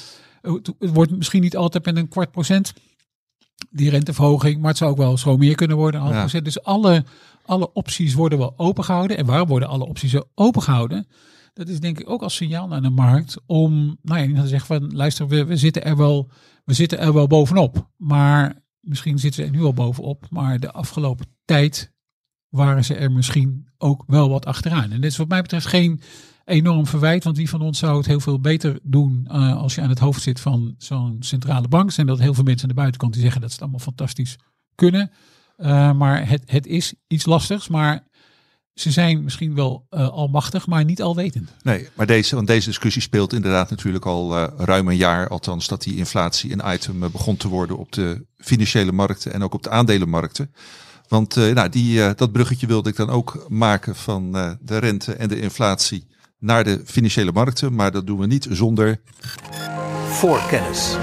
het 0.42 0.74
het 0.80 0.94
wordt 0.94 1.12
misschien 1.18 1.42
niet 1.42 1.56
altijd 1.58 1.86
met 1.86 1.96
een 1.98 2.08
kwart 2.08 2.32
procent 2.32 2.74
die 3.70 3.90
renteverhoging, 3.90 4.60
maar 4.60 4.70
het 4.70 4.78
zou 4.78 4.92
ook 4.92 4.98
wel 4.98 5.18
zo 5.18 5.38
meer 5.38 5.56
kunnen 5.56 5.78
worden. 5.78 5.96
een 6.00 6.06
half 6.06 6.16
Ja. 6.16 6.22
procent. 6.22 6.46
Dus 6.46 6.64
alle, 6.64 7.06
alle 7.46 7.74
opties 7.74 8.14
worden 8.14 8.38
wel 8.38 8.54
opengehouden. 8.58 9.18
En 9.18 9.26
waarom 9.26 9.48
worden 9.48 9.68
alle 9.70 9.86
opties 9.88 10.12
zo 10.12 10.24
opengehouden? 10.36 11.08
Dat 11.54 11.68
is 11.68 11.80
denk 11.80 12.00
ik 12.00 12.10
ook 12.10 12.22
als 12.22 12.36
signaal 12.36 12.68
naar 12.68 12.82
de 12.82 12.90
markt 12.90 13.38
om, 13.46 13.98
nou 14.02 14.20
ja, 14.22 14.26
niet 14.28 14.36
te 14.36 14.48
zeggen 14.48 14.68
van, 14.80 14.96
luister, 14.96 15.28
we, 15.28 15.46
we 15.46 15.58
zitten 15.58 15.84
er 15.84 15.98
wel, 15.98 16.30
we 16.66 16.74
zitten 16.74 17.00
er 17.00 17.14
wel 17.14 17.28
bovenop. 17.28 17.90
Maar 17.98 18.64
misschien 18.80 19.20
zitten 19.20 19.44
ze 19.44 19.50
er 19.50 19.56
nu 19.58 19.64
al 19.64 19.74
bovenop, 19.74 20.26
maar 20.30 20.60
de 20.60 20.72
afgelopen 20.72 21.26
tijd 21.46 21.92
waren 22.50 22.86
ze 22.86 22.96
er 22.96 23.12
misschien 23.12 23.68
ook 23.78 24.04
wel 24.08 24.30
wat 24.30 24.46
achteraan. 24.46 24.92
En 24.92 25.02
dit 25.02 25.12
is 25.12 25.18
wat 25.18 25.28
mij 25.28 25.42
betreft 25.42 25.66
geen 25.66 26.02
enorm 26.50 26.88
verwijt, 26.88 27.24
want 27.24 27.38
wie 27.38 27.50
van 27.50 27.62
ons 27.62 27.80
zou 27.80 27.98
het 27.98 28.06
heel 28.06 28.20
veel 28.20 28.40
beter 28.40 28.80
doen 28.84 29.28
eh, 29.32 29.58
als 29.58 29.76
je 29.76 29.82
aan 29.82 29.90
het 29.90 30.00
hoofd 30.00 30.22
zit 30.22 30.40
van 30.40 30.76
zo'n 30.78 31.18
centrale 31.20 31.68
bank. 31.68 31.92
Zijn 31.92 32.08
dat 32.08 32.20
heel 32.20 32.34
veel 32.34 32.44
mensen 32.44 32.64
aan 32.64 32.76
de 32.76 32.82
buitenkant 32.82 33.14
die 33.14 33.22
zeggen 33.22 33.42
dat 33.42 33.50
ze 33.50 33.56
het 33.56 33.64
allemaal 33.64 33.86
fantastisch 33.86 34.38
kunnen. 34.76 35.12
Eh, 35.58 35.92
maar 35.94 36.30
het, 36.30 36.42
het 36.46 36.68
is 36.68 36.94
iets 37.08 37.26
lastigs, 37.26 37.68
maar 37.68 38.08
ze 38.74 38.92
zijn 38.92 39.24
misschien 39.24 39.56
wel 39.56 39.86
eh, 39.90 40.10
almachtig, 40.10 40.68
maar 40.68 40.86
niet 40.86 41.02
alwetend. 41.02 41.50
Nee, 41.62 41.88
maar 41.94 42.06
deze, 42.06 42.36
want 42.36 42.48
deze 42.48 42.68
discussie 42.68 43.02
speelt 43.02 43.34
inderdaad 43.34 43.70
natuurlijk 43.70 44.06
al 44.06 44.38
ruim 44.58 44.88
een 44.88 44.98
jaar. 44.98 45.28
Althans, 45.28 45.68
dat 45.68 45.84
die 45.84 45.96
inflatie 45.96 46.52
een 46.52 46.74
item 46.74 47.00
begon 47.00 47.38
te 47.38 47.48
worden 47.48 47.78
op 47.78 47.92
de 47.92 48.26
financiële 48.38 48.92
markten 48.92 49.34
en 49.34 49.44
ook 49.44 49.54
op 49.54 49.64
de 49.64 49.70
aandelenmarkten. 49.70 50.54
Want 51.08 51.36
nou, 51.36 51.70
die, 51.70 52.16
dat 52.16 52.32
bruggetje 52.32 52.68
wilde 52.68 52.90
ik 52.90 52.96
dan 52.96 53.10
ook 53.10 53.46
maken 53.48 53.96
van 53.96 54.32
de 54.62 54.78
rente 54.78 55.14
en 55.14 55.30
de 55.30 55.40
inflatie 55.40 56.08
naar 56.40 56.64
de 56.64 56.82
financiële 56.86 57.32
markten. 57.32 57.76
Maar 57.76 57.92
dat 57.92 58.08
doen 58.08 58.20
we 58.20 58.28
niet 58.28 58.48
zonder 58.50 59.00
Voorkennis. 60.10 60.96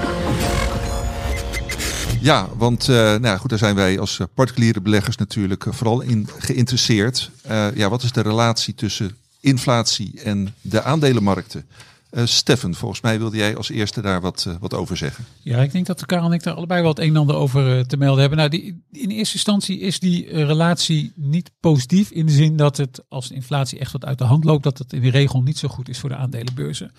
Ja, 2.21 2.47
want 2.57 2.89
eh, 2.89 2.95
nou 2.95 3.21
ja, 3.21 3.37
goed, 3.37 3.49
daar 3.49 3.59
zijn 3.59 3.75
wij 3.75 3.99
als 3.99 4.19
eh, 4.19 4.27
particuliere 4.33 4.81
beleggers 4.81 5.17
natuurlijk 5.17 5.65
vooral 5.69 6.01
in 6.01 6.27
geïnteresseerd. 6.37 7.31
Eh, 7.41 7.67
ja, 7.75 7.89
wat 7.89 8.03
is 8.03 8.11
de 8.11 8.21
relatie 8.21 8.75
tussen 8.75 9.17
inflatie 9.39 10.21
en 10.23 10.55
de 10.61 10.83
aandelenmarkten? 10.83 11.65
Eh 12.09 12.25
Steffen, 12.25 12.75
volgens 12.75 13.01
mij 13.01 13.19
wilde 13.19 13.37
jij 13.37 13.55
als 13.55 13.69
eerste 13.69 14.01
daar 14.01 14.21
wat, 14.21 14.45
eh, 14.47 14.55
wat 14.59 14.73
over 14.73 14.97
zeggen. 14.97 15.25
Ja, 15.41 15.57
ik 15.61 15.71
denk 15.71 15.85
dat 15.85 16.05
Karel 16.05 16.25
en 16.25 16.31
ik 16.31 16.43
daar 16.43 16.53
allebei 16.53 16.87
het 16.87 16.99
een 16.99 17.09
en 17.09 17.15
ander 17.15 17.35
over 17.35 17.77
eh, 17.77 17.83
te 17.83 17.97
melden 17.97 18.19
hebben. 18.19 18.37
Nou, 18.37 18.49
die, 18.49 18.83
in 18.91 19.09
eerste 19.09 19.35
instantie 19.35 19.79
is 19.79 19.99
die 19.99 20.45
relatie 20.45 21.11
niet 21.15 21.51
positief 21.59 22.11
in 22.11 22.25
de 22.25 22.31
zin 22.31 22.55
dat 22.55 22.77
het, 22.77 23.03
als 23.09 23.27
de 23.27 23.35
inflatie 23.35 23.79
echt 23.79 23.91
wat 23.91 24.05
uit 24.05 24.17
de 24.17 24.23
hand 24.23 24.43
loopt, 24.43 24.63
dat 24.63 24.77
het 24.77 24.93
in 24.93 25.01
de 25.01 25.09
regel 25.09 25.41
niet 25.41 25.57
zo 25.57 25.67
goed 25.67 25.89
is 25.89 25.99
voor 25.99 26.09
de 26.09 26.15
aandelenbeurzen. 26.15 26.91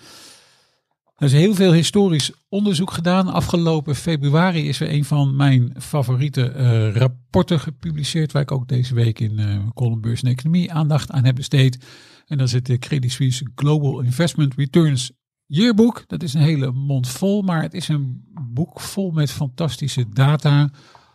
Er 1.17 1.25
is 1.25 1.31
heel 1.31 1.55
veel 1.55 1.73
historisch 1.73 2.31
onderzoek 2.49 2.91
gedaan. 2.91 3.27
Afgelopen 3.27 3.95
februari 3.95 4.67
is 4.67 4.79
er 4.79 4.93
een 4.93 5.05
van 5.05 5.35
mijn 5.35 5.75
favoriete 5.79 6.91
rapporten 6.91 7.59
gepubliceerd, 7.59 8.31
waar 8.31 8.41
ik 8.41 8.51
ook 8.51 8.67
deze 8.67 8.93
week 8.93 9.19
in 9.19 9.71
column 9.73 10.01
Beurs 10.01 10.21
en 10.21 10.29
Economie 10.29 10.71
aandacht 10.71 11.11
aan 11.11 11.25
heb 11.25 11.35
besteed. 11.35 11.77
En 12.29 12.39
is 12.39 12.51
het 12.51 12.69
eh, 12.69 12.77
Credit 12.77 13.11
Suisse 13.11 13.51
Global 13.55 13.99
Investment 13.99 14.55
Returns 14.55 15.11
Yearbook. 15.45 16.03
Dat 16.07 16.23
is 16.23 16.33
een 16.33 16.41
hele 16.41 16.71
mond 16.71 17.07
vol, 17.07 17.41
maar 17.41 17.61
het 17.61 17.73
is 17.73 17.87
een 17.87 18.23
boek 18.41 18.79
vol 18.79 19.11
met 19.11 19.31
fantastische 19.31 20.09
data 20.09 20.69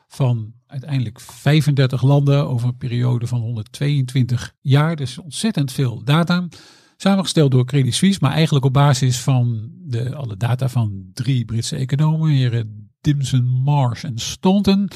van 0.09 0.53
uiteindelijk 0.67 1.21
35 1.21 2.03
landen 2.03 2.49
over 2.49 2.69
een 2.69 2.77
periode 2.77 3.27
van 3.27 3.41
122 3.41 4.55
jaar. 4.61 4.97
Dus 4.97 5.19
ontzettend 5.19 5.73
veel 5.73 6.05
data. 6.05 6.49
Samengesteld 6.97 7.51
door 7.51 7.65
Credit 7.65 7.95
Suisse, 7.95 8.19
maar 8.23 8.33
eigenlijk 8.33 8.65
op 8.65 8.73
basis 8.73 9.21
van 9.21 9.71
de, 9.73 10.15
alle 10.15 10.37
data 10.37 10.69
van 10.69 11.11
drie 11.13 11.45
Britse 11.45 11.77
economen, 11.77 12.31
heren 12.31 12.91
Dimson, 13.01 13.45
Marsh 13.45 14.05
en 14.05 14.19
Staunton. 14.19 14.91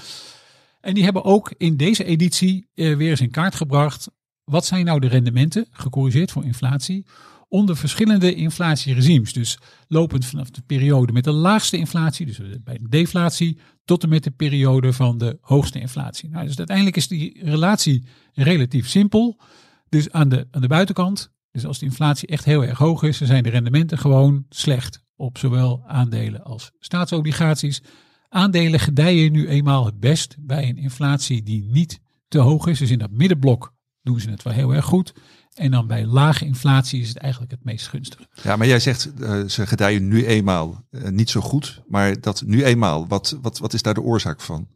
En 0.81 0.95
die 0.95 1.05
hebben 1.05 1.25
ook 1.25 1.55
in 1.57 1.77
deze 1.77 2.05
editie 2.05 2.69
eh, 2.75 2.97
weer 2.97 3.11
eens 3.11 3.21
in 3.21 3.31
kaart 3.31 3.55
gebracht. 3.55 4.11
Wat 4.49 4.67
zijn 4.67 4.85
nou 4.85 5.01
de 5.01 5.07
rendementen, 5.07 5.67
gecorrigeerd 5.71 6.31
voor 6.31 6.45
inflatie, 6.45 7.07
onder 7.49 7.77
verschillende 7.77 8.35
inflatieregimes. 8.35 9.33
Dus 9.33 9.59
lopend 9.89 10.25
vanaf 10.25 10.51
de 10.51 10.63
periode 10.67 11.13
met 11.13 11.25
de 11.25 11.33
laagste 11.33 11.77
inflatie, 11.77 12.27
dus 12.27 12.41
bij 12.65 12.79
de 12.79 12.89
deflatie, 12.89 13.59
tot 13.85 14.03
en 14.03 14.09
met 14.09 14.25
de 14.25 14.31
periode 14.31 14.93
van 14.93 15.19
de 15.19 15.39
hoogste 15.41 15.81
inflatie. 15.81 16.29
Nou, 16.29 16.47
dus 16.47 16.59
uiteindelijk 16.59 16.97
is 16.97 17.09
die 17.09 17.45
relatie 17.45 18.05
relatief 18.33 18.89
simpel. 18.89 19.41
Dus 19.89 20.11
aan 20.11 20.29
de, 20.29 20.47
aan 20.51 20.61
de 20.61 20.69
buitenkant, 20.69 21.33
dus 21.51 21.67
als 21.67 21.79
de 21.79 21.87
inflatie 21.87 22.29
echt 22.29 22.45
heel 22.45 22.65
erg 22.65 22.79
hoog 22.79 23.03
is, 23.03 23.19
dan 23.19 23.29
zijn 23.29 23.43
de 23.43 23.51
rendementen 23.51 23.99
gewoon 23.99 24.45
slecht. 24.49 25.07
op 25.17 25.39
zowel 25.39 25.83
aandelen 25.87 26.45
als 26.45 26.71
staatsobligaties. 26.79 27.83
Aandelen 28.29 28.81
gedijen 28.81 29.33
nu 29.33 29.49
eenmaal 29.49 29.85
het 29.85 30.01
best 30.01 30.37
bij 30.39 30.69
een 30.69 30.77
inflatie 30.77 31.43
die 31.43 31.65
niet 31.65 32.01
te 32.29 32.39
hoog 32.39 32.67
is. 32.67 32.79
Dus 32.79 32.91
in 32.91 32.99
dat 32.99 33.11
middenblok 33.11 33.77
doen 34.09 34.21
ze 34.21 34.31
het 34.31 34.43
wel 34.43 34.53
heel 34.53 34.75
erg 34.75 34.85
goed. 34.85 35.15
En 35.55 35.71
dan 35.71 35.87
bij 35.87 36.07
lage 36.07 36.45
inflatie 36.45 37.01
is 37.01 37.09
het 37.09 37.17
eigenlijk 37.17 37.53
het 37.53 37.65
meest 37.65 37.89
gunstig. 37.89 38.21
Ja, 38.43 38.57
maar 38.57 38.67
jij 38.67 38.81
zegt 38.81 39.13
eh, 39.21 39.45
ze 39.45 39.67
gedijen 39.67 40.09
nu 40.09 40.27
eenmaal 40.27 40.85
eh, 40.91 41.09
niet 41.09 41.31
zo 41.31 41.41
goed. 41.41 41.83
Maar 41.87 42.21
dat 42.21 42.43
nu 42.47 42.65
eenmaal, 42.65 43.07
wat, 43.07 43.39
wat, 43.43 43.59
wat 43.59 43.73
is 43.73 43.83
daar 43.83 43.95
de 43.95 44.03
oorzaak 44.03 44.41
van? 44.41 44.69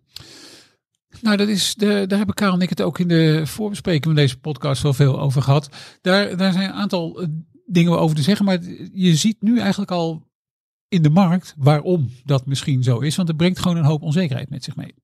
Nou, 1.21 1.37
dat 1.37 1.49
is 1.49 1.75
de, 1.75 2.05
daar 2.07 2.19
hebben 2.19 2.35
Karel 2.35 2.55
en 2.55 2.61
ik 2.61 2.69
het 2.69 2.81
ook 2.81 2.99
in 2.99 3.09
de 3.09 3.43
voorbespreking 3.47 4.05
van 4.05 4.15
deze 4.15 4.39
podcast 4.39 4.83
wel 4.83 4.93
veel 4.93 5.21
over 5.21 5.43
gehad. 5.43 5.69
Daar, 6.01 6.37
daar 6.37 6.53
zijn 6.53 6.69
een 6.69 6.75
aantal 6.75 7.21
eh, 7.21 7.29
dingen 7.67 7.99
over 7.99 8.17
te 8.17 8.23
zeggen. 8.23 8.45
Maar 8.45 8.59
je 8.93 9.17
ziet 9.17 9.43
nu 9.43 9.59
eigenlijk 9.59 9.91
al 9.91 10.31
in 10.89 11.03
de 11.03 11.11
markt 11.11 11.55
waarom 11.57 12.11
dat 12.25 12.47
misschien 12.47 12.83
zo 12.83 12.99
is. 12.99 13.17
Want 13.17 13.29
het 13.29 13.37
brengt 13.37 13.59
gewoon 13.59 13.77
een 13.77 13.85
hoop 13.85 14.03
onzekerheid 14.03 14.51
met 14.51 14.65
zich 14.65 14.77
mee. 14.77 14.95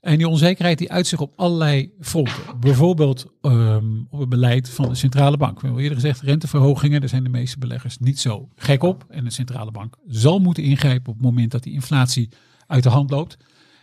En 0.00 0.18
die 0.18 0.28
onzekerheid 0.28 0.78
die 0.78 0.92
uit 0.92 1.06
zich 1.06 1.20
op 1.20 1.32
allerlei 1.36 1.92
fronten. 2.00 2.60
Bijvoorbeeld 2.60 3.26
um, 3.42 4.06
op 4.10 4.20
het 4.20 4.28
beleid 4.28 4.68
van 4.68 4.88
de 4.88 4.94
centrale 4.94 5.36
bank. 5.36 5.60
We 5.60 5.66
hebben 5.66 5.82
eerder 5.82 6.00
gezegd, 6.00 6.20
renteverhogingen, 6.20 7.00
daar 7.00 7.08
zijn 7.08 7.24
de 7.24 7.28
meeste 7.28 7.58
beleggers 7.58 7.98
niet 7.98 8.18
zo 8.18 8.48
gek 8.54 8.82
op. 8.82 9.04
En 9.08 9.24
de 9.24 9.30
centrale 9.30 9.70
bank 9.70 9.96
zal 10.06 10.38
moeten 10.38 10.62
ingrijpen 10.62 11.12
op 11.12 11.14
het 11.14 11.24
moment 11.24 11.50
dat 11.50 11.62
die 11.62 11.72
inflatie 11.72 12.28
uit 12.66 12.82
de 12.82 12.88
hand 12.88 13.10
loopt. 13.10 13.36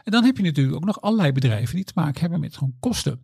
En 0.04 0.12
dan 0.12 0.24
heb 0.24 0.38
je 0.38 0.44
natuurlijk 0.44 0.76
ook 0.76 0.86
nog 0.86 1.02
allerlei 1.02 1.32
bedrijven 1.32 1.76
die 1.76 1.84
te 1.84 1.92
maken 1.96 2.22
hebben 2.22 2.40
met 2.40 2.58
gewoon 2.58 2.76
kosten. 2.80 3.22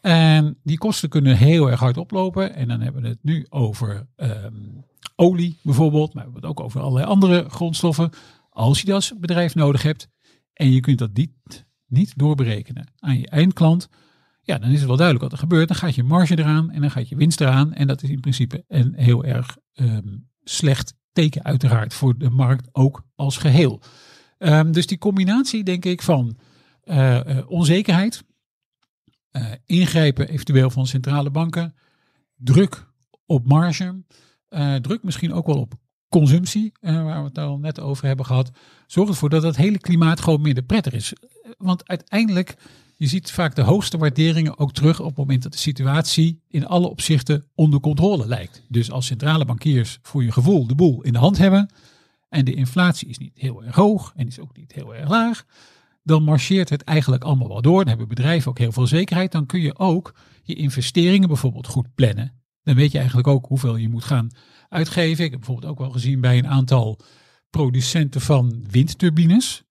En 0.00 0.58
die 0.62 0.78
kosten 0.78 1.08
kunnen 1.08 1.36
heel 1.36 1.70
erg 1.70 1.80
hard 1.80 1.96
oplopen. 1.96 2.54
En 2.54 2.68
dan 2.68 2.80
hebben 2.80 3.02
we 3.02 3.08
het 3.08 3.22
nu 3.22 3.46
over 3.48 4.06
um, 4.16 4.84
olie 5.16 5.58
bijvoorbeeld, 5.62 6.14
maar 6.14 6.24
we 6.24 6.30
hebben 6.32 6.50
het 6.50 6.58
ook 6.58 6.64
over 6.66 6.80
allerlei 6.80 7.06
andere 7.06 7.44
grondstoffen. 7.48 8.10
Als 8.50 8.80
je 8.80 8.86
dat 8.86 8.94
als 8.94 9.14
bedrijf 9.18 9.54
nodig 9.54 9.82
hebt 9.82 10.08
en 10.52 10.70
je 10.70 10.80
kunt 10.80 10.98
dat 10.98 11.12
niet 11.12 11.65
niet 11.86 12.18
doorberekenen 12.18 12.92
aan 12.98 13.18
je 13.18 13.28
eindklant, 13.28 13.88
ja, 14.46 14.58
dan 14.58 14.70
is 14.70 14.78
het 14.78 14.86
wel 14.86 14.96
duidelijk 14.96 15.24
wat 15.24 15.32
er 15.32 15.46
gebeurt. 15.46 15.68
Dan 15.68 15.76
gaat 15.76 15.94
je 15.94 16.02
marge 16.02 16.38
eraan 16.38 16.70
en 16.70 16.80
dan 16.80 16.90
gaat 16.90 17.08
je 17.08 17.16
winst 17.16 17.40
eraan. 17.40 17.72
En 17.72 17.86
dat 17.86 18.02
is 18.02 18.10
in 18.10 18.20
principe 18.20 18.64
een 18.68 18.94
heel 18.96 19.24
erg 19.24 19.56
um, 19.74 20.28
slecht 20.42 20.94
teken 21.12 21.44
uiteraard 21.44 21.94
voor 21.94 22.18
de 22.18 22.30
markt 22.30 22.68
ook 22.72 23.04
als 23.14 23.36
geheel. 23.36 23.80
Um, 24.38 24.72
dus 24.72 24.86
die 24.86 24.98
combinatie 24.98 25.64
denk 25.64 25.84
ik 25.84 26.02
van 26.02 26.38
uh, 26.84 27.20
uh, 27.26 27.50
onzekerheid, 27.50 28.24
uh, 29.32 29.52
ingrijpen 29.64 30.28
eventueel 30.28 30.70
van 30.70 30.86
centrale 30.86 31.30
banken, 31.30 31.74
druk 32.36 32.86
op 33.26 33.46
marge, 33.46 34.04
druk 34.80 35.02
misschien 35.02 35.32
ook 35.32 35.46
wel 35.46 35.60
op 35.60 35.74
consumptie, 36.08 36.72
waar 36.80 37.22
we 37.22 37.28
het 37.28 37.38
al 37.38 37.58
net 37.58 37.80
over 37.80 38.06
hebben 38.06 38.26
gehad, 38.26 38.50
zorgt 38.86 39.10
ervoor 39.10 39.30
dat 39.30 39.42
het 39.42 39.56
hele 39.56 39.78
klimaat 39.78 40.20
gewoon 40.20 40.40
minder 40.40 40.62
prettig 40.62 40.92
is 40.92 41.12
want 41.56 41.88
uiteindelijk, 41.88 42.56
je 42.96 43.06
ziet 43.06 43.30
vaak 43.30 43.54
de 43.54 43.62
hoogste 43.62 43.98
waarderingen 43.98 44.58
ook 44.58 44.72
terug 44.72 45.00
op 45.00 45.06
het 45.06 45.16
moment 45.16 45.42
dat 45.42 45.52
de 45.52 45.58
situatie 45.58 46.40
in 46.48 46.66
alle 46.66 46.88
opzichten 46.88 47.44
onder 47.54 47.80
controle 47.80 48.26
lijkt. 48.26 48.62
Dus 48.68 48.90
als 48.90 49.06
centrale 49.06 49.44
bankiers 49.44 49.98
voor 50.02 50.24
je 50.24 50.32
gevoel 50.32 50.66
de 50.66 50.74
boel 50.74 51.02
in 51.02 51.12
de 51.12 51.18
hand 51.18 51.38
hebben 51.38 51.70
en 52.28 52.44
de 52.44 52.54
inflatie 52.54 53.08
is 53.08 53.18
niet 53.18 53.38
heel 53.38 53.64
erg 53.64 53.74
hoog 53.74 54.12
en 54.16 54.26
is 54.26 54.38
ook 54.38 54.56
niet 54.56 54.72
heel 54.72 54.94
erg 54.94 55.08
laag, 55.08 55.44
dan 56.02 56.22
marcheert 56.22 56.68
het 56.68 56.82
eigenlijk 56.82 57.24
allemaal 57.24 57.48
wel 57.48 57.62
door. 57.62 57.78
Dan 57.78 57.88
hebben 57.88 58.08
bedrijven 58.08 58.50
ook 58.50 58.58
heel 58.58 58.72
veel 58.72 58.86
zekerheid. 58.86 59.32
Dan 59.32 59.46
kun 59.46 59.60
je 59.60 59.78
ook 59.78 60.14
je 60.42 60.54
investeringen 60.54 61.28
bijvoorbeeld 61.28 61.66
goed 61.66 61.94
plannen. 61.94 62.32
Dan 62.62 62.74
weet 62.74 62.92
je 62.92 62.98
eigenlijk 62.98 63.28
ook 63.28 63.46
hoeveel 63.46 63.76
je 63.76 63.88
moet 63.88 64.04
gaan 64.04 64.30
uitgeven. 64.68 65.24
Ik 65.24 65.30
heb 65.30 65.40
bijvoorbeeld 65.40 65.72
ook 65.72 65.78
wel 65.78 65.90
gezien 65.90 66.20
bij 66.20 66.38
een 66.38 66.48
aantal 66.48 67.00
producenten 67.50 68.20
van 68.20 68.64
windturbines 68.70 69.65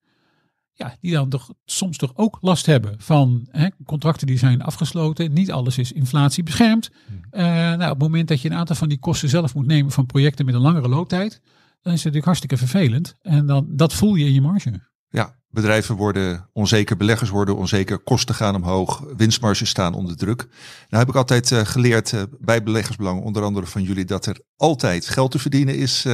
ja, 0.78 0.95
die 1.01 1.11
dan 1.11 1.30
toch 1.30 1.53
soms 1.65 1.97
toch 1.97 2.11
ook 2.15 2.38
last 2.41 2.65
hebben 2.65 2.95
van 2.97 3.47
hè, 3.51 3.67
contracten 3.86 4.28
die 4.28 4.38
zijn 4.38 4.61
afgesloten. 4.61 5.34
Niet 5.34 5.51
alles 5.51 5.78
is 5.78 5.91
inflatie 5.91 6.43
beschermd. 6.43 6.89
Uh, 7.32 7.41
nou, 7.41 7.84
op 7.84 7.89
het 7.89 7.97
moment 7.97 8.28
dat 8.28 8.41
je 8.41 8.49
een 8.49 8.57
aantal 8.57 8.76
van 8.76 8.89
die 8.89 8.99
kosten 8.99 9.30
zelf 9.30 9.55
moet 9.55 9.65
nemen 9.65 9.91
van 9.91 10.05
projecten 10.05 10.45
met 10.45 10.55
een 10.55 10.61
langere 10.61 10.88
looptijd, 10.88 11.32
dan 11.32 11.93
is 11.93 12.03
het 12.03 12.13
natuurlijk 12.13 12.26
hartstikke 12.26 12.57
vervelend. 12.57 13.15
En 13.21 13.45
dan, 13.45 13.67
dat 13.69 13.93
voel 13.93 14.15
je 14.15 14.26
in 14.26 14.34
je 14.34 14.41
marge. 14.41 14.82
Ja, 15.09 15.36
bedrijven 15.49 15.95
worden 15.95 16.49
onzeker, 16.53 16.97
beleggers 16.97 17.30
worden 17.30 17.57
onzeker, 17.57 17.99
kosten 17.99 18.36
gaan 18.36 18.55
omhoog, 18.55 19.03
winstmarges 19.17 19.69
staan 19.69 19.93
onder 19.93 20.17
druk. 20.17 20.47
Nou 20.89 21.03
heb 21.03 21.09
ik 21.09 21.15
altijd 21.15 21.51
uh, 21.51 21.59
geleerd 21.59 22.11
uh, 22.11 22.21
bij 22.39 22.63
beleggersbelangen, 22.63 23.23
onder 23.23 23.43
andere 23.43 23.65
van 23.65 23.84
jullie, 23.84 24.05
dat 24.05 24.26
er 24.26 24.41
altijd 24.55 25.07
geld 25.07 25.32
te 25.32 25.39
verdienen 25.39 25.78
is 25.78 26.07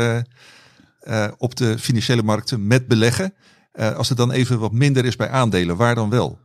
op 1.38 1.56
de 1.56 1.80
financiële 1.80 2.24
markten 2.24 2.68
met 2.68 2.88
beleggen. 2.88 3.34
Uh, 3.74 3.96
als 3.96 4.10
het 4.10 4.18
dan 4.18 4.32
even 4.32 4.60
wat 4.60 4.72
minder 4.72 5.06
is 5.06 5.16
bij 5.16 5.30
aandelen, 5.30 5.78
waar 5.78 5.96
dan 5.96 6.10
wel? 6.10 6.40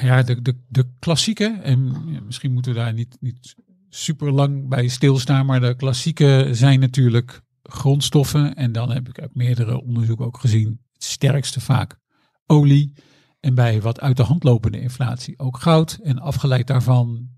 Ja, 0.00 0.22
de, 0.22 0.42
de, 0.42 0.62
de 0.68 0.90
klassieke, 0.98 1.58
en 1.62 1.94
misschien 2.24 2.52
moeten 2.52 2.72
we 2.72 2.78
daar 2.78 2.92
niet, 2.92 3.16
niet 3.20 3.54
super 3.88 4.32
lang 4.32 4.68
bij 4.68 4.88
stilstaan, 4.88 5.46
maar 5.46 5.60
de 5.60 5.76
klassieke 5.76 6.48
zijn 6.52 6.80
natuurlijk 6.80 7.42
grondstoffen. 7.62 8.54
En 8.54 8.72
dan 8.72 8.90
heb 8.90 9.08
ik 9.08 9.20
uit 9.20 9.34
meerdere 9.34 9.82
onderzoeken 9.82 10.26
ook 10.26 10.38
gezien, 10.38 10.80
het 10.92 11.04
sterkste 11.04 11.60
vaak 11.60 11.98
olie. 12.46 12.92
En 13.40 13.54
bij 13.54 13.80
wat 13.80 14.00
uit 14.00 14.16
de 14.16 14.22
hand 14.22 14.44
lopende 14.44 14.80
inflatie 14.80 15.38
ook 15.38 15.58
goud. 15.58 15.98
En 16.02 16.18
afgeleid 16.18 16.66
daarvan 16.66 17.28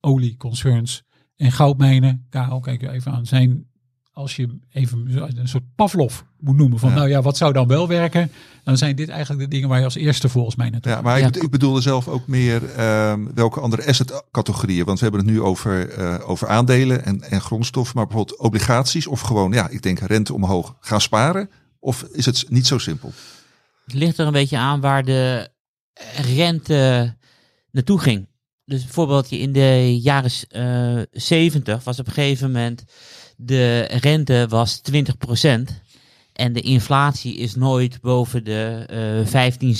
olieconcerns 0.00 1.02
en 1.36 1.52
goudmijnen. 1.52 2.26
Karel, 2.28 2.60
kijk 2.60 2.82
even 2.82 3.12
aan, 3.12 3.26
zijn 3.26 3.70
als 4.16 4.36
je 4.36 4.58
even 4.72 5.06
een 5.36 5.48
soort 5.48 5.74
Pavlov 5.74 6.20
moet 6.38 6.56
noemen 6.56 6.78
van 6.78 6.94
nou 6.94 7.08
ja, 7.08 7.22
wat 7.22 7.36
zou 7.36 7.52
dan 7.52 7.66
wel 7.66 7.88
werken? 7.88 8.32
Dan 8.64 8.76
zijn 8.76 8.96
dit 8.96 9.08
eigenlijk 9.08 9.40
de 9.40 9.48
dingen 9.48 9.68
waar 9.68 9.78
je 9.78 9.84
als 9.84 9.94
eerste 9.94 10.28
volgens 10.28 10.56
mij 10.56 10.70
naartoe 10.70 10.92
Ja, 10.92 11.00
maar 11.00 11.18
ik, 11.18 11.36
ik 11.36 11.50
bedoelde 11.50 11.80
zelf 11.80 12.08
ook 12.08 12.26
meer 12.26 12.80
um, 13.10 13.34
welke 13.34 13.60
andere 13.60 13.86
assetcategorieën. 13.86 14.84
Want 14.84 14.98
we 14.98 15.04
hebben 15.04 15.24
het 15.24 15.34
nu 15.34 15.40
over, 15.40 15.98
uh, 15.98 16.28
over 16.28 16.48
aandelen 16.48 17.04
en, 17.04 17.22
en 17.22 17.40
grondstoffen, 17.40 17.96
maar 17.96 18.06
bijvoorbeeld 18.06 18.38
obligaties 18.38 19.06
of 19.06 19.20
gewoon, 19.20 19.52
ja, 19.52 19.68
ik 19.68 19.82
denk 19.82 19.98
rente 19.98 20.34
omhoog 20.34 20.76
gaan 20.80 21.00
sparen. 21.00 21.50
Of 21.78 22.02
is 22.02 22.26
het 22.26 22.44
niet 22.48 22.66
zo 22.66 22.78
simpel? 22.78 23.12
Het 23.84 23.94
ligt 23.94 24.18
er 24.18 24.26
een 24.26 24.32
beetje 24.32 24.58
aan 24.58 24.80
waar 24.80 25.04
de 25.04 25.48
rente 26.34 27.14
naartoe 27.70 28.00
ging. 28.00 28.28
Dus 28.64 28.82
bijvoorbeeld 28.82 29.30
in 29.30 29.52
de 29.52 30.00
jaren 30.00 30.30
uh, 30.50 31.02
70 31.12 31.84
was 31.84 31.98
op 31.98 32.06
een 32.06 32.12
gegeven 32.12 32.52
moment 32.52 32.84
de 33.36 33.80
rente 33.80 34.46
was 34.48 34.80
20% 34.92 35.02
en 36.36 36.52
de 36.52 36.60
inflatie 36.60 37.36
is 37.36 37.54
nooit 37.54 38.00
boven 38.00 38.44
de 38.44 38.86
uh, 39.20 39.26
15, 39.26 39.76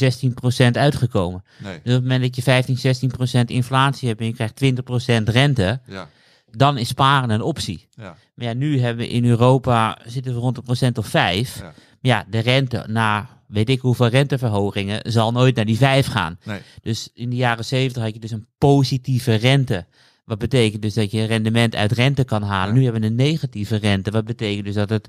16% 0.70 0.70
uitgekomen. 0.72 1.44
Nee. 1.59 1.72
Dus 1.72 1.94
op 1.94 2.00
het 2.00 2.02
moment 2.02 2.22
dat 2.22 2.36
je 2.36 2.42
15, 2.42 3.11
16% 3.42 3.44
inflatie 3.46 4.09
hebt 4.09 4.20
en 4.20 4.26
je 4.26 4.32
krijgt 4.32 4.64
20% 4.64 5.32
rente, 5.32 5.80
ja. 5.86 6.09
dan 6.50 6.78
is 6.78 6.88
sparen 6.88 7.30
een 7.30 7.42
optie. 7.42 7.88
Ja. 7.94 8.16
Maar 8.34 8.46
ja, 8.46 8.52
nu 8.52 8.80
hebben 8.80 9.07
we 9.07 9.12
in 9.12 9.24
Europa, 9.24 9.98
zitten 10.07 10.34
we 10.34 10.40
rond 10.40 10.57
een 10.57 10.62
procent 10.62 10.98
of 10.98 11.07
5. 11.07 11.57
Ja. 11.57 11.62
Maar 11.62 11.72
ja, 12.00 12.24
de 12.30 12.38
rente 12.38 12.84
na 12.88 13.28
weet 13.46 13.68
ik 13.68 13.80
hoeveel 13.80 14.07
renteverhogingen 14.07 15.12
zal 15.12 15.32
nooit 15.32 15.57
naar 15.57 15.64
die 15.64 15.76
5 15.76 16.07
gaan. 16.07 16.38
Nee. 16.44 16.61
Dus 16.82 17.11
in 17.14 17.30
de 17.30 17.36
jaren 17.36 17.64
70 17.64 18.02
had 18.02 18.14
je 18.14 18.20
dus 18.20 18.30
een 18.30 18.46
positieve 18.59 19.34
rente. 19.34 19.86
Wat 20.27 20.39
betekent 20.39 20.83
dus 20.83 20.95
dat 20.95 21.11
je 21.11 21.24
rendement 21.24 21.74
uit 21.74 21.93
rente 21.93 22.24
kan 22.24 22.43
halen. 22.43 22.74
Nu 22.74 22.83
hebben 22.83 23.01
we 23.01 23.07
een 23.07 23.14
negatieve 23.14 23.77
rente. 23.77 24.11
Wat 24.11 24.24
betekent 24.24 24.64
dus 24.64 24.74
dat 24.74 24.89
het 24.89 25.09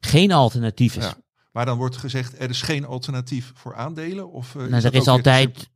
geen 0.00 0.32
alternatief 0.32 0.96
is. 0.96 1.04
Ja. 1.04 1.14
Maar 1.52 1.66
dan 1.66 1.78
wordt 1.78 1.96
gezegd, 1.96 2.40
er 2.40 2.50
is 2.50 2.62
geen 2.62 2.84
alternatief 2.84 3.52
voor 3.54 3.74
aandelen? 3.74 4.30
Of, 4.32 4.54
uh, 4.54 4.62
nou, 4.62 4.76
is 4.76 4.84
er 4.84 4.94
is 4.94 5.06
altijd 5.06 5.70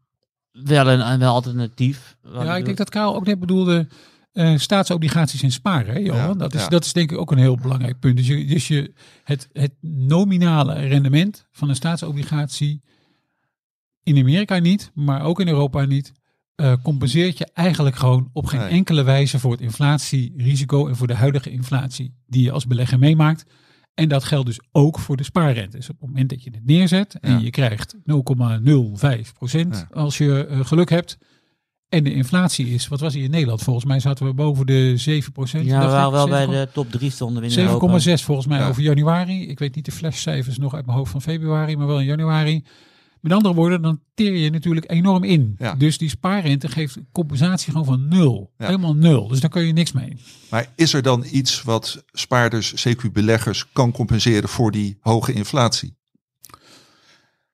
wel 0.52 0.88
een, 0.88 1.10
een 1.12 1.18
wel 1.18 1.34
alternatief. 1.34 2.16
Ja, 2.22 2.56
ik 2.56 2.64
denk 2.64 2.76
dat 2.76 2.90
Karel 2.90 3.14
ook 3.14 3.26
net 3.26 3.38
bedoelde 3.38 3.88
uh, 4.32 4.58
staatsobligaties 4.58 5.42
en 5.42 5.50
sparen. 5.50 5.94
Hè, 5.94 5.98
Ja, 5.98 6.34
dat, 6.34 6.54
is, 6.54 6.62
ja. 6.62 6.68
dat 6.68 6.84
is 6.84 6.92
denk 6.92 7.10
ik 7.10 7.18
ook 7.18 7.32
een 7.32 7.38
heel 7.38 7.56
belangrijk 7.56 7.98
punt. 7.98 8.16
Dus, 8.16 8.26
je, 8.26 8.44
dus 8.44 8.68
je, 8.68 8.92
het, 9.24 9.48
het 9.52 9.72
nominale 9.80 10.74
rendement 10.74 11.46
van 11.50 11.68
een 11.68 11.74
staatsobligatie 11.74 12.82
in 14.02 14.18
Amerika 14.18 14.58
niet, 14.58 14.90
maar 14.94 15.22
ook 15.22 15.40
in 15.40 15.48
Europa 15.48 15.84
niet, 15.84 16.12
uh, 16.60 16.72
compenseert 16.82 17.38
je 17.38 17.48
eigenlijk 17.54 17.96
gewoon 17.96 18.30
op 18.32 18.46
geen 18.46 18.60
nee. 18.60 18.68
enkele 18.68 19.02
wijze 19.02 19.38
voor 19.38 19.52
het 19.52 19.60
inflatierisico 19.60 20.86
en 20.86 20.96
voor 20.96 21.06
de 21.06 21.14
huidige 21.14 21.50
inflatie 21.50 22.14
die 22.26 22.42
je 22.42 22.52
als 22.52 22.66
belegger 22.66 22.98
meemaakt. 22.98 23.44
En 23.94 24.08
dat 24.08 24.24
geldt 24.24 24.46
dus 24.46 24.60
ook 24.72 24.98
voor 24.98 25.16
de 25.16 25.22
spaarrentes. 25.22 25.90
Op 25.90 26.00
het 26.00 26.08
moment 26.08 26.28
dat 26.28 26.42
je 26.42 26.50
het 26.50 26.66
neerzet 26.66 27.14
en 27.20 27.32
ja. 27.32 27.38
je 27.38 27.50
krijgt 27.50 27.94
0,05 27.96 28.00
procent 29.32 29.76
ja. 29.76 30.00
als 30.00 30.18
je 30.18 30.48
uh, 30.50 30.64
geluk 30.64 30.90
hebt. 30.90 31.18
En 31.88 32.04
de 32.04 32.12
inflatie 32.12 32.66
is, 32.66 32.88
wat 32.88 33.00
was 33.00 33.14
hier 33.14 33.24
in 33.24 33.30
Nederland? 33.30 33.62
Volgens 33.62 33.84
mij 33.84 34.00
zaten 34.00 34.26
we 34.26 34.34
boven 34.34 34.66
de 34.66 34.96
7 34.96 35.32
procent. 35.32 35.64
Ja, 35.64 35.80
we 35.80 35.86
waren 35.86 36.12
wel 36.12 36.26
7, 36.26 36.50
bij 36.50 36.60
de 36.60 36.72
top 36.72 36.90
3 36.90 37.10
stonden 37.10 37.42
we 37.42 38.18
7,6 38.18 38.24
volgens 38.24 38.46
mij 38.46 38.58
ja. 38.58 38.68
over 38.68 38.82
januari. 38.82 39.48
Ik 39.48 39.58
weet 39.58 39.74
niet 39.74 39.84
de 39.84 39.92
flashcijfers 39.92 40.58
nog 40.58 40.74
uit 40.74 40.86
mijn 40.86 40.98
hoofd 40.98 41.10
van 41.10 41.22
februari, 41.22 41.76
maar 41.76 41.86
wel 41.86 42.00
in 42.00 42.06
januari. 42.06 42.64
Met 43.20 43.32
andere 43.32 43.54
woorden, 43.54 43.82
dan 43.82 44.00
teer 44.14 44.36
je 44.36 44.50
natuurlijk 44.50 44.90
enorm 44.90 45.24
in. 45.24 45.54
Ja. 45.58 45.74
Dus 45.74 45.98
die 45.98 46.08
spaarrente 46.08 46.68
geeft 46.68 46.98
compensatie 47.12 47.72
gewoon 47.72 47.86
van 47.86 48.08
nul. 48.08 48.52
Ja. 48.58 48.66
Helemaal 48.66 48.94
nul. 48.94 49.28
Dus 49.28 49.40
daar 49.40 49.50
kun 49.50 49.66
je 49.66 49.72
niks 49.72 49.92
mee. 49.92 50.16
Maar 50.50 50.72
is 50.74 50.92
er 50.92 51.02
dan 51.02 51.24
iets 51.30 51.62
wat 51.62 52.04
spaarders, 52.12 52.88
CQ 52.88 53.12
beleggers, 53.12 53.72
kan 53.72 53.92
compenseren 53.92 54.48
voor 54.48 54.70
die 54.70 54.98
hoge 55.00 55.32
inflatie? 55.32 55.98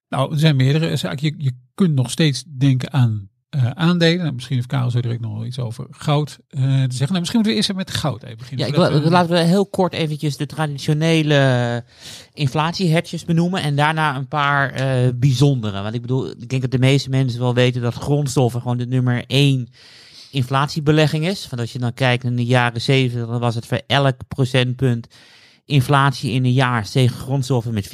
Nou, 0.08 0.32
er 0.32 0.38
zijn 0.38 0.56
meerdere 0.56 0.96
zaken. 0.96 1.26
Je, 1.26 1.34
je 1.44 1.52
kunt 1.74 1.94
nog 1.94 2.10
steeds 2.10 2.44
denken 2.44 2.92
aan 2.92 3.30
eh, 3.50 3.70
aandelen. 3.70 4.34
Misschien 4.34 4.56
heeft 4.56 4.68
Karel 4.68 4.90
zo 4.90 5.00
direct 5.00 5.20
nog 5.20 5.32
wel 5.34 5.44
iets 5.44 5.58
over 5.58 5.86
goud 5.90 6.38
eh, 6.48 6.60
te 6.60 6.68
zeggen. 6.68 6.96
Nou, 6.98 7.18
misschien 7.18 7.40
moeten 7.40 7.42
we 7.42 7.54
eerst 7.54 7.70
even 7.70 7.76
met 7.86 7.90
goud 7.90 8.22
even 8.22 8.36
beginnen. 8.38 8.66
Ja, 8.66 8.72
ik 8.72 8.78
wil, 8.78 9.02
we- 9.02 9.10
laten 9.10 9.30
we 9.30 9.38
heel 9.38 9.66
kort 9.66 9.92
eventjes 9.92 10.36
de 10.36 10.46
traditionele 10.46 11.84
inflatiehedges 12.32 13.24
benoemen 13.24 13.62
en 13.62 13.76
daarna 13.76 14.16
een 14.16 14.28
paar 14.28 14.70
eh, 14.70 15.08
bijzondere. 15.14 15.82
Want 15.82 15.94
ik 15.94 16.00
bedoel, 16.00 16.30
ik 16.30 16.48
denk 16.48 16.62
dat 16.62 16.70
de 16.70 16.78
meeste 16.78 17.08
mensen 17.10 17.40
wel 17.40 17.54
weten 17.54 17.82
dat 17.82 17.94
grondstoffen 17.94 18.60
gewoon 18.60 18.76
de 18.76 18.86
nummer 18.86 19.24
één 19.26 19.68
inflatiebelegging 20.30 21.26
is. 21.26 21.46
Want 21.50 21.60
als 21.60 21.72
je 21.72 21.78
dan 21.78 21.94
kijkt 21.94 22.24
in 22.24 22.36
de 22.36 22.44
jaren 22.44 22.80
70, 22.80 23.26
dan 23.28 23.40
was 23.40 23.54
het 23.54 23.66
voor 23.66 23.80
elk 23.86 24.16
procentpunt 24.28 25.06
inflatie 25.64 26.30
in 26.32 26.44
een 26.44 26.52
jaar 26.52 26.86
stegen 26.86 27.16
grondstoffen 27.16 27.74
met 27.74 27.86
4%. 27.86 27.90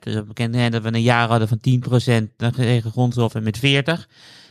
Dus 0.00 0.14
dat 0.14 0.26
betekent 0.28 0.72
dat 0.72 0.82
we 0.82 0.92
een 0.92 1.02
jaar 1.02 1.28
hadden 1.28 1.48
van 1.48 1.58
10%, 1.60 2.36
dan 2.36 2.52
stegen 2.52 2.90
grondstoffen 2.90 3.42
met 3.42 3.58
40%. 3.58 4.06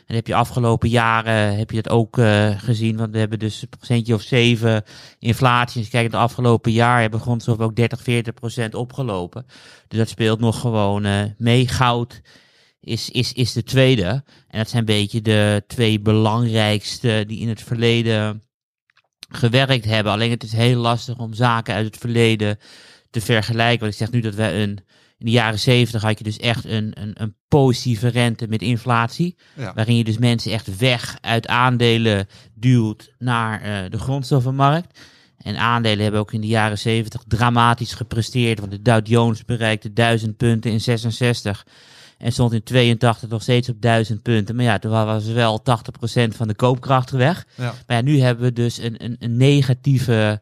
En 0.08 0.16
heb 0.16 0.28
je 0.28 0.36
afgelopen 0.36 0.90
jaren 0.90 1.58
heb 1.58 1.72
je 1.72 1.82
dat 1.82 1.92
ook 1.92 2.18
eh, 2.18 2.60
gezien, 2.60 2.98
want 2.98 3.12
we 3.12 3.18
hebben 3.18 3.40
dus 3.40 3.62
een 3.62 3.70
procentje 3.70 4.14
of 4.14 4.22
7 4.22 4.84
inflatie. 5.20 5.90
Kijkt 5.90 6.12
naar 6.12 6.22
het 6.22 6.30
afgelopen 6.30 6.72
jaar 6.72 7.02
hebben 7.02 7.20
grondstoffen 7.20 7.66
ook 7.66 7.76
30, 7.76 8.02
40 8.02 8.34
procent 8.34 8.76
opgelopen. 8.76 9.46
Dus 9.88 9.98
dat 9.98 10.10
speelt 10.10 10.40
nog 10.40 10.60
gewoon 10.60 11.06
eh, 11.06 11.24
mee. 11.38 11.68
Goud 11.68 12.22
is, 12.80 13.10
is, 13.10 13.34
is 13.34 13.54
de 13.54 13.64
tweede. 13.64 14.24
En 14.48 14.58
dat 14.58 14.70
zijn 14.70 14.80
een 14.80 14.96
beetje 14.96 15.22
de 15.22 15.64
twee 15.68 16.00
belangrijkste 16.00 17.24
die 17.28 17.40
in 17.40 17.50
het 17.50 17.62
verleden 17.62 18.44
gewerkt 19.30 19.86
hebben. 19.86 20.12
Alleen 20.12 20.32
het 20.32 20.44
is 20.44 20.54
heel 20.54 20.80
lastig 20.80 21.18
om 21.18 21.34
zaken 21.34 21.74
uit 21.74 21.86
het 21.86 21.98
verleden 21.98 22.58
te 23.10 23.22
vergelijken. 23.22 23.80
Want 23.80 23.92
ik 23.92 23.98
zeg 23.98 24.12
nu 24.12 24.20
dat 24.20 24.36
we 24.36 24.52
een. 24.52 24.80
In 25.20 25.26
de 25.26 25.32
jaren 25.32 25.60
zeventig 25.60 26.02
had 26.02 26.18
je 26.18 26.24
dus 26.24 26.38
echt 26.38 26.66
een, 26.66 26.92
een, 26.94 27.12
een 27.14 27.36
positieve 27.48 28.08
rente 28.08 28.48
met 28.48 28.62
inflatie. 28.62 29.36
Ja. 29.56 29.74
Waarin 29.74 29.96
je 29.96 30.04
dus 30.04 30.18
mensen 30.18 30.52
echt 30.52 30.78
weg 30.78 31.18
uit 31.22 31.48
aandelen 31.48 32.28
duwt 32.54 33.14
naar 33.18 33.62
eh, 33.62 33.92
de 33.92 34.00
grondstoffenmarkt. 34.00 35.00
En 35.38 35.58
aandelen 35.58 36.04
hebben 36.04 36.20
ook 36.20 36.34
in 36.34 36.42
de 36.42 36.48
jaren 36.48 36.78
70 36.78 37.24
dramatisch 37.28 37.94
gepresteerd. 37.94 38.60
Want 38.60 38.72
de 38.72 38.82
Dow 38.82 39.08
Jones 39.08 39.46
bereikte 39.46 39.94
1000 39.94 40.38
punten 40.38 40.72
in 40.72 40.82
66. 40.82 41.66
En 42.18 42.32
stond 42.32 42.54
in 42.54 42.64
82 42.64 43.30
nog 43.30 43.42
steeds 43.42 43.70
op 43.70 43.82
1000 43.82 44.22
punten. 44.22 44.56
Maar 44.56 44.66
ja, 44.66 44.80
toen 44.80 44.92
was 44.92 45.26
wel 45.26 45.62
80% 45.62 46.28
van 46.36 46.48
de 46.48 46.56
koopkracht 46.56 47.12
weg. 47.12 47.46
Ja. 47.56 47.74
Maar 47.88 47.98
ja, 47.98 48.04
nu 48.04 48.20
hebben 48.20 48.46
we 48.46 48.54
dus 48.54 48.78
een, 48.78 49.04
een, 49.04 49.16
een 49.20 49.38
negatieve 49.38 50.42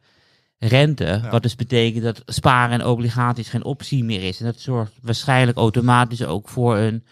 rente. 0.68 1.22
Wat 1.32 1.44
dus 1.44 1.56
betekent 1.56 2.04
dat 2.04 2.22
sparen 2.26 2.80
en 2.80 2.88
obligaties 2.88 3.50
geen 3.50 3.64
optie 3.64 4.04
meer 4.04 4.24
is. 4.24 4.40
En 4.40 4.46
dat 4.46 4.60
zorgt 4.60 4.92
waarschijnlijk 5.02 5.58
automatisch 5.58 6.26
ook 6.26 6.50
voor 6.50 6.78
een 6.78 7.04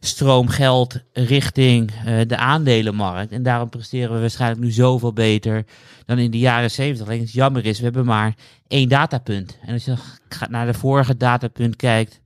stroom 0.00 0.48
geld 0.48 1.00
richting 1.12 1.90
eh, 2.04 2.20
de 2.26 2.36
aandelenmarkt. 2.36 3.32
En 3.32 3.42
daarom 3.42 3.68
presteren 3.68 4.14
we 4.14 4.20
waarschijnlijk 4.20 4.60
nu 4.60 4.70
zoveel 4.70 5.12
beter 5.12 5.64
dan 6.06 6.18
in 6.18 6.30
de 6.30 6.38
jaren 6.38 6.70
70. 6.70 7.06
Alleen 7.06 7.20
het 7.20 7.32
jammer 7.32 7.66
is, 7.66 7.78
we 7.78 7.84
hebben 7.84 8.04
maar 8.04 8.34
één 8.68 8.88
datapunt. 8.88 9.58
En 9.62 9.72
als 9.72 9.84
je 9.84 9.94
gaat 10.28 10.50
naar 10.50 10.66
de 10.66 10.74
vorige 10.74 11.16
datapunt 11.16 11.76
kijkt, 11.76 12.20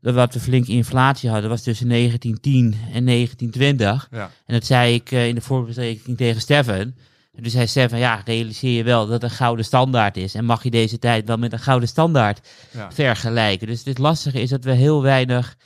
wat 0.00 0.34
we 0.34 0.40
flinke 0.40 0.72
inflatie 0.72 1.30
hadden, 1.30 1.50
was 1.50 1.62
tussen 1.62 1.88
1910 1.88 2.64
en 2.92 3.04
1920. 3.04 4.08
Ja. 4.10 4.30
En 4.46 4.54
dat 4.54 4.64
zei 4.64 4.94
ik 4.94 5.12
eh, 5.12 5.28
in 5.28 5.34
de 5.34 5.40
voorbespreking 5.40 6.16
tegen 6.16 6.40
Stefan. 6.40 6.94
En 7.36 7.42
toen 7.42 7.50
zei 7.50 7.66
Stefan, 7.66 7.98
ja, 7.98 8.22
realiseer 8.24 8.76
je 8.76 8.82
wel 8.84 9.06
dat 9.06 9.22
een 9.22 9.30
gouden 9.30 9.64
standaard 9.64 10.16
is. 10.16 10.34
En 10.34 10.44
mag 10.44 10.62
je 10.62 10.70
deze 10.70 10.98
tijd 10.98 11.26
wel 11.26 11.36
met 11.36 11.52
een 11.52 11.58
gouden 11.58 11.88
standaard 11.88 12.48
Ja. 12.70 12.92
vergelijken. 12.92 13.66
Dus 13.66 13.84
het 13.84 13.98
lastige 13.98 14.40
is 14.40 14.50
dat 14.50 14.64
we 14.64 14.72
heel 14.72 15.02
weinig 15.02 15.56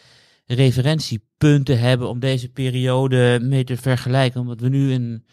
referentiepunten 0.46 1.78
hebben 1.80 2.08
om 2.08 2.18
deze 2.20 2.48
periode 2.48 3.38
mee 3.42 3.64
te 3.64 3.76
vergelijken. 3.76 4.40
Omdat 4.40 4.60
we 4.60 4.68
nu 4.68 4.92
een... 4.92 5.24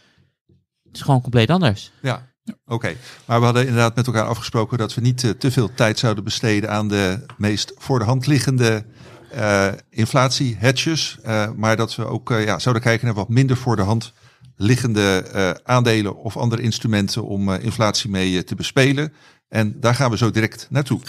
Het 0.86 0.96
is 0.96 1.02
gewoon 1.02 1.22
compleet 1.22 1.50
anders. 1.50 1.92
Ja, 2.02 2.28
oké. 2.66 2.94
Maar 3.26 3.40
we 3.40 3.46
hadden 3.46 3.64
inderdaad 3.68 3.96
met 3.96 4.08
elkaar 4.08 4.26
afgesproken 4.28 4.78
dat 4.78 4.94
we 4.94 5.02
niet 5.02 5.24
eh, 5.24 5.30
te 5.30 5.52
veel 5.52 5.74
tijd 5.74 6.00
zouden 6.00 6.24
besteden 6.24 6.70
aan 6.70 6.88
de 6.88 7.26
meest 7.38 7.74
voor 7.78 8.00
de 8.00 8.06
hand 8.06 8.28
liggende 8.28 8.86
eh 9.32 9.72
inflatie-hedges. 9.90 11.18
eh, 11.24 11.52
maar 11.56 11.76
dat 11.76 11.96
we 11.96 12.06
ook 12.06 12.30
ja, 12.30 12.60
zouden 12.60 12.84
kijken 12.84 13.06
naar 13.06 13.16
wat 13.16 13.30
minder 13.30 13.58
voor 13.58 13.76
de 13.76 13.82
hand 13.82 14.14
liggende 14.56 15.24
eh, 15.34 15.52
aandelen 15.64 16.16
of 16.16 16.38
andere 16.38 16.62
instrumenten 16.62 17.26
om 17.26 17.54
eh, 17.54 17.64
inflatie 17.64 18.10
mee 18.10 18.38
eh, 18.38 18.44
te 18.44 18.56
bespelen. 18.56 19.14
En 19.50 19.80
daar 19.80 19.96
gaan 19.96 20.12
we 20.12 20.18
zo 20.18 20.32
direct 20.32 20.68
naartoe. 20.70 21.00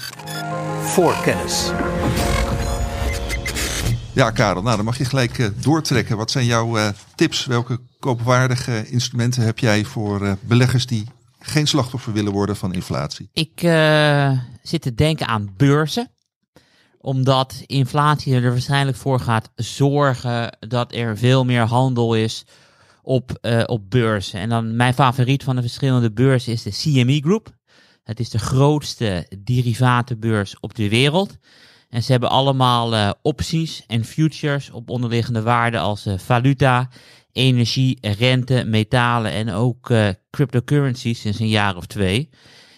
Voorkennis. 0.82 1.72
Ja, 4.16 4.30
Karel, 4.30 4.62
nou 4.62 4.76
dan 4.76 4.84
mag 4.84 4.98
je 4.98 5.04
gelijk 5.04 5.38
eh, 5.38 5.46
doortrekken. 5.60 6.16
Wat 6.16 6.30
zijn 6.30 6.44
jouw 6.44 6.76
eh, 6.76 6.88
tips? 7.14 7.46
Welke 7.46 7.80
koopwaardige 7.98 8.88
instrumenten 8.88 9.42
heb 9.42 9.58
jij 9.58 9.84
voor 9.84 10.26
eh, 10.26 10.32
beleggers 10.40 10.86
die 10.86 11.06
geen 11.38 11.66
slachtoffer 11.66 12.12
willen 12.12 12.32
worden 12.32 12.56
van 12.56 12.72
inflatie? 12.74 13.28
Ik 13.32 13.62
eh, 13.62 14.38
zit 14.62 14.82
te 14.82 14.94
denken 14.94 15.26
aan 15.26 15.54
beurzen. 15.56 16.10
Omdat 17.00 17.62
inflatie 17.66 18.34
er 18.34 18.50
waarschijnlijk 18.50 18.96
voor 18.96 19.20
gaat 19.20 19.50
zorgen 19.54 20.56
dat 20.68 20.94
er 20.94 21.18
veel 21.18 21.44
meer 21.44 21.62
handel 21.62 22.14
is 22.14 22.44
op, 23.06 23.38
eh, 23.40 23.62
op 23.66 23.90
beurzen. 23.90 24.40
En 24.40 24.48
dan 24.48 24.76
mijn 24.76 24.94
favoriet 24.94 25.44
van 25.44 25.56
de 25.56 25.62
verschillende 25.62 26.12
beurzen 26.12 26.52
is 26.52 26.62
de 26.62 26.70
CME 26.70 27.20
Group. 27.20 27.54
Het 28.04 28.20
is 28.20 28.30
de 28.30 28.38
grootste 28.38 29.26
derivatenbeurs 29.38 30.60
op 30.60 30.74
de 30.74 30.88
wereld. 30.88 31.36
En 31.88 32.02
ze 32.02 32.10
hebben 32.10 32.30
allemaal 32.30 32.94
eh, 32.94 33.10
opties 33.22 33.84
en 33.86 34.04
futures 34.04 34.70
op 34.70 34.90
onderliggende 34.90 35.42
waarden 35.42 35.80
als 35.80 36.06
eh, 36.06 36.18
valuta, 36.18 36.88
energie, 37.32 37.98
rente, 38.00 38.64
metalen 38.64 39.32
en 39.32 39.50
ook 39.50 39.92
cryptocurrencies 40.30 41.20
sinds 41.20 41.38
een 41.38 41.48
jaar 41.48 41.76
of 41.76 41.86
twee. 41.86 42.30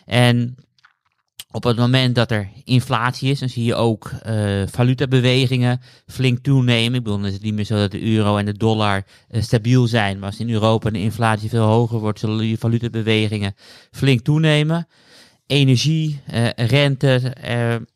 En 0.05 0.57
op 1.51 1.65
het 1.65 1.77
moment 1.77 2.15
dat 2.15 2.31
er 2.31 2.49
inflatie 2.65 3.31
is, 3.31 3.39
dan 3.39 3.49
zie 3.49 3.65
je 3.65 3.75
ook 3.75 4.11
eh 4.23 4.63
valutabewegingen 4.67 5.81
flink 6.07 6.39
toenemen. 6.39 6.95
Ik 6.95 7.03
bedoel, 7.03 7.19
dan 7.19 7.27
is 7.27 7.33
het 7.33 7.43
niet 7.43 7.55
meer 7.55 7.65
zo 7.65 7.77
dat 7.77 7.91
de 7.91 8.03
euro 8.03 8.37
en 8.37 8.45
de 8.45 8.57
dollar 8.57 9.05
eh, 9.29 9.43
stabiel 9.43 9.87
zijn. 9.87 10.19
Maar 10.19 10.29
als 10.29 10.41
in 10.41 10.51
Europa 10.51 10.91
de 10.91 11.01
inflatie 11.01 11.49
veel 11.49 11.65
hoger 11.65 11.99
wordt, 11.99 12.19
zullen 12.19 12.39
die 12.39 12.59
valutabewegingen 12.59 13.55
flink 13.91 14.21
toenemen. 14.21 14.87
Energie, 15.47 16.21
eh, 16.27 16.49
rente, 16.51 17.37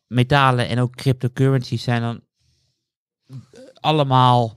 metalen 0.07 0.69
en 0.69 0.79
ook 0.79 0.97
cryptocurrencies 0.97 1.83
zijn 1.83 2.01
dan 2.01 2.21
allemaal 3.81 4.57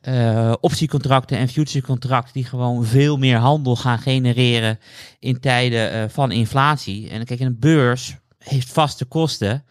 eh, 0.00 0.52
optiecontracten 0.60 1.38
en 1.38 1.48
futurecontracten 1.48 2.32
die 2.32 2.44
gewoon 2.44 2.84
veel 2.84 3.16
meer 3.16 3.36
handel 3.36 3.76
gaan 3.76 3.98
genereren 3.98 4.78
in 5.18 5.40
tijden 5.40 6.10
van 6.10 6.32
inflatie. 6.32 7.08
En 7.08 7.24
kijk, 7.24 7.40
een 7.40 7.58
beurs 7.58 8.16
heeft 8.38 8.72
vaste 8.72 9.04
kosten, 9.04 9.64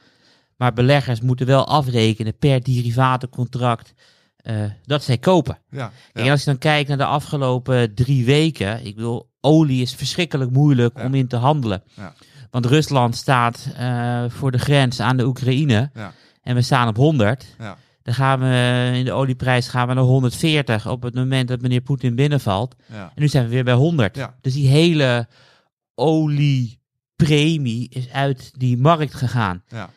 maar 0.55 0.73
beleggers 0.73 1.21
moeten 1.21 1.45
wel 1.45 1.67
afrekenen 1.67 2.37
per 2.37 2.63
derivatencontract 2.63 3.93
eh, 4.37 4.55
dat 4.83 5.03
zij 5.03 5.17
kopen. 5.17 5.59
Ja, 5.69 5.91
En 6.13 6.29
als 6.29 6.39
je 6.39 6.45
dan 6.45 6.57
kijkt 6.57 6.87
naar 6.89 6.97
de 6.97 7.05
afgelopen 7.05 7.93
drie 7.95 8.25
weken, 8.25 8.85
ik 8.85 8.95
bedoel, 8.95 9.29
olie 9.41 9.81
is 9.81 9.93
verschrikkelijk 9.93 10.51
moeilijk 10.51 10.97
Ja. 10.97 11.05
om 11.05 11.13
in 11.13 11.27
te 11.27 11.35
handelen. 11.35 11.83
Ja. 11.93 12.13
Want 12.51 12.65
Rusland 12.65 13.15
staat 13.15 13.69
eh, 13.77 14.23
voor 14.27 14.51
de 14.51 14.57
grens 14.57 14.99
aan 14.99 15.17
de 15.17 15.25
Oekraïne 15.25 15.89
Ja. 15.93 16.13
en 16.41 16.55
we 16.55 16.61
staan 16.61 16.87
op 16.87 16.95
100. 16.95 17.55
ja, 17.59 17.77
Dan 18.03 18.13
gaan 18.13 18.39
we 18.39 18.91
in 18.97 19.05
de 19.05 19.11
olieprijs 19.11 19.67
gaan 19.67 19.87
we 19.87 19.93
naar 19.93 20.03
140 20.03 20.87
op 20.87 21.01
het 21.03 21.13
moment 21.15 21.47
dat 21.47 21.61
meneer 21.61 21.81
Poetin 21.81 22.15
binnenvalt. 22.15 22.75
ja. 22.85 23.03
En 23.15 23.21
nu 23.21 23.27
zijn 23.27 23.43
we 23.43 23.49
weer 23.49 23.63
bij 23.63 23.73
100. 23.73 24.15
Ja. 24.15 24.35
Dus 24.41 24.53
die 24.53 24.67
hele 24.67 25.27
oliepremie 27.21 27.89
is 27.89 28.09
uit 28.11 28.51
die 28.57 28.77
markt 28.77 29.13
gegaan. 29.13 29.63
ja. 29.67 29.89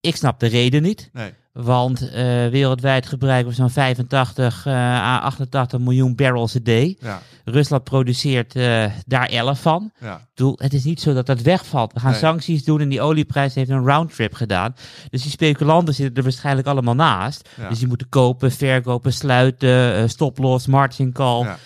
Ik 0.00 0.16
snap 0.16 0.40
de 0.40 0.46
reden 0.46 0.82
niet. 0.82 1.10
Nee. 1.12 1.32
Want 1.52 2.10
eh, 2.10 2.12
wereldwijd 2.48 3.06
gebruiken 3.06 3.48
we 3.48 3.54
zo'n 3.54 3.70
85 3.70 4.66
eh, 4.66 4.72
à 4.74 5.18
88 5.18 5.78
miljoen 5.80 6.14
barrels 6.14 6.56
a 6.56 6.58
day. 6.62 6.96
Ja, 7.00 7.22
Rusland 7.44 7.84
produceert 7.84 8.56
eh, 8.56 8.84
daar 9.06 9.28
11 9.28 9.60
van. 9.60 9.92
ja, 10.00 10.28
het 10.54 10.74
is 10.74 10.84
niet 10.84 11.00
zo 11.00 11.14
dat 11.14 11.26
dat 11.26 11.42
wegvalt. 11.42 11.92
We 11.92 12.00
gaan 12.00 12.10
Nee. 12.10 12.18
sancties 12.20 12.64
doen 12.64 12.80
en 12.80 12.88
die 12.88 13.00
olieprijs 13.00 13.54
heeft 13.54 13.70
een 13.70 13.86
roundtrip 13.86 14.34
gedaan. 14.34 14.74
Dus 15.10 15.22
die 15.22 15.30
speculanten 15.30 15.94
zitten 15.94 16.16
er 16.16 16.22
waarschijnlijk 16.22 16.66
allemaal 16.68 16.94
naast. 16.94 17.48
Ja. 17.56 17.68
Dus 17.68 17.78
die 17.78 17.88
moeten 17.88 18.08
kopen, 18.08 18.52
verkopen, 18.52 19.12
sluiten, 19.12 19.94
eh, 19.94 20.02
stoploss, 20.08 20.66
margin 20.66 21.12
call, 21.12 21.42
ja. 21.44 21.58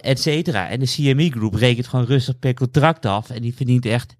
Et 0.00 0.20
cetera. 0.20 0.68
En 0.68 0.80
de 0.80 0.86
CME 0.86 1.30
Group 1.30 1.54
rekent 1.54 1.86
gewoon 1.86 2.04
rustig 2.04 2.38
per 2.38 2.54
contract 2.54 3.06
af. 3.06 3.30
En 3.30 3.42
die 3.42 3.54
verdient 3.54 3.86
echt 3.86 4.16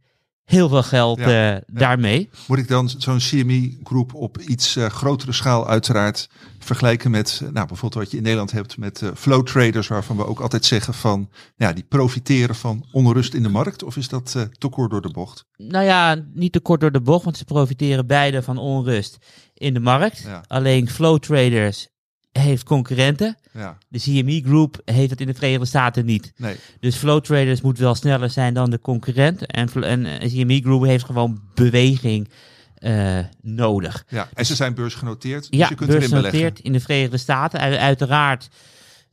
heel 0.51 0.69
veel 0.69 0.83
geld 0.83 1.19
Ja, 1.19 1.55
eh, 1.55 1.63
daarmee. 1.67 2.29
Moet 2.47 2.59
ik 2.59 2.69
dan 2.69 2.89
zo'n 2.89 3.19
CME-groep 3.19 4.15
op 4.15 4.39
iets 4.39 4.77
eh, 4.77 4.87
grotere 4.87 5.33
schaal 5.33 5.69
uiteraard 5.69 6.29
vergelijken 6.59 7.11
met, 7.11 7.41
eh, 7.43 7.49
nou, 7.51 7.67
bijvoorbeeld 7.67 7.95
wat 7.95 8.11
je 8.11 8.17
in 8.17 8.23
Nederland 8.23 8.51
hebt 8.51 8.77
met 8.77 9.03
eh, 9.03 9.09
flow 9.15 9.47
traders, 9.47 9.89
waarvan 9.89 10.17
we 10.17 10.27
ook 10.27 10.41
altijd 10.41 10.65
zeggen 10.65 10.95
van, 10.95 11.31
ja, 11.57 11.73
die 11.73 11.85
profiteren 11.89 12.55
van 12.55 12.85
onrust 12.93 13.35
in 13.35 13.43
de 13.43 13.49
markt? 13.49 13.83
Of 13.83 13.97
is 13.97 14.09
dat 14.09 14.31
te 14.59 14.69
kort 14.69 14.91
door 14.91 15.03
de 15.03 15.11
bocht? 15.11 15.45
Nou 15.57 15.85
ja, 15.85 16.25
niet 16.35 16.53
te 16.53 16.61
kort 16.61 16.81
door 16.81 16.93
de 16.93 17.01
bocht, 17.01 17.25
want 17.25 17.37
ze 17.37 17.45
profiteren 17.45 18.07
beide 18.07 18.43
van 18.43 18.59
onrust 18.59 19.19
in 19.55 19.75
de 19.75 19.81
markt. 19.81 20.23
Ja. 20.27 20.45
Alleen 20.47 20.89
Flow 20.89 21.19
Traders 21.19 21.89
heeft 22.33 22.63
concurrenten. 22.65 23.37
Ja, 23.53 23.79
De 23.89 23.99
CME 23.99 24.43
Group 24.45 24.81
heeft 24.85 25.11
het 25.11 25.21
in 25.21 25.27
de 25.27 25.35
Verenigde 25.35 25.67
Staten 25.67 26.05
niet. 26.05 26.33
nee. 26.37 26.57
Dus 26.81 26.97
Flow 26.97 27.21
Traders 27.21 27.61
moet 27.61 27.79
wel 27.79 27.95
sneller 27.95 28.31
zijn 28.31 28.55
dan 28.55 28.71
de 28.71 28.81
concurrent. 28.81 29.47
En, 29.47 29.69
en 29.83 30.07
eh, 30.07 30.29
CME 30.29 30.61
Group 30.61 30.85
heeft 30.85 31.05
gewoon 31.05 31.41
beweging 31.55 32.29
eh, 32.75 33.19
nodig. 33.43 34.05
Ja, 34.09 34.29
en 34.35 34.47
ze 34.47 34.55
zijn 34.55 34.75
beursgenoteerd, 34.75 35.51
dus 35.51 35.59
Ja, 35.61 35.69
je 35.69 35.75
kunt 35.75 35.89
erin 35.91 36.01
beleggen. 36.01 36.21
beursgenoteerd 36.31 36.61
in 36.65 36.73
de 36.73 36.81
Verenigde 36.81 37.17
Staten. 37.19 37.61
Uiteraard 37.61 38.49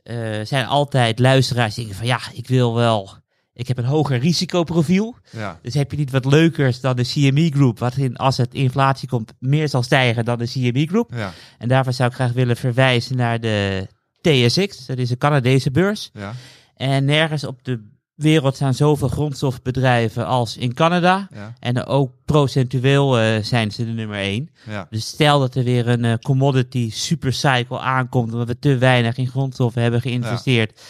eh, 0.04 0.18
zijn 0.44 0.66
altijd 0.66 1.20
luisteraars 1.20 1.76
die 1.76 1.84
denken 1.86 2.00
van 2.00 2.08
ja, 2.08 2.20
ik 2.34 2.48
wil 2.48 2.76
wel... 2.76 3.10
Ik 3.58 3.68
heb 3.68 3.78
een 3.78 3.86
hoger 3.86 4.20
risicoprofiel. 4.20 5.16
Ja, 5.32 5.60
Dus 5.62 5.74
heb 5.74 5.92
je 5.92 5.98
niet 5.98 6.12
wat 6.12 6.26
leukers 6.26 6.80
dan 6.80 6.96
de 6.96 7.04
CME 7.04 7.50
Group, 7.54 7.80
wat 7.80 7.96
in, 7.96 8.16
als 8.16 8.38
het 8.38 8.54
inflatie 8.54 9.08
komt 9.08 9.34
meer 9.40 9.70
zal 9.70 9.84
stijgen 9.84 10.26
dan 10.26 10.38
de 10.38 10.48
CME 10.48 10.86
Group. 10.88 11.12
ja, 11.16 11.34
En 11.58 11.68
daarvoor 11.68 11.94
zou 11.94 12.10
ik 12.10 12.16
graag 12.16 12.32
willen 12.32 12.56
verwijzen 12.58 13.16
naar 13.16 13.40
de 13.40 13.88
TSX, 14.22 14.86
dat 14.86 14.98
is 14.98 15.10
een 15.10 15.18
Canadese 15.18 15.72
beurs. 15.72 16.10
ja, 16.14 16.34
En 16.76 17.06
nergens 17.06 17.44
op 17.44 17.64
de 17.64 17.96
wereld 18.16 18.56
staan 18.56 18.74
zoveel 18.74 19.08
grondstofbedrijven 19.08 20.26
als 20.26 20.58
in 20.58 20.74
Canada. 20.74 21.28
ja, 21.34 21.54
En 21.60 21.86
ook 21.86 22.12
procentueel 22.26 23.20
eh, 23.20 23.44
zijn 23.44 23.72
ze 23.72 23.86
de 23.86 23.92
nummer 23.92 24.18
één. 24.20 24.50
ja. 24.70 24.88
Dus 24.90 25.08
stel 25.08 25.40
dat 25.40 25.56
er 25.56 25.64
weer 25.64 25.88
een 25.88 26.06
eh, 26.06 26.14
commodity 26.22 26.92
supercycle 26.92 27.80
aankomt, 27.80 28.32
omdat 28.32 28.48
we 28.48 28.60
te 28.60 28.78
weinig 28.78 29.18
in 29.18 29.28
grondstoffen 29.28 29.82
hebben 29.82 30.02
geïnvesteerd. 30.02 30.82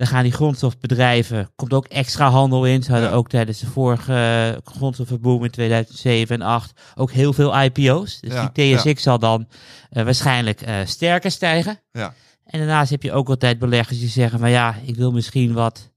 Dan 0.00 0.08
gaan 0.08 0.22
die 0.22 0.32
grondstofbedrijven, 0.32 1.50
komt 1.56 1.72
ook 1.72 1.86
extra 1.86 2.30
handel 2.30 2.64
in. 2.66 2.82
Ze 2.82 2.90
hadden 2.90 3.08
Ja. 3.10 3.14
ook 3.14 3.28
tijdens 3.28 3.58
de 3.58 3.66
vorige 3.66 4.60
grondstoffenboom 4.64 5.44
in 5.44 5.50
2007 5.50 6.20
en 6.20 6.26
2008 6.26 6.80
ook 6.94 7.10
heel 7.10 7.32
veel 7.32 7.60
IPO's. 7.62 8.20
Dus 8.20 8.32
Ja, 8.32 8.50
die 8.54 8.76
TSX 8.76 9.02
zal 9.02 9.18
dan 9.18 9.48
eh, 9.90 10.04
waarschijnlijk 10.04 10.60
eh, 10.60 10.74
sterker 10.84 11.30
stijgen. 11.30 11.80
ja. 11.92 12.14
En 12.44 12.58
daarnaast 12.58 12.90
heb 12.90 13.02
je 13.02 13.12
ook 13.12 13.28
altijd 13.28 13.58
beleggers 13.58 13.98
die 13.98 14.08
zeggen 14.08 14.38
van 14.38 14.50
ja, 14.50 14.76
ik 14.84 14.96
wil 14.96 15.12
misschien 15.12 15.52
wat 15.52 15.90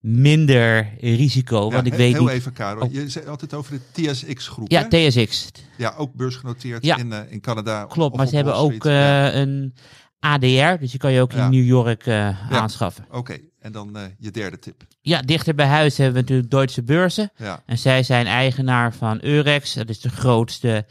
minder 0.00 0.88
risico, 1.00 1.70
want 1.70 1.86
ik 1.86 1.94
weet 1.94 2.12
heel 2.12 2.22
niet. 2.24 2.30
even, 2.32 2.52
Karel. 2.52 2.88
Je 2.90 3.08
zei 3.08 3.26
altijd 3.26 3.54
over 3.54 3.80
de 3.92 4.02
TSX-groep. 4.12 4.70
Ja, 4.70 4.88
TSX. 4.88 5.50
ja, 5.76 5.94
ook 5.96 6.12
beursgenoteerd 6.14 6.84
Ja. 6.84 6.96
in, 6.96 7.12
eh, 7.12 7.18
in 7.32 7.40
Canada. 7.40 7.84
Klopt, 7.84 8.16
maar 8.16 8.26
ze 8.26 8.36
hebben 8.36 8.54
ook 8.54 8.84
een 8.84 9.74
ADR, 10.20 10.78
dus 10.80 10.92
je 10.92 10.98
kan 10.98 11.12
je 11.12 11.20
ook 11.20 11.32
Ja. 11.32 11.44
in 11.44 11.50
New 11.50 11.66
York 11.66 12.06
eh, 12.06 12.52
aanschaffen. 12.52 13.06
Oké, 13.10 13.36
en 13.60 13.72
dan 13.72 13.96
eh, 13.96 14.02
je 14.18 14.30
derde 14.30 14.58
tip. 14.58 14.82
Ja, 15.00 15.22
dichter 15.22 15.54
bij 15.54 15.66
huis 15.66 15.96
hebben 15.96 16.14
we 16.14 16.20
natuurlijk 16.20 16.50
Duitse 16.50 16.82
beurzen. 16.82 17.30
Ja, 17.36 17.62
En 17.66 17.78
zij 17.78 18.02
zijn 18.02 18.26
eigenaar 18.26 18.94
van 18.94 19.18
Eurex, 19.22 19.74
dat 19.74 19.88
is 19.88 20.00
de 20.00 20.08
grootste 20.10 20.86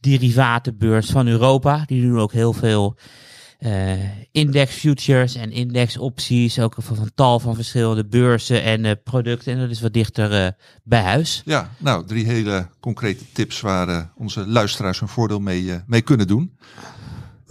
derivatenbeurs 0.00 1.10
van 1.10 1.26
Europa. 1.26 1.82
Die 1.86 2.02
doen 2.02 2.18
ook 2.20 2.32
heel 2.32 2.52
veel 2.52 2.96
eh, 3.58 3.92
index 4.32 4.74
futures 4.74 5.34
en 5.34 5.52
index 5.52 5.98
opties, 5.98 6.58
ook 6.58 6.74
van 6.78 6.96
van 6.96 7.10
tal 7.14 7.40
van 7.40 7.54
verschillende 7.54 8.06
beurzen 8.06 8.62
en 8.62 9.02
producten. 9.02 9.52
En 9.52 9.58
dat 9.58 9.70
is 9.70 9.80
wat 9.80 9.92
dichter 9.92 10.56
bij 10.84 11.02
huis. 11.02 11.42
ja, 11.44 11.70
nou, 11.78 12.06
drie 12.06 12.26
hele 12.26 12.68
concrete 12.80 13.24
tips 13.32 13.60
waar 13.60 14.12
onze 14.16 14.46
luisteraars 14.46 15.00
een 15.00 15.08
voordeel 15.08 15.40
mee, 15.40 15.80
mee 15.86 16.02
kunnen 16.02 16.26
doen. 16.26 16.56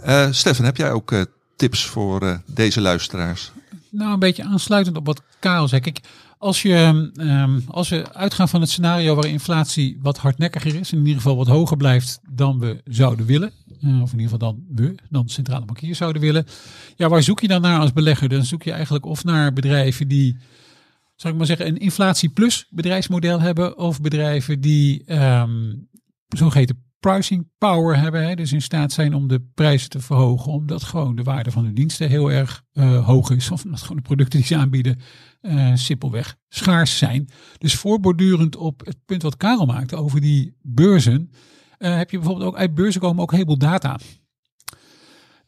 Eh 0.06 0.26
Stefan, 0.30 0.64
heb 0.64 0.76
jij 0.76 0.92
ook 0.92 1.12
eh, 1.12 1.20
tips 1.56 1.84
voor 1.84 2.22
eh, 2.22 2.38
deze 2.46 2.80
luisteraars? 2.80 3.52
Nou, 3.90 4.12
een 4.12 4.18
beetje 4.18 4.44
aansluitend 4.44 4.96
op 4.96 5.06
wat 5.06 5.22
Karel 5.40 5.68
zei. 5.68 5.80
Kijk, 5.80 6.00
als, 6.38 6.62
je, 6.62 7.10
ehm, 7.14 7.60
als 7.68 7.88
we 7.88 8.12
uitgaan 8.12 8.48
van 8.48 8.60
het 8.60 8.70
scenario 8.70 9.14
waar 9.14 9.26
inflatie 9.26 9.98
wat 10.02 10.18
hardnekkiger 10.18 10.74
is, 10.74 10.92
in 10.92 10.98
ieder 10.98 11.14
geval 11.14 11.36
wat 11.36 11.46
hoger 11.46 11.76
blijft 11.76 12.20
dan 12.30 12.58
we 12.58 12.80
zouden 12.84 13.26
willen, 13.26 13.52
of 14.02 14.12
in 14.12 14.18
ieder 14.18 14.22
geval 14.22 14.38
dan 14.38 14.64
we, 14.68 14.94
dan 15.10 15.28
centrale 15.28 15.64
bankiers 15.64 15.98
zouden 15.98 16.22
willen. 16.22 16.46
Ja, 16.96 17.08
waar 17.08 17.22
zoek 17.22 17.40
je 17.40 17.48
dan 17.48 17.60
naar 17.60 17.80
als 17.80 17.92
belegger? 17.92 18.28
Dan 18.28 18.44
zoek 18.44 18.62
je 18.62 18.72
eigenlijk 18.72 19.06
of 19.06 19.24
naar 19.24 19.52
bedrijven 19.52 20.08
die, 20.08 20.36
zou 21.16 21.32
ik 21.32 21.38
maar 21.38 21.48
zeggen, 21.48 21.66
een 21.66 21.78
inflatie 21.78 22.28
plus 22.28 22.66
bedrijfsmodel 22.70 23.40
hebben, 23.40 23.78
of 23.78 24.00
bedrijven 24.00 24.60
die 24.60 25.04
ehm 25.04 25.74
zogeheten 26.28 26.85
pricing 27.06 27.48
power 27.58 27.98
hebben. 27.98 28.26
Hè, 28.26 28.34
dus 28.34 28.52
in 28.52 28.62
staat 28.62 28.92
zijn 28.92 29.14
om 29.14 29.28
de 29.28 29.40
prijzen 29.54 29.90
te 29.90 30.00
verhogen. 30.00 30.52
Omdat 30.52 30.82
gewoon 30.82 31.16
de 31.16 31.22
waarde 31.22 31.50
van 31.50 31.64
hun 31.64 31.74
diensten 31.74 32.08
heel 32.08 32.30
erg 32.30 32.62
eh, 32.72 33.06
hoog 33.06 33.30
is. 33.30 33.50
Of 33.50 33.64
omdat 33.64 33.80
gewoon 33.80 33.96
de 33.96 34.02
producten 34.02 34.38
die 34.38 34.48
ze 34.48 34.56
aanbieden 34.56 35.00
eh, 35.40 35.74
simpelweg 35.74 36.36
schaars 36.48 36.98
zijn. 36.98 37.28
Dus 37.58 37.74
voorbordurend 37.74 38.56
op 38.56 38.80
het 38.84 38.96
punt 39.04 39.22
wat 39.22 39.36
Karel 39.36 39.66
maakte 39.66 39.96
over 39.96 40.20
die 40.20 40.56
beurzen. 40.62 41.30
eh, 41.78 41.96
heb 41.96 42.10
je 42.10 42.16
bijvoorbeeld 42.18 42.48
ook 42.48 42.56
uit 42.56 42.74
beurzen 42.74 43.00
komen 43.00 43.22
ook 43.22 43.30
een 43.30 43.36
heleboel 43.36 43.58
data. 43.58 43.98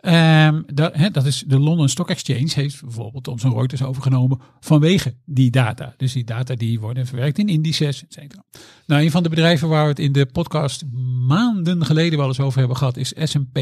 Ehm, 0.09 0.63
dat, 0.67 0.95
dat 1.13 1.27
is 1.27 1.45
de 1.47 1.59
London 1.59 1.89
Stock 1.89 2.11
Exchange 2.11 2.51
heeft 2.55 2.83
bijvoorbeeld 2.83 3.25
Thomson 3.25 3.53
Reuters 3.53 3.83
overgenomen 3.83 4.41
vanwege 4.61 5.15
die 5.25 5.51
data. 5.51 5.95
Dus 5.97 6.13
die 6.13 6.25
data 6.25 6.55
die 6.55 6.81
worden 6.81 7.07
verwerkt 7.07 7.39
in 7.39 7.49
indices, 7.49 8.03
et 8.03 8.13
cetera. 8.13 8.45
Nou, 8.87 9.03
een 9.03 9.11
van 9.11 9.23
de 9.23 9.29
bedrijven 9.29 9.69
waar 9.69 9.83
we 9.83 9.89
het 9.89 9.99
in 9.99 10.13
de 10.13 10.27
podcast 10.27 10.85
maanden 11.27 11.85
geleden 11.85 12.19
wel 12.19 12.29
eens 12.29 12.41
over 12.41 12.59
hebben 12.59 12.77
gehad 12.77 12.97
is 12.97 13.13
S&P 13.23 13.59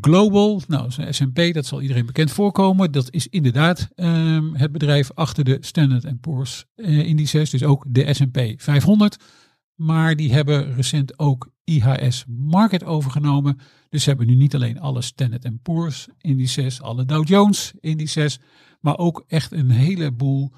Global. 0.00 0.62
Nou, 0.66 0.90
S&P, 1.10 1.54
dat 1.54 1.66
zal 1.66 1.80
iedereen 1.80 2.06
bekend 2.06 2.30
voorkomen. 2.30 2.92
Dat 2.92 3.10
is 3.10 3.26
inderdaad 3.26 3.88
ehm, 3.94 4.54
het 4.54 4.72
bedrijf 4.72 5.10
achter 5.14 5.44
de 5.44 5.56
Standard 5.60 6.20
Poor's 6.20 6.66
eh, 6.74 6.98
indices, 6.98 7.50
dus 7.50 7.64
ook 7.64 7.84
de 7.88 8.14
S&P 8.14 8.40
500. 8.56 9.16
Maar 9.80 10.16
die 10.16 10.32
hebben 10.32 10.74
recent 10.74 11.18
ook 11.18 11.50
IHS 11.64 12.24
Market 12.28 12.84
overgenomen. 12.84 13.58
Dus 13.88 14.02
ze 14.02 14.08
hebben 14.08 14.26
nu 14.26 14.34
niet 14.34 14.54
alleen 14.54 14.80
alle 14.80 15.02
Standard 15.02 15.62
Poor's 15.62 16.08
indices, 16.18 16.82
alle 16.82 17.04
Dow 17.04 17.28
Jones 17.28 17.72
indices, 17.80 18.38
maar 18.80 18.98
ook 18.98 19.24
echt 19.26 19.52
een 19.52 19.70
heleboel 19.70 20.52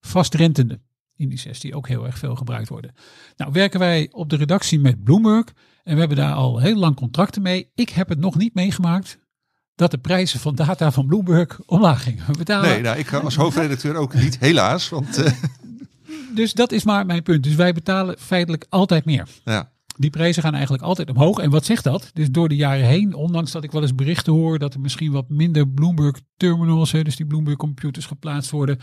vastrentende 0.00 0.80
indices 1.16 1.60
die 1.60 1.74
ook 1.74 1.88
heel 1.88 2.06
erg 2.06 2.18
veel 2.18 2.34
gebruikt 2.34 2.68
worden. 2.68 2.94
Nou 3.36 3.52
werken 3.52 3.78
wij 3.78 4.08
op 4.10 4.30
de 4.30 4.36
redactie 4.36 4.78
met 4.78 5.04
Bloomberg 5.04 5.46
en 5.82 5.92
we 5.94 5.98
hebben 5.98 6.16
daar 6.16 6.34
al 6.34 6.58
heel 6.58 6.76
lang 6.76 6.96
contracten 6.96 7.42
mee. 7.42 7.70
Ik 7.74 7.88
heb 7.88 8.08
het 8.08 8.18
nog 8.18 8.36
niet 8.36 8.54
meegemaakt 8.54 9.18
dat 9.74 9.90
de 9.90 9.98
prijzen 9.98 10.40
van 10.40 10.54
data 10.54 10.92
van 10.92 11.06
Bloomberg 11.06 11.60
omlaag 11.66 12.02
gingen. 12.02 12.24
Betalen 12.38 12.70
Nee, 12.70 12.80
nou, 12.80 12.98
ik 12.98 13.06
ga 13.06 13.18
als 13.18 13.36
hoofdredacteur 13.36 13.94
ook 13.94 14.14
niet, 14.14 14.38
helaas. 14.38 14.88
Want 14.88 15.16
eh, 15.18 15.32
Dus 16.34 16.52
dat 16.52 16.72
is 16.72 16.84
maar 16.84 17.06
mijn 17.06 17.22
punt. 17.22 17.42
Dus 17.42 17.54
wij 17.54 17.72
betalen 17.72 18.18
feitelijk 18.18 18.66
altijd 18.68 19.04
meer. 19.04 19.28
ja, 19.44 19.70
Die 19.96 20.10
prijzen 20.10 20.42
gaan 20.42 20.54
eigenlijk 20.54 20.82
altijd 20.82 21.10
omhoog. 21.10 21.38
En 21.38 21.50
wat 21.50 21.64
zegt 21.64 21.84
dat? 21.84 22.10
Dus 22.12 22.30
door 22.30 22.48
de 22.48 22.56
jaren 22.56 22.86
heen, 22.86 23.14
ondanks 23.14 23.52
dat 23.52 23.64
ik 23.64 23.72
wel 23.72 23.82
eens 23.82 23.94
berichten 23.94 24.32
hoor 24.32 24.58
dat 24.58 24.74
er 24.74 24.80
misschien 24.80 25.12
wat 25.12 25.28
minder 25.28 25.68
Bloomberg 25.68 26.20
terminals, 26.36 26.90
dus 26.90 27.16
die 27.16 27.26
Bloomberg 27.26 27.56
computers 27.56 28.06
geplaatst 28.06 28.50
worden. 28.50 28.78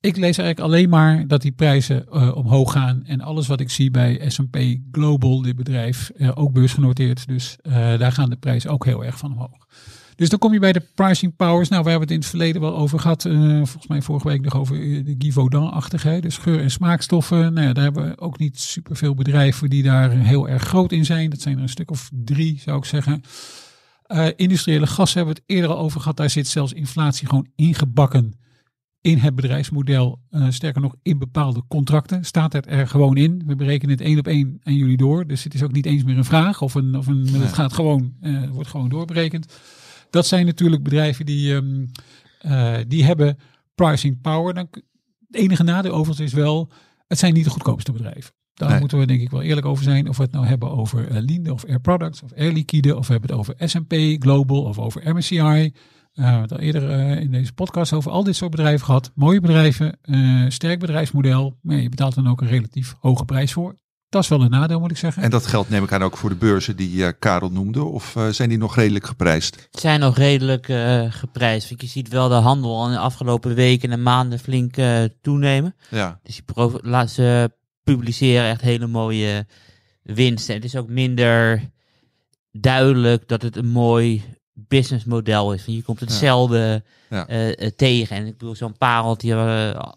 Ik 0.00 0.16
lees 0.16 0.38
eigenlijk 0.38 0.60
alleen 0.60 0.88
maar 0.88 1.26
dat 1.26 1.42
die 1.42 1.52
prijzen 1.52 2.06
eh, 2.08 2.36
omhoog 2.36 2.72
gaan. 2.72 3.04
En 3.04 3.20
alles 3.20 3.46
wat 3.46 3.60
ik 3.60 3.70
zie 3.70 3.90
bij 3.90 4.30
S&P 4.30 4.58
Global, 4.92 5.42
dit 5.42 5.56
bedrijf, 5.56 6.10
eh, 6.10 6.30
ook 6.34 6.52
beursgenoteerd. 6.52 7.26
Dus 7.26 7.56
eh, 7.62 7.72
daar 7.72 8.12
gaan 8.12 8.30
de 8.30 8.36
prijzen 8.36 8.70
ook 8.70 8.84
heel 8.84 9.04
erg 9.04 9.18
van 9.18 9.32
omhoog. 9.32 9.66
Dus 10.22 10.30
dan 10.30 10.38
kom 10.40 10.52
je 10.52 10.58
bij 10.58 10.72
de 10.72 10.82
pricing 10.94 11.36
powers. 11.36 11.68
Nou, 11.68 11.82
we 11.82 11.90
hebben 11.90 12.08
het 12.08 12.16
in 12.16 12.20
het 12.22 12.28
verleden 12.30 12.60
wel 12.60 12.76
over 12.76 12.98
gehad. 12.98 13.24
eh, 13.24 13.34
volgens 13.56 13.86
mij 13.86 14.02
vorige 14.02 14.28
week 14.28 14.40
nog 14.40 14.56
over 14.56 14.76
eh, 14.76 15.04
de 15.04 15.14
Givaudan-achtige. 15.18 16.18
Dus 16.20 16.36
geur- 16.36 16.60
en 16.60 16.70
smaakstoffen. 16.70 17.52
Nou 17.52 17.66
ja, 17.66 17.72
daar 17.72 17.84
hebben 17.84 18.04
we 18.08 18.18
ook 18.18 18.38
niet 18.38 18.58
superveel 18.60 19.14
bedrijven 19.14 19.70
die 19.70 19.82
daar 19.82 20.10
heel 20.10 20.48
erg 20.48 20.62
groot 20.62 20.92
in 20.92 21.04
zijn. 21.04 21.30
Dat 21.30 21.40
zijn 21.40 21.56
er 21.56 21.62
een 21.62 21.68
stuk 21.68 21.90
of 21.90 22.10
drie, 22.24 22.60
zou 22.60 22.78
ik 22.78 22.84
zeggen. 22.84 23.20
Eh, 24.02 24.26
industriële 24.36 24.86
gas 24.86 25.14
hebben 25.14 25.34
we 25.34 25.40
het 25.44 25.50
eerder 25.56 25.70
al 25.70 25.78
over 25.78 26.00
gehad. 26.00 26.16
Daar 26.16 26.30
zit 26.30 26.48
zelfs 26.48 26.72
inflatie 26.72 27.28
gewoon 27.28 27.48
ingebakken 27.56 28.32
in 29.00 29.18
het 29.18 29.34
bedrijfsmodel. 29.34 30.20
Sterker 30.48 30.80
nog, 30.82 30.94
in 31.02 31.18
bepaalde 31.18 31.62
contracten 31.68 32.24
staat 32.24 32.52
het 32.52 32.66
er 32.66 32.88
gewoon 32.88 33.16
in. 33.16 33.42
We 33.46 33.56
berekenen 33.56 33.90
het 33.96 34.04
één 34.04 34.18
op 34.18 34.26
één 34.26 34.60
aan 34.62 34.74
jullie 34.74 34.96
door. 34.96 35.26
Dus 35.26 35.44
het 35.44 35.54
is 35.54 35.62
ook 35.62 35.72
niet 35.72 35.86
eens 35.86 36.04
meer 36.04 36.16
een 36.16 36.24
vraag. 36.24 36.62
Of 36.62 36.74
een, 36.74 36.96
of 36.96 37.06
een, 37.06 37.28
het 37.34 37.52
gaat 37.52 37.72
gewoon, 37.72 38.12
wordt 38.52 38.68
gewoon 38.68 38.88
doorberekend. 38.88 39.46
Dat 40.12 40.26
zijn 40.26 40.46
natuurlijk 40.46 40.82
bedrijven 40.82 41.26
die, 41.26 41.54
ehm, 41.54 41.84
eh, 42.38 42.74
die 42.88 43.04
hebben 43.04 43.38
pricing 43.74 44.20
power. 44.20 44.54
Dan, 44.54 44.66
het 44.70 45.36
enige 45.36 45.62
nadeel 45.62 45.92
overigens 45.92 46.26
is 46.32 46.32
wel, 46.32 46.70
het 47.06 47.18
zijn 47.18 47.34
niet 47.34 47.44
de 47.44 47.50
goedkoopste 47.50 47.92
bedrijven. 47.92 48.32
Daar 48.54 48.70
Nee. 48.70 48.80
moeten 48.80 48.98
we 48.98 49.06
denk 49.06 49.20
ik 49.20 49.30
wel 49.30 49.42
eerlijk 49.42 49.66
over 49.66 49.84
zijn. 49.84 50.08
Of 50.08 50.16
we 50.16 50.22
het 50.22 50.32
nou 50.32 50.46
hebben 50.46 50.70
over 50.70 51.10
uh, 51.10 51.18
Linde 51.20 51.52
of 51.52 51.64
Air 51.64 51.80
Products 51.80 52.22
of 52.22 52.32
Air 52.32 52.52
Liquide. 52.52 52.96
Of 52.96 53.06
we 53.06 53.12
hebben 53.12 53.30
het 53.30 53.38
over 53.38 53.54
S&P 53.68 53.94
Global 54.22 54.62
of 54.62 54.78
over 54.78 55.14
MSCI. 55.14 55.72
we 56.12 56.22
hebben 56.22 56.42
het 56.42 56.52
al 56.52 56.58
eerder 56.58 56.90
eh, 56.90 57.20
in 57.20 57.30
deze 57.30 57.52
podcast 57.52 57.92
over 57.92 58.10
al 58.10 58.24
dit 58.24 58.36
soort 58.36 58.50
bedrijven 58.50 58.86
gehad. 58.86 59.10
Mooie 59.14 59.40
bedrijven, 59.40 59.98
eh, 60.02 60.44
sterk 60.48 60.78
bedrijfsmodel. 60.78 61.58
Maar 61.62 61.76
je 61.76 61.88
betaalt 61.88 62.14
dan 62.14 62.28
ook 62.28 62.40
een 62.40 62.48
relatief 62.48 62.94
hoge 63.00 63.24
prijs 63.24 63.52
voor. 63.52 63.76
Dat 64.12 64.22
is 64.22 64.28
wel 64.28 64.40
een 64.42 64.50
nadeel, 64.50 64.80
moet 64.80 64.90
ik 64.90 64.96
zeggen. 64.96 65.22
En 65.22 65.30
dat 65.30 65.46
geldt 65.46 65.70
neem 65.70 65.84
ik 65.84 65.92
aan 65.92 66.02
ook 66.02 66.16
voor 66.16 66.28
de 66.30 66.36
beurzen 66.36 66.76
die 66.76 67.04
eh, 67.06 67.12
Karel 67.18 67.50
noemde. 67.50 67.84
Of 67.84 68.16
eh, 68.16 68.28
zijn 68.28 68.48
die 68.48 68.58
nog 68.58 68.76
redelijk 68.76 69.06
geprijsd? 69.06 69.68
Het 69.70 69.80
zijn 69.80 70.00
nog 70.00 70.16
redelijk 70.16 70.68
eh, 70.68 71.04
geprijsd. 71.08 71.68
Want 71.68 71.80
je 71.80 71.86
ziet 71.86 72.08
wel 72.08 72.28
de 72.28 72.34
handel 72.34 72.76
al 72.76 72.86
in 72.86 72.92
de 72.92 72.98
afgelopen 72.98 73.54
weken 73.54 73.90
en 73.92 74.02
maanden 74.02 74.38
flink 74.38 74.76
eh, 74.76 75.02
toenemen. 75.20 75.74
Ja, 75.90 76.18
Dus 76.22 76.34
die 76.34 76.44
pro- 76.44 76.78
laat 76.82 77.10
ze 77.10 77.50
publiceren 77.84 78.48
echt 78.50 78.60
hele 78.60 78.86
mooie 78.86 79.46
winsten. 80.02 80.54
Het 80.54 80.64
is 80.64 80.76
ook 80.76 80.88
minder 80.88 81.70
duidelijk 82.52 83.28
dat 83.28 83.42
het 83.42 83.56
een 83.56 83.68
mooi 83.68 84.22
businessmodel 84.54 85.52
is. 85.52 85.64
Want 85.64 85.76
je 85.78 85.84
komt 85.84 86.00
hetzelfde 86.00 86.82
Ja. 87.10 87.26
tegen. 87.76 88.16
En 88.16 88.26
ik 88.26 88.38
bedoel, 88.38 88.54
zo'n 88.54 88.76
pareltje 88.78 89.34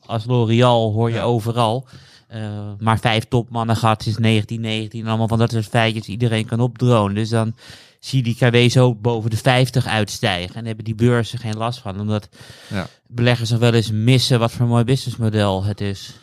als 0.06 0.26
L'Oreal 0.26 0.92
hoor 0.94 1.10
je 1.10 1.16
Ja. 1.16 1.22
overal. 1.22 1.88
Eh, 2.28 2.72
maar 2.80 3.00
vijf 3.00 3.24
topmannen 3.26 3.76
gehad 3.76 4.04
sinds 4.04 4.18
1919. 4.20 5.08
Allemaal 5.08 5.28
van 5.28 5.40
dat 5.40 5.52
soort 5.52 5.66
feitjes 5.66 6.08
iedereen 6.08 6.46
kan 6.46 6.60
opdronen. 6.60 7.16
Dus 7.16 7.30
dan 7.30 7.56
zie 8.00 8.18
je 8.18 8.34
die 8.34 8.36
KW 8.68 8.70
zo 8.72 8.96
boven 8.96 9.30
de 9.30 9.38
50 9.38 9.88
uitstijgen. 9.88 10.56
En 10.56 10.66
hebben 10.66 10.86
die 10.86 10.96
beurzen 10.96 11.40
geen 11.40 11.58
last 11.58 11.80
van. 11.80 12.00
Omdat 12.00 12.30
Ja. 12.70 12.88
beleggers 13.08 13.50
nog 13.50 13.60
wel 13.60 13.74
eens 13.74 13.92
missen 13.92 14.40
wat 14.40 14.52
voor 14.52 14.62
een 14.62 14.72
mooi 14.72 14.84
businessmodel 14.84 15.64
het 15.64 15.82
is. 15.82 16.14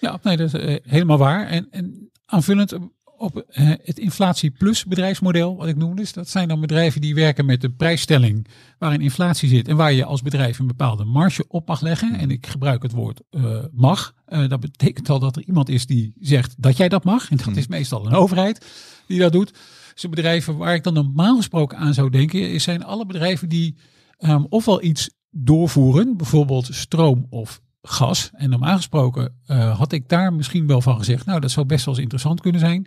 Ja, 0.00 0.18
nee, 0.22 0.36
dat 0.36 0.54
is 0.54 0.60
eh, 0.60 0.76
helemaal 0.82 1.18
waar. 1.18 1.46
En, 1.46 1.66
en 1.70 2.10
aanvullend 2.26 2.74
op 3.20 3.44
eh, 3.48 3.72
het 3.82 3.98
inflatie 3.98 4.50
plus 4.50 4.84
bedrijfsmodel, 4.84 5.56
wat 5.56 5.68
ik 5.68 5.76
noemde, 5.76 5.96
dus 5.96 6.12
dat 6.12 6.28
zijn 6.28 6.48
dan 6.48 6.60
bedrijven 6.60 7.00
die 7.00 7.14
werken 7.14 7.46
met 7.46 7.60
de 7.60 7.70
prijsstelling 7.70 8.46
waarin 8.78 9.00
inflatie 9.00 9.48
zit 9.48 9.68
en 9.68 9.76
waar 9.76 9.92
je 9.92 10.04
als 10.04 10.22
bedrijf 10.22 10.58
een 10.58 10.66
bepaalde 10.66 11.04
marge 11.04 11.44
op 11.48 11.68
mag 11.68 11.80
leggen. 11.80 12.14
En 12.14 12.30
ik 12.30 12.46
gebruik 12.46 12.82
het 12.82 12.92
woord 12.92 13.20
eh, 13.30 13.58
mag. 13.72 14.14
Eh, 14.24 14.48
dat 14.48 14.60
betekent 14.60 15.10
al 15.10 15.18
dat 15.18 15.36
er 15.36 15.42
iemand 15.42 15.68
is 15.68 15.86
die 15.86 16.12
zegt 16.20 16.54
dat 16.58 16.76
jij 16.76 16.88
dat 16.88 17.04
mag. 17.04 17.30
En 17.30 17.36
dat 17.36 17.56
is 17.56 17.66
meestal 17.66 18.06
een 18.06 18.12
overheid 18.12 18.66
die 19.06 19.18
dat 19.18 19.32
doet. 19.32 19.52
Dus 19.92 20.02
de 20.02 20.08
bedrijven 20.08 20.56
waar 20.56 20.74
ik 20.74 20.84
dan 20.84 20.94
normaal 20.94 21.36
gesproken 21.36 21.78
aan 21.78 21.94
zou 21.94 22.10
denken, 22.10 22.50
is 22.50 22.62
zijn 22.62 22.84
alle 22.84 23.06
bedrijven 23.06 23.48
die 23.48 23.76
ehm, 24.18 24.44
ofwel 24.48 24.82
iets 24.82 25.10
doorvoeren, 25.30 26.16
bijvoorbeeld 26.16 26.68
stroom 26.70 27.26
of 27.30 27.60
gas. 27.82 28.30
En 28.32 28.50
normaal 28.50 28.76
gesproken 28.76 29.34
had 29.76 29.92
ik 29.92 30.08
daar 30.08 30.32
misschien 30.32 30.66
wel 30.66 30.80
van 30.80 30.96
gezegd, 30.96 31.26
nou 31.26 31.40
dat 31.40 31.50
zou 31.50 31.66
best 31.66 31.84
wel 31.84 31.94
eens 31.94 32.02
interessant 32.02 32.40
kunnen 32.40 32.60
zijn. 32.60 32.86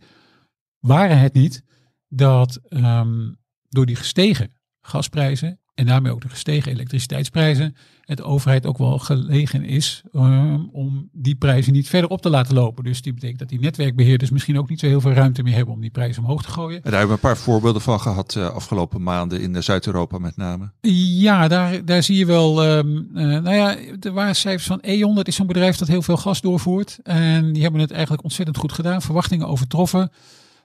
Waren 0.86 1.20
het 1.20 1.34
niet 1.34 1.64
dat 2.08 2.60
ehm, 2.70 3.32
door 3.70 3.86
die 3.86 3.96
gestegen 3.96 4.52
gasprijzen 4.82 5.60
en 5.76 5.86
daarmee 5.86 6.12
ook 6.12 6.22
de 6.22 6.30
gestegen 6.30 6.72
elektriciteitsprijzen, 6.72 7.76
het 8.02 8.22
overheid 8.22 8.66
ook 8.66 8.78
wel 8.78 9.00
gelegen 9.00 9.64
is 9.64 10.04
ehm, 10.12 10.60
om 10.72 11.10
die 11.12 11.36
prijzen 11.36 11.74
niet 11.74 11.90
verder 11.90 12.10
op 12.10 12.22
te 12.22 12.30
laten 12.30 12.54
lopen. 12.54 12.84
Dus 12.84 13.02
die 13.02 13.14
betekent 13.14 13.40
dat 13.40 13.50
die 13.50 13.60
netwerkbeheerders 13.60 14.30
misschien 14.32 14.58
ook 14.58 14.70
niet 14.70 14.80
zo 14.80 14.88
heel 14.88 15.02
veel 15.02 15.12
ruimte 15.12 15.44
meer 15.44 15.56
hebben 15.56 15.74
om 15.74 15.82
die 15.82 15.90
prijzen 15.90 16.24
omhoog 16.24 16.44
te 16.44 16.50
gooien. 16.50 16.84
en 16.84 16.92
daar 16.92 17.00
hebben 17.00 17.18
we 17.20 17.24
een 17.24 17.34
paar 17.34 17.44
voorbeelden 17.44 17.82
van 17.82 18.00
gehad 18.00 18.36
uh, 18.36 18.50
afgelopen 18.50 19.04
maanden 19.04 19.42
in 19.42 19.56
uh, 19.56 19.62
Zuid-Europa 19.62 20.18
met 20.18 20.38
name. 20.38 20.72
Ja, 20.82 21.48
daar, 21.48 21.86
daar 21.86 22.04
zie 22.04 22.18
je 22.18 22.26
wel. 22.26 22.66
Um, 22.66 23.10
uh, 23.14 23.24
nou 23.24 23.56
ja, 23.56 23.78
er 24.00 24.12
waren 24.12 24.36
cijfers 24.36 24.68
van 24.68 24.80
E.ON. 24.82 25.16
Dat 25.16 25.28
is 25.28 25.36
zo'n 25.36 25.48
bedrijf 25.48 25.78
dat 25.78 25.88
heel 25.88 26.02
veel 26.02 26.18
gas 26.18 26.42
doorvoert. 26.42 27.00
En 27.04 27.54
die 27.54 27.62
hebben 27.62 27.82
het 27.82 27.92
eigenlijk 27.92 28.24
ontzettend 28.24 28.58
goed 28.58 28.74
gedaan. 28.74 29.02
Verwachtingen 29.02 29.48
overtroffen. 29.48 30.12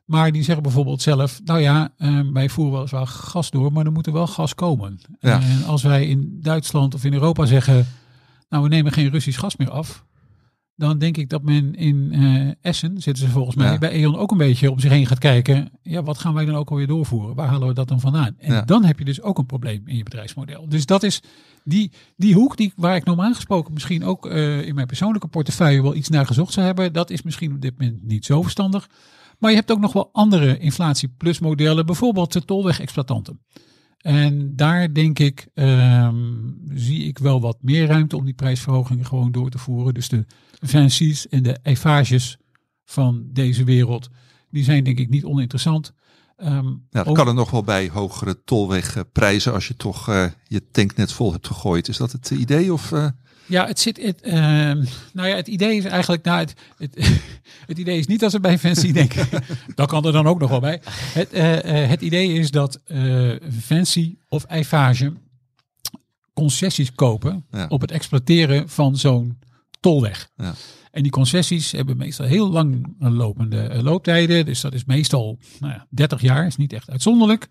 Maar 0.08 0.32
die 0.32 0.42
zeggen 0.42 0.62
bijvoorbeeld 0.62 1.02
zelf, 1.02 1.40
nou 1.44 1.60
ja, 1.60 1.92
um, 1.98 2.32
wij 2.32 2.48
voeren 2.48 2.74
weliswaar 2.74 3.06
gas 3.06 3.50
door, 3.50 3.72
maar 3.72 3.86
er 3.86 3.92
moet 3.92 4.06
er 4.06 4.12
wel 4.12 4.26
gas 4.26 4.54
komen. 4.54 5.00
Ja. 5.20 5.40
En 5.40 5.64
als 5.64 5.82
wij 5.82 6.06
in 6.06 6.38
Duitsland 6.42 6.94
of 6.94 7.04
in 7.04 7.12
Europa 7.12 7.46
zeggen, 7.46 7.86
nou 8.48 8.62
we 8.62 8.68
nemen 8.68 8.92
geen 8.92 9.10
Russisch 9.10 9.40
gas 9.40 9.56
meer 9.56 9.70
af, 9.70 10.04
dan 10.76 10.98
denk 10.98 11.16
ik 11.16 11.28
dat 11.28 11.42
men 11.42 11.74
in 11.74 12.12
uh, 12.12 12.52
Essen, 12.60 13.00
zitten 13.00 13.24
ze 13.24 13.30
volgens 13.30 13.56
mij, 13.56 13.72
ja. 13.72 13.78
bij 13.78 14.02
E.ON 14.02 14.16
ook 14.16 14.30
een 14.30 14.36
beetje 14.36 14.70
om 14.70 14.78
zich 14.78 14.90
heen 14.90 15.06
gaat 15.06 15.18
kijken. 15.18 15.70
Ja, 15.82 16.02
wat 16.02 16.18
gaan 16.18 16.34
wij 16.34 16.44
dan 16.44 16.54
ook 16.54 16.70
alweer 16.70 16.86
doorvoeren? 16.86 17.34
Waar 17.34 17.48
halen 17.48 17.68
we 17.68 17.74
dat 17.74 17.88
dan 17.88 18.00
vandaan? 18.00 18.34
En 18.38 18.52
ja. 18.52 18.62
dan 18.62 18.84
heb 18.84 18.98
je 18.98 19.04
dus 19.04 19.22
ook 19.22 19.38
een 19.38 19.46
probleem 19.46 19.82
in 19.84 19.96
je 19.96 20.02
bedrijfsmodel. 20.02 20.68
Dus 20.68 20.86
dat 20.86 21.02
is 21.02 21.22
die, 21.64 21.90
die 22.16 22.34
hoek 22.34 22.56
die, 22.56 22.72
waar 22.76 22.96
ik 22.96 23.04
normaal 23.04 23.34
gesproken 23.34 23.72
misschien 23.72 24.04
ook 24.04 24.26
uh, 24.26 24.66
in 24.66 24.74
mijn 24.74 24.86
persoonlijke 24.86 25.28
portefeuille 25.28 25.82
wel 25.82 25.94
iets 25.94 26.08
naar 26.08 26.26
gezocht 26.26 26.52
zou 26.52 26.66
hebben. 26.66 26.92
Dat 26.92 27.10
is 27.10 27.22
misschien 27.22 27.52
op 27.52 27.60
dit 27.60 27.78
moment 27.78 28.02
niet 28.02 28.24
zo 28.24 28.42
verstandig. 28.42 28.88
Maar 29.38 29.50
je 29.50 29.56
hebt 29.56 29.70
ook 29.70 29.80
nog 29.80 29.92
wel 29.92 30.08
andere 30.12 30.58
inflatie 30.58 31.08
plus 31.08 31.38
modellen, 31.38 31.86
bijvoorbeeld 31.86 32.32
de 32.32 32.44
tolweg-exploitanten. 32.44 33.40
En 33.98 34.56
daar 34.56 34.94
denk 34.94 35.18
ik, 35.18 35.48
um, 35.54 36.60
zie 36.74 37.04
ik 37.04 37.18
wel 37.18 37.40
wat 37.40 37.56
meer 37.60 37.86
ruimte 37.86 38.16
om 38.16 38.24
die 38.24 38.34
prijsverhogingen 38.34 39.06
gewoon 39.06 39.32
door 39.32 39.50
te 39.50 39.58
voeren. 39.58 39.94
Dus 39.94 40.08
de 40.08 40.26
Vincis 40.60 41.28
en 41.28 41.42
de 41.42 41.58
Eiffage 41.62 42.36
van 42.84 43.28
deze 43.32 43.64
wereld, 43.64 44.08
die 44.50 44.64
zijn 44.64 44.84
denk 44.84 44.98
ik 44.98 45.08
niet 45.08 45.24
oninteressant. 45.24 45.92
Um, 46.36 46.86
ja, 46.90 46.98
dat 46.98 47.06
ook... 47.06 47.14
kan 47.14 47.28
er 47.28 47.34
nog 47.34 47.50
wel 47.50 47.62
bij 47.62 47.88
hogere 47.88 48.42
tolwegprijzen 48.44 49.52
als 49.52 49.68
je 49.68 49.76
toch 49.76 50.08
uh, 50.08 50.26
je 50.44 50.70
tank 50.70 50.96
net 50.96 51.12
vol 51.12 51.32
hebt 51.32 51.46
gegooid. 51.46 51.88
Is 51.88 51.96
dat 51.96 52.12
het 52.12 52.30
idee 52.30 52.72
of... 52.72 52.90
Uh... 52.90 53.08
Ja, 53.48 53.66
het 53.66 53.80
zit. 53.80 54.02
Het, 54.02 54.20
uh, 54.26 54.32
nou 55.12 55.28
ja, 55.28 55.36
het 55.36 55.48
idee 55.48 55.76
is 55.76 55.84
eigenlijk. 55.84 56.24
Nou, 56.24 56.38
het, 56.38 56.54
het, 56.78 57.22
het 57.66 57.78
idee 57.78 57.98
is 57.98 58.06
niet 58.06 58.24
als 58.24 58.32
we 58.32 58.40
bij 58.40 58.58
Fancy 58.58 58.92
denken. 58.92 59.28
dat 59.74 59.88
kan 59.88 60.04
er 60.04 60.12
dan 60.12 60.26
ook 60.26 60.38
nog 60.38 60.50
wel 60.50 60.60
bij. 60.60 60.80
Het, 60.90 61.34
uh, 61.34 61.54
uh, 61.54 61.88
het 61.88 62.00
idee 62.00 62.32
is 62.32 62.50
dat 62.50 62.80
Fancy 63.62 64.16
of 64.28 64.44
Eiffage 64.44 65.12
concessies 66.34 66.92
kopen 66.92 67.44
ja. 67.50 67.66
op 67.68 67.80
het 67.80 67.90
exploiteren 67.90 68.68
van 68.68 68.96
zo'n 68.96 69.38
tolweg. 69.80 70.30
Ja. 70.36 70.54
En 70.90 71.02
die 71.02 71.12
concessies 71.12 71.72
hebben 71.72 71.96
meestal 71.96 72.26
heel 72.26 72.50
lang 72.50 72.94
lopende 72.98 73.82
looptijden. 73.82 74.44
Dus 74.44 74.60
dat 74.60 74.74
is 74.74 74.84
meestal 74.84 75.38
nou 75.60 75.72
ja, 75.72 75.86
30 75.90 76.20
jaar, 76.20 76.46
is 76.46 76.56
niet 76.56 76.72
echt 76.72 76.90
uitzonderlijk. 76.90 77.46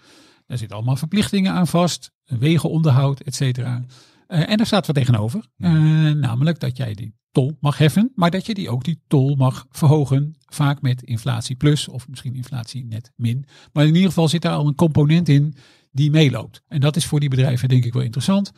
Daar 0.48 0.58
zitten 0.58 0.78
allemaal 0.78 0.96
verplichtingen 0.96 1.54
aan 1.54 1.68
vast, 1.68 2.12
wegenonderhoud, 2.26 3.20
et 3.20 3.36
cetera. 3.36 3.84
Uh, 4.28 4.50
en 4.50 4.58
daar 4.58 4.66
staat 4.66 4.88
wat 4.88 4.96
tegenover. 4.96 5.48
Uh, 5.58 5.72
namelijk 6.12 6.60
dat 6.60 6.78
jij 6.78 6.94
die 6.94 7.16
tol 7.32 7.58
mag 7.60 7.78
heffen, 7.78 8.12
maar 8.16 8.32
dat 8.32 8.46
je 8.46 8.54
die 8.54 8.70
ook 8.70 8.84
die 8.84 9.02
tol 9.08 9.36
mag 9.36 9.66
verhogen. 9.70 10.36
Vaak 10.46 10.82
met 10.82 11.04
inflatie 11.04 11.56
plus 11.56 11.88
of 11.88 12.08
misschien 12.08 12.36
inflatie 12.36 12.86
net 12.86 13.12
min. 13.16 13.46
Maar 13.74 13.86
in 13.86 13.96
ieder 13.96 14.10
geval 14.10 14.28
zit 14.28 14.42
daar 14.42 14.56
al 14.56 14.68
een 14.68 14.76
component 14.76 15.30
in 15.30 15.56
die 15.92 16.12
meeloopt. 16.12 16.64
En 16.68 16.80
dat 16.80 16.96
is 16.96 17.06
voor 17.06 17.20
die 17.20 17.30
bedrijven 17.30 17.70
denk 17.70 17.86
ik 17.86 17.94
wel 17.94 18.04
interessant. 18.04 18.52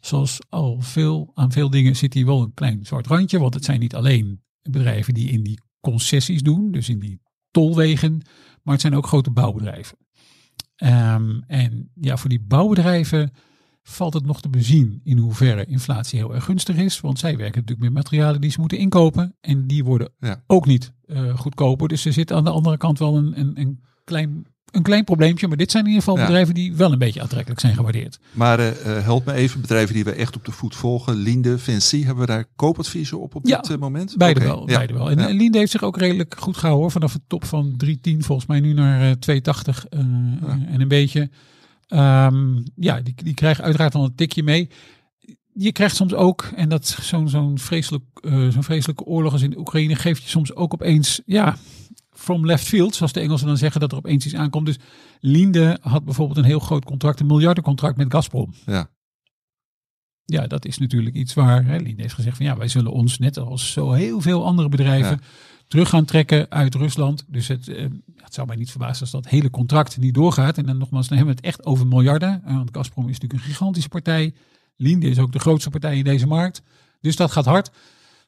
Zoals 0.00 0.38
al 0.48 0.80
veel, 0.80 1.30
aan 1.34 1.52
veel 1.52 1.70
dingen 1.70 1.96
zit 1.96 2.14
hier 2.14 2.26
wel 2.26 2.42
een 2.42 2.54
klein 2.54 2.86
zwart 2.86 3.06
randje. 3.06 3.38
Want 3.38 3.54
het 3.54 3.64
zijn 3.64 3.80
niet 3.80 3.94
alleen 3.94 4.42
bedrijven 4.62 5.14
die 5.14 5.30
in 5.30 5.42
die 5.42 5.60
concessies 5.80 6.42
doen, 6.42 6.70
dus 6.70 6.88
in 6.88 6.98
die 6.98 7.20
tolwegen. 7.50 8.22
Maar 8.62 8.72
het 8.74 8.82
zijn 8.82 8.96
ook 8.96 9.06
grote 9.06 9.30
bouwbedrijven. 9.30 9.98
Um, 10.76 11.42
en 11.46 11.90
ja, 11.94 12.16
voor 12.16 12.28
die 12.28 12.40
bouwbedrijven 12.40 13.32
valt 13.82 14.14
het 14.14 14.26
nog 14.26 14.40
te 14.40 14.48
bezien 14.48 15.00
in 15.04 15.18
hoeverre 15.18 15.64
inflatie 15.64 16.18
heel 16.18 16.34
erg 16.34 16.44
gunstig 16.44 16.76
is. 16.76 17.00
Want 17.00 17.18
zij 17.18 17.36
werken 17.36 17.60
natuurlijk 17.60 17.80
met 17.80 17.92
materialen 18.04 18.40
die 18.40 18.50
ze 18.50 18.60
moeten 18.60 18.78
inkopen. 18.78 19.34
En 19.40 19.66
die 19.66 19.84
worden 19.84 20.08
ja. 20.18 20.42
ook 20.46 20.66
niet 20.66 20.92
uh, 21.06 21.38
goedkoper. 21.38 21.88
Dus 21.88 22.04
er 22.04 22.12
zit 22.12 22.32
aan 22.32 22.44
de 22.44 22.50
andere 22.50 22.76
kant 22.76 22.98
wel 22.98 23.16
een, 23.16 23.40
een, 23.40 23.60
een, 23.60 23.80
klein, 24.04 24.46
een 24.70 24.82
klein 24.82 25.04
probleempje. 25.04 25.48
Maar 25.48 25.56
dit 25.56 25.70
zijn 25.70 25.84
in 25.84 25.90
ieder 25.90 26.04
geval 26.04 26.18
Ja. 26.20 26.26
bedrijven 26.26 26.54
die 26.54 26.74
wel 26.74 26.92
een 26.92 26.98
beetje 26.98 27.20
aantrekkelijk 27.20 27.60
zijn 27.60 27.74
gewaardeerd. 27.74 28.18
Maar 28.32 28.58
eh, 28.58 28.96
eh, 28.96 29.04
help 29.04 29.24
me 29.24 29.32
even, 29.32 29.60
bedrijven 29.60 29.94
die 29.94 30.04
we 30.04 30.12
echt 30.12 30.36
op 30.36 30.44
de 30.44 30.52
voet 30.52 30.74
volgen. 30.74 31.14
Linde, 31.14 31.58
Vinci, 31.58 32.04
hebben 32.04 32.26
we 32.26 32.32
daar 32.32 32.44
koopadviezen 32.56 33.20
op 33.20 33.34
op 33.34 33.46
Ja, 33.46 33.60
dit 33.60 33.70
eh, 33.70 33.78
moment? 33.78 34.14
Beide 34.16 34.40
wel. 34.40 34.68
ja. 34.68 34.74
Beide 34.76 34.92
wel. 34.92 35.10
En 35.10 35.18
ja. 35.18 35.28
Linde 35.28 35.58
heeft 35.58 35.70
zich 35.70 35.82
ook 35.82 35.96
redelijk 35.96 36.34
goed 36.38 36.54
gehouden. 36.56 36.82
Hoor. 36.82 36.92
Vanaf 36.92 37.12
de 37.12 37.20
top 37.26 37.44
van 37.44 37.74
310 37.76 38.22
volgens 38.22 38.46
mij 38.48 38.60
nu 38.60 38.72
naar 38.72 39.00
eh, 39.00 39.10
280 39.10 39.86
eh, 39.86 39.98
en 40.74 40.80
een 40.80 40.88
beetje. 40.88 41.30
Ehm, 41.90 42.62
ja, 42.74 43.00
die, 43.00 43.14
die 43.14 43.34
krijgen 43.34 43.64
uiteraard 43.64 43.92
wel 43.92 44.04
een 44.04 44.14
tikje 44.14 44.42
mee. 44.42 44.68
Je 45.52 45.72
krijgt 45.72 45.96
soms 45.96 46.14
ook, 46.14 46.50
en 46.54 46.68
dat 46.68 46.86
zo'n 46.86 47.28
zo'n 47.28 47.58
vreselijk, 47.58 48.04
eh, 48.20 48.48
zo'n 48.48 48.62
vreselijke 48.62 49.04
oorlog 49.04 49.32
als 49.32 49.42
in 49.42 49.50
de 49.50 49.58
Oekraïne, 49.58 49.94
geeft 49.94 50.22
je 50.22 50.28
soms 50.28 50.54
ook 50.54 50.72
opeens, 50.72 51.20
ja, 51.26 51.56
from 52.10 52.46
left 52.46 52.64
field, 52.64 52.94
zoals 52.94 53.12
de 53.12 53.20
Engelsen 53.20 53.46
dan 53.46 53.56
zeggen, 53.56 53.80
dat 53.80 53.92
er 53.92 53.98
opeens 53.98 54.24
iets 54.24 54.34
aankomt. 54.34 54.66
Dus 54.66 54.78
Linde 55.20 55.78
had 55.80 56.04
bijvoorbeeld 56.04 56.38
een 56.38 56.44
heel 56.44 56.58
groot 56.58 56.84
contract, 56.84 57.20
een 57.20 57.26
miljardencontract 57.26 57.96
met 57.96 58.12
Gazprom. 58.12 58.54
Ja. 58.66 58.90
Ja, 60.24 60.46
dat 60.46 60.64
is 60.64 60.78
natuurlijk 60.78 61.16
iets 61.16 61.34
waar 61.34 61.64
hè, 61.64 61.76
Linde 61.76 62.02
heeft 62.02 62.14
gezegd 62.14 62.36
van 62.36 62.46
ja, 62.46 62.56
wij 62.56 62.68
zullen 62.68 62.92
ons 62.92 63.18
net 63.18 63.38
als 63.38 63.72
zo 63.72 63.92
heel 63.92 64.20
veel 64.20 64.46
andere 64.46 64.68
bedrijven 64.68 65.10
Ja. 65.10 65.26
Terug 65.70 65.88
gaan 65.88 66.04
trekken 66.04 66.50
uit 66.50 66.74
Rusland. 66.74 67.24
Dus 67.28 67.48
het, 67.48 67.68
eh, 67.68 67.86
het 68.16 68.34
zou 68.34 68.46
mij 68.46 68.56
niet 68.56 68.70
verbazen 68.70 69.00
als 69.00 69.10
dat 69.10 69.28
hele 69.28 69.50
contract 69.50 69.98
niet 69.98 70.14
doorgaat. 70.14 70.58
En 70.58 70.66
dan 70.66 70.78
nogmaals, 70.78 71.08
dan 71.08 71.16
hebben 71.16 71.34
we 71.36 71.40
het 71.40 71.54
echt 71.54 71.66
over 71.66 71.86
miljarden. 71.86 72.42
Eh, 72.44 72.54
want 72.54 72.68
Gazprom 72.72 73.08
is 73.08 73.12
natuurlijk 73.18 73.42
een 73.42 73.48
gigantische 73.48 73.88
partij. 73.88 74.34
Linde 74.76 75.08
is 75.08 75.18
ook 75.18 75.32
de 75.32 75.38
grootste 75.38 75.70
partij 75.70 75.96
in 75.96 76.04
deze 76.04 76.26
markt. 76.26 76.62
Dus 77.00 77.16
dat 77.16 77.30
gaat 77.32 77.44
hard. 77.44 77.70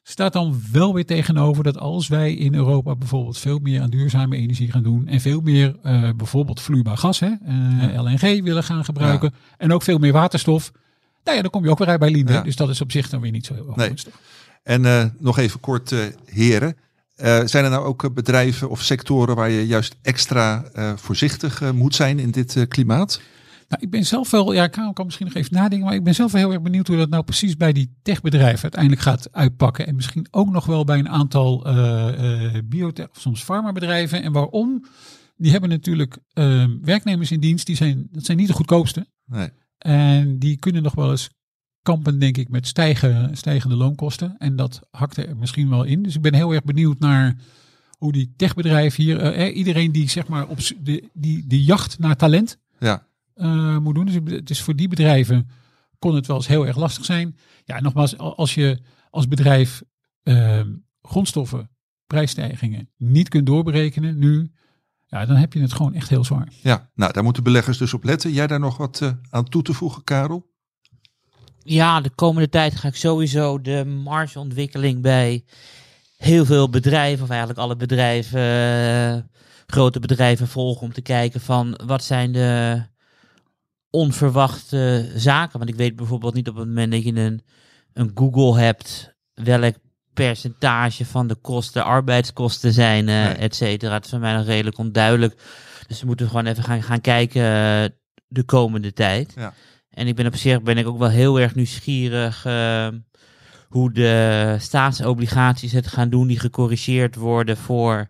Staat 0.05 0.33
dan 0.33 0.61
wel 0.71 0.93
weer 0.93 1.05
tegenover 1.05 1.63
dat 1.63 1.77
als 1.77 2.07
wij 2.07 2.33
in 2.33 2.55
Europa 2.55 2.95
bijvoorbeeld 2.95 3.37
veel 3.37 3.59
meer 3.59 3.81
aan 3.81 3.89
duurzame 3.89 4.35
energie 4.35 4.71
gaan 4.71 4.83
doen 4.83 5.07
en 5.07 5.21
veel 5.21 5.41
meer 5.41 5.75
eh, 5.83 6.09
bijvoorbeeld 6.15 6.61
vloeibaar 6.61 6.97
gas, 6.97 7.19
hè, 7.19 7.29
eh, 7.45 8.01
LNG 8.01 8.43
willen 8.43 8.63
gaan 8.63 8.85
gebruiken 8.85 9.33
en 9.57 9.73
ook 9.73 9.83
veel 9.83 9.97
meer 9.97 10.11
waterstof, 10.11 10.71
nou 11.23 11.35
ja, 11.35 11.41
dan 11.41 11.51
kom 11.51 11.63
je 11.63 11.69
ook 11.69 11.77
weer 11.77 11.87
uit 11.87 11.99
bij 11.99 12.11
Linde. 12.11 12.33
Ja. 12.33 12.41
Dus 12.41 12.55
dat 12.55 12.69
is 12.69 12.81
op 12.81 12.91
zich 12.91 13.09
dan 13.09 13.21
weer 13.21 13.31
niet 13.31 13.45
zo 13.45 13.53
heel 13.53 13.67
erg 13.67 13.75
Nee. 13.75 13.87
gunstig. 13.87 14.13
En 14.63 15.13
nog 15.19 15.37
even 15.37 15.59
kort, 15.59 15.95
heren. 16.25 16.75
Eh, 17.15 17.41
zijn 17.45 17.63
er 17.63 17.69
nou 17.69 17.85
ook 17.85 18.03
eh, 18.03 18.11
bedrijven 18.11 18.69
of 18.69 18.81
sectoren 18.81 19.35
waar 19.35 19.49
je 19.49 19.67
juist 19.67 19.95
extra 20.01 20.63
eh, 20.63 20.93
voorzichtig 20.95 21.73
moet 21.73 21.95
zijn 21.95 22.19
in 22.19 22.31
dit 22.31 22.65
klimaat? 22.67 23.21
Nou, 23.67 23.83
ik 23.83 23.89
ben 23.89 24.05
zelf 24.05 24.31
wel, 24.31 24.53
ja, 24.53 24.63
ik 24.63 24.71
kan, 24.71 24.93
kan 24.93 25.05
misschien 25.05 25.27
nog 25.27 25.35
even 25.35 25.53
nadenken, 25.53 25.87
maar 25.87 25.95
ik 25.95 26.03
ben 26.03 26.15
zelf 26.15 26.31
wel 26.31 26.41
heel 26.41 26.51
erg 26.51 26.61
benieuwd 26.61 26.87
hoe 26.87 26.97
dat 26.97 27.09
nou 27.09 27.23
precies 27.23 27.57
bij 27.57 27.73
die 27.73 27.97
techbedrijven 28.01 28.61
uiteindelijk 28.61 29.01
gaat 29.01 29.27
uitpakken. 29.31 29.87
En 29.87 29.95
misschien 29.95 30.27
ook 30.31 30.49
nog 30.49 30.65
wel 30.65 30.83
bij 30.83 30.99
een 30.99 31.09
aantal 31.09 31.61
biotech 32.65 33.09
of 33.09 33.19
soms 33.19 33.43
farmabedrijven. 33.43 34.23
En 34.23 34.31
waarom? 34.31 34.85
Die 35.35 35.51
hebben 35.51 35.69
natuurlijk 35.69 36.17
werknemers 36.81 37.31
in 37.31 37.39
dienst, 37.39 37.65
die 37.65 37.75
zijn, 37.75 38.07
dat 38.11 38.25
zijn 38.25 38.37
niet 38.37 38.47
de 38.47 38.53
goedkoopste. 38.53 39.07
Nee. 39.25 39.49
En 39.77 40.39
die 40.39 40.57
kunnen 40.57 40.83
nog 40.83 40.95
wel 40.95 41.11
eens 41.11 41.29
kampen, 41.83 42.19
denk 42.19 42.37
ik, 42.37 42.49
met 42.49 42.67
stijgen, 42.67 43.37
stijgende 43.37 43.75
loonkosten. 43.75 44.35
En 44.37 44.55
dat 44.55 44.81
hakt 44.91 45.17
er 45.17 45.37
misschien 45.37 45.69
wel 45.69 45.83
in. 45.83 46.03
Dus 46.03 46.15
ik 46.15 46.21
ben 46.21 46.33
heel 46.33 46.53
erg 46.53 46.63
benieuwd 46.63 46.99
naar 46.99 47.37
hoe 47.97 48.11
die 48.11 48.33
techbedrijven 48.37 49.03
hier, 49.03 49.19
eh, 49.19 49.47
eh, 49.47 49.55
iedereen 49.57 49.91
die 49.91 50.09
zeg 50.09 50.27
maar 50.27 50.47
op 50.47 50.57
de, 50.81 51.09
die, 51.13 51.63
jacht 51.63 51.99
naar 51.99 52.15
talent 52.15 52.57
Ja, 52.79 53.07
eh, 53.33 53.77
moet 53.77 53.95
doen. 53.95 54.05
Dus 54.05 54.15
het 54.25 54.49
is 54.49 54.61
voor 54.61 54.75
die 54.75 54.87
bedrijven 54.87 55.47
kon 55.99 56.15
het 56.15 56.27
wel 56.27 56.35
eens 56.35 56.47
heel 56.47 56.67
erg 56.67 56.77
lastig 56.77 57.05
zijn. 57.05 57.37
Ja, 57.65 57.79
nogmaals, 57.79 58.17
al- 58.17 58.35
als 58.35 58.53
je 58.53 58.79
als 59.09 59.27
bedrijf 59.27 59.83
ehm, 60.23 60.71
grondstoffen, 61.01 61.69
prijsstijgingen 62.07 62.89
niet 62.97 63.29
kunt 63.29 63.45
doorberekenen 63.45 64.17
nu, 64.19 64.51
ja, 65.05 65.25
dan 65.25 65.35
heb 65.35 65.53
je 65.53 65.59
het 65.61 65.73
gewoon 65.73 65.93
echt 65.93 66.09
heel 66.09 66.23
zwaar. 66.23 66.47
ja, 66.61 66.89
nou 66.95 67.13
daar 67.13 67.23
moeten 67.23 67.43
beleggers 67.43 67.77
dus 67.77 67.93
op 67.93 68.03
letten. 68.03 68.31
Jij 68.31 68.47
daar 68.47 68.59
nog 68.59 68.77
wat 68.77 69.15
aan 69.29 69.43
toe 69.49 69.61
te 69.61 69.73
voegen, 69.73 70.03
Karel? 70.03 70.51
Ja, 71.63 72.01
de 72.01 72.09
komende 72.09 72.49
tijd 72.49 72.75
ga 72.75 72.87
ik 72.87 72.95
sowieso 72.95 73.61
de 73.61 73.85
margeontwikkeling 73.85 75.01
bij 75.01 75.43
heel 76.17 76.45
veel 76.45 76.69
bedrijven, 76.69 77.23
of 77.23 77.29
eigenlijk 77.29 77.59
alle 77.59 77.75
bedrijven, 77.75 78.39
eh, 78.41 79.17
grote 79.67 79.99
bedrijven 79.99 80.47
volgen 80.47 80.81
om 80.81 80.93
te 80.93 81.01
kijken 81.01 81.41
van 81.41 81.79
wat 81.85 82.03
zijn 82.03 82.31
de 82.31 82.81
onverwachte 83.89 85.11
zaken. 85.15 85.57
Want 85.57 85.69
ik 85.69 85.75
weet 85.75 85.95
bijvoorbeeld 85.95 86.33
niet 86.33 86.49
op 86.49 86.55
het 86.55 86.67
moment 86.67 86.91
dat 86.91 87.03
je 87.03 87.13
een, 87.15 87.41
een 87.93 88.11
Google 88.15 88.59
hebt, 88.59 89.13
welk 89.33 89.75
percentage 90.13 91.05
van 91.05 91.27
de 91.27 91.35
kosten 91.35 91.83
arbeidskosten 91.83 92.73
zijn, 92.73 93.05
Nee. 93.05 93.27
et 93.27 93.55
cetera. 93.55 93.93
Het 93.93 94.03
is 94.03 94.09
voor 94.09 94.19
mij 94.19 94.35
nog 94.35 94.45
redelijk 94.45 94.77
onduidelijk. 94.77 95.41
Dus 95.87 95.99
we 95.99 96.05
moeten 96.05 96.27
gewoon 96.27 96.45
even 96.45 96.63
gaan, 96.63 96.83
gaan 96.83 97.01
kijken 97.01 97.41
eh, 97.41 97.89
de 98.27 98.43
komende 98.43 98.93
tijd. 98.93 99.33
Ja. 99.35 99.53
En 99.93 100.07
ik 100.07 100.15
ben 100.15 100.25
op 100.25 100.35
zich 100.35 100.61
ben 100.61 100.77
ik 100.77 100.87
ook 100.87 100.97
wel 100.97 101.09
heel 101.09 101.39
erg 101.39 101.55
nieuwsgierig 101.55 102.45
eh, 102.45 102.87
hoe 103.69 103.91
de 103.91 104.55
staatsobligaties 104.59 105.71
het 105.71 105.87
gaan 105.87 106.09
doen 106.09 106.27
die 106.27 106.39
gecorrigeerd 106.39 107.15
worden 107.15 107.57
voor 107.57 108.09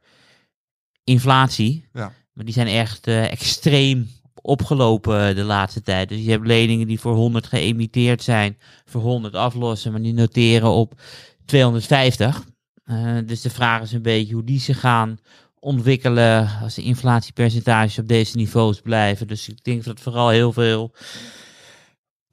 inflatie. 1.03 1.89
Ja. 1.93 2.11
Maar 2.33 2.45
die 2.45 2.53
zijn 2.53 2.67
echt 2.67 3.07
eh, 3.07 3.31
extreem 3.31 4.09
opgelopen 4.41 5.35
de 5.35 5.43
laatste 5.43 5.81
tijd. 5.81 6.09
Dus 6.09 6.23
je 6.23 6.31
hebt 6.31 6.47
leningen 6.47 6.87
die 6.87 6.99
voor 6.99 7.15
100 7.15 7.47
geëmiteerd 7.47 8.23
zijn, 8.23 8.57
voor 8.85 9.01
100 9.01 9.35
aflossen, 9.35 9.91
maar 9.91 10.01
die 10.01 10.13
noteren 10.13 10.69
op 10.69 11.01
250. 11.45 12.43
Eh, 12.83 13.17
dus 13.25 13.41
de 13.41 13.49
vraag 13.49 13.81
is 13.81 13.91
een 13.91 14.01
beetje 14.01 14.33
hoe 14.33 14.43
die 14.43 14.59
zich 14.59 14.79
gaan 14.79 15.17
ontwikkelen 15.59 16.49
als 16.61 16.75
de 16.75 16.83
inflatiepercentages 16.83 17.99
op 17.99 18.07
deze 18.07 18.37
niveaus 18.37 18.81
blijven. 18.81 19.27
Dus 19.27 19.49
ik 19.49 19.63
denk 19.63 19.83
dat 19.83 19.99
vooral 19.99 20.29
heel 20.29 20.53
veel 20.53 20.93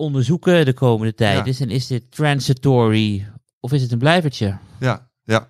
onderzoeken 0.00 0.64
de 0.64 0.72
komende 0.72 1.14
tijd 1.14 1.36
Ja. 1.38 1.44
is. 1.44 1.60
En 1.60 1.70
is 1.70 1.86
dit 1.86 2.10
transitory 2.10 3.26
of 3.60 3.72
is 3.72 3.82
het 3.82 3.92
een 3.92 3.98
blijvertje? 3.98 4.58
Ja, 4.80 5.10
ja. 5.24 5.48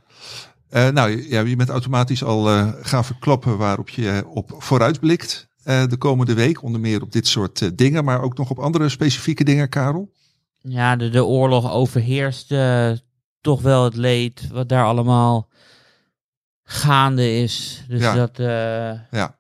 Eh, 0.69 0.89
nou, 0.89 1.29
ja, 1.29 1.41
je 1.41 1.57
bent 1.57 1.69
automatisch 1.69 2.25
al 2.25 2.49
eh, 2.49 2.73
gaan 2.81 3.05
verklappen 3.05 3.57
waarop 3.59 3.89
je 3.89 4.09
eh, 4.11 4.35
op 4.37 4.55
vooruitblikt 4.59 5.49
eh, 5.63 5.87
de 5.87 5.97
komende 5.97 6.35
week. 6.35 6.63
Onder 6.63 6.81
meer 6.81 7.03
op 7.03 7.13
dit 7.13 7.27
soort 7.27 7.79
dingen, 7.79 8.05
maar 8.05 8.23
ook 8.23 8.37
nog 8.39 8.51
op 8.51 8.59
andere 8.59 8.89
specifieke 8.89 9.45
dingen, 9.45 9.69
Karel. 9.69 10.13
Ja, 10.61 10.97
de, 10.97 11.09
de 11.09 11.25
oorlog 11.25 11.73
overheerst 11.73 12.55
toch 13.41 13.63
wel 13.63 13.85
het 13.85 13.97
leed 13.97 14.49
wat 14.53 14.69
daar 14.69 14.85
allemaal 14.85 15.49
gaande 16.63 17.33
is. 17.37 17.85
Dus 17.89 18.01
Ja. 18.01 18.15
dat, 18.15 18.37
Ja. 19.11 19.39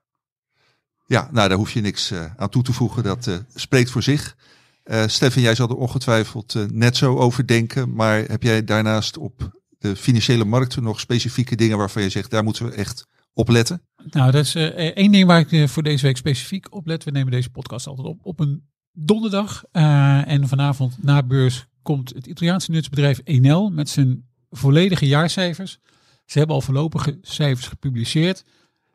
Ja, 1.06 1.28
nou 1.32 1.48
daar 1.48 1.58
hoef 1.58 1.72
je 1.72 1.80
niks 1.80 2.12
aan 2.36 2.48
toe 2.48 2.62
te 2.62 2.72
voegen. 2.72 3.02
Dat 3.02 3.42
spreekt 3.54 3.90
voor 3.90 4.02
zich. 4.02 4.36
Eh 4.90 5.06
Stefan, 5.06 5.42
jij 5.42 5.54
zal 5.54 5.68
er 5.68 5.76
ongetwijfeld 5.76 6.54
eh, 6.54 6.64
net 6.72 6.96
zo 6.96 7.16
over 7.16 7.46
denken. 7.46 7.94
Maar 7.94 8.24
heb 8.24 8.42
jij 8.42 8.64
daarnaast 8.64 9.18
op 9.18 9.60
de 9.78 9.96
financiële 9.96 10.44
markten 10.44 10.82
nog 10.82 11.00
specifieke 11.00 11.56
dingen 11.56 11.78
waarvan 11.78 12.02
je 12.02 12.08
zegt, 12.08 12.30
daar 12.30 12.44
moeten 12.44 12.66
we 12.66 12.72
echt 12.72 13.06
op 13.32 13.48
letten? 13.48 13.82
Nou, 14.10 14.30
dat 14.30 14.44
is 14.44 14.54
eh, 14.54 14.64
één 14.86 15.12
ding 15.12 15.26
waar 15.26 15.46
ik 15.48 15.68
voor 15.68 15.82
deze 15.82 16.06
week 16.06 16.16
specifiek 16.16 16.74
op 16.74 16.86
let. 16.86 17.04
We 17.04 17.10
nemen 17.10 17.32
deze 17.32 17.50
podcast 17.50 17.86
altijd 17.86 18.06
op 18.06 18.18
op 18.22 18.40
een 18.40 18.62
donderdag. 18.92 19.64
En 19.72 20.48
vanavond 20.48 21.02
na 21.02 21.22
beurs 21.22 21.66
komt 21.82 22.14
het 22.14 22.26
Italiaanse 22.26 22.70
nutsbedrijf 22.70 23.20
Enel 23.24 23.70
met 23.70 23.88
zijn 23.88 24.28
volledige 24.50 25.06
jaarcijfers. 25.06 25.78
Ze 26.24 26.38
hebben 26.38 26.56
al 26.56 26.62
voorlopige 26.62 27.18
cijfers 27.22 27.66
gepubliceerd. 27.66 28.44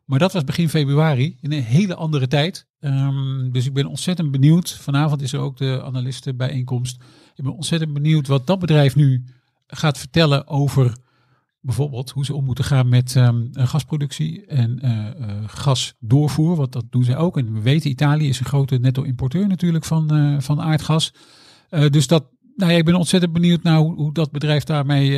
Maar 0.05 0.19
dat 0.19 0.33
was 0.33 0.43
begin 0.43 0.69
februari, 0.69 1.37
in 1.41 1.51
een 1.51 1.63
hele 1.63 1.95
andere 1.95 2.27
tijd. 2.27 2.67
Ehm, 2.85 3.51
dus 3.51 3.65
ik 3.65 3.73
ben 3.73 3.85
ontzettend 3.85 4.31
benieuwd. 4.31 4.71
Vanavond 4.71 5.21
is 5.21 5.33
er 5.33 5.39
ook 5.39 5.57
de 5.57 5.83
analistenbijeenkomst. 5.83 7.03
Ik 7.35 7.43
ben 7.43 7.53
ontzettend 7.53 7.93
benieuwd 7.93 8.27
wat 8.27 8.47
dat 8.47 8.59
bedrijf 8.59 8.95
nu 8.95 9.23
gaat 9.67 9.97
vertellen 9.97 10.47
over 10.47 10.97
bijvoorbeeld 11.61 12.09
hoe 12.09 12.25
ze 12.25 12.33
om 12.33 12.45
moeten 12.45 12.63
gaan 12.63 12.89
met 12.89 13.15
eh, 13.15 13.29
gasproductie 13.53 14.45
en 14.45 14.79
eh, 14.79 15.07
eh, 15.07 15.43
gasdoorvoer. 15.45 16.55
Want 16.55 16.71
dat 16.71 16.85
doen 16.89 17.03
zij 17.03 17.17
ook. 17.17 17.37
En 17.37 17.53
we 17.53 17.61
weten, 17.61 17.89
Italië 17.89 18.27
is 18.27 18.39
een 18.39 18.45
grote 18.45 18.77
netto-importeur 18.77 19.47
natuurlijk 19.47 19.85
van, 19.85 20.37
van 20.41 20.61
aardgas. 20.61 21.13
Dus 21.89 22.07
dat, 22.07 22.25
nou 22.55 22.71
ja, 22.71 22.77
ik 22.77 22.85
ben 22.85 22.95
ontzettend 22.95 23.33
benieuwd 23.33 23.63
naar 23.63 23.77
hoe, 23.77 23.95
hoe 23.95 24.13
dat 24.13 24.31
bedrijf 24.31 24.63
daarmee 24.63 25.09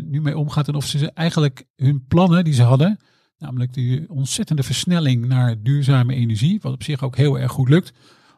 nu 0.00 0.20
mee 0.20 0.38
omgaat. 0.38 0.68
En 0.68 0.74
of 0.74 0.86
ze 0.86 1.10
eigenlijk 1.12 1.64
hun 1.76 2.04
plannen 2.08 2.44
die 2.44 2.54
ze 2.54 2.62
hadden, 2.62 2.98
namelijk 3.40 3.74
die 3.74 4.10
ontzettende 4.10 4.62
versnelling 4.62 5.26
naar 5.26 5.62
duurzame 5.62 6.14
energie, 6.14 6.58
wat 6.62 6.72
op 6.72 6.82
zich 6.82 7.02
ook 7.02 7.16
heel 7.16 7.38
erg 7.38 7.52
goed 7.52 7.68
lukt. 7.68 7.92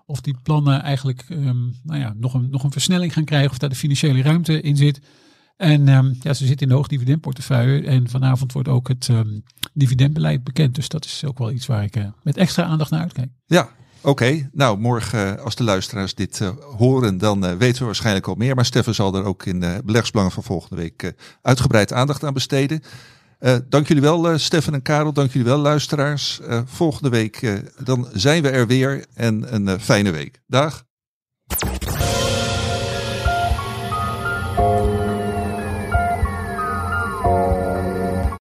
Of 0.06 0.20
die 0.20 0.36
plannen 0.42 0.82
eigenlijk 0.82 1.24
ehm, 1.28 1.62
nou 1.82 2.00
ja, 2.00 2.14
nog, 2.16 2.34
een, 2.34 2.50
nog 2.50 2.64
een 2.64 2.72
versnelling 2.72 3.12
gaan 3.12 3.24
krijgen, 3.24 3.50
of 3.50 3.58
daar 3.58 3.68
de 3.68 3.76
financiële 3.76 4.22
ruimte 4.22 4.60
in 4.60 4.76
zit. 4.76 5.00
En 5.56 5.88
ehm, 5.88 6.12
ja, 6.20 6.34
ze 6.34 6.46
zitten 6.46 6.66
in 6.66 6.68
de 6.68 6.74
hoogdividendportefeuille. 6.74 7.86
En 7.86 8.08
vanavond 8.08 8.52
wordt 8.52 8.68
ook 8.68 8.88
het 8.88 9.08
ehm, 9.08 9.38
dividendbeleid 9.72 10.44
bekend. 10.44 10.74
Dus 10.74 10.88
dat 10.88 11.04
is 11.04 11.24
ook 11.24 11.38
wel 11.38 11.50
iets 11.50 11.66
waar 11.66 11.82
ik 11.82 11.96
eh, 11.96 12.06
met 12.22 12.36
extra 12.36 12.64
aandacht 12.64 12.90
naar 12.90 13.00
uitkijk. 13.00 13.30
Ja, 13.46 13.68
oké. 14.00 14.48
Nou, 14.52 14.78
morgen 14.78 15.38
eh, 15.38 15.44
als 15.44 15.54
de 15.54 15.64
luisteraars 15.64 16.14
dit 16.14 16.40
eh, 16.40 16.50
horen, 16.76 17.18
dan 17.18 17.58
weten 17.58 17.78
we 17.78 17.84
waarschijnlijk 17.84 18.26
al 18.26 18.34
meer. 18.34 18.54
Maar 18.54 18.64
Stefan 18.64 18.94
zal 18.94 19.14
er 19.14 19.24
ook 19.24 19.46
in 19.46 19.60
de 19.60 19.80
beleggsbelangen 19.84 20.32
van 20.32 20.42
volgende 20.42 20.76
week 20.76 21.14
uitgebreid 21.42 21.92
aandacht 21.92 22.24
aan 22.24 22.34
besteden. 22.34 22.82
Eh, 23.42 23.56
dank 23.68 23.88
jullie 23.88 24.02
wel, 24.02 24.28
eh, 24.28 24.38
Stefan 24.38 24.74
en 24.74 24.82
Karel. 24.82 25.12
Dank 25.12 25.32
jullie 25.32 25.48
wel, 25.48 25.58
luisteraars. 25.58 26.40
Eh, 26.40 26.60
volgende 26.64 27.08
week 27.08 27.62
dan 27.84 28.08
zijn 28.12 28.42
we 28.42 28.50
er 28.50 28.66
weer. 28.66 29.04
En 29.14 29.54
een 29.54 29.80
fijne 29.80 30.10
week. 30.10 30.40
Dag. 30.46 30.84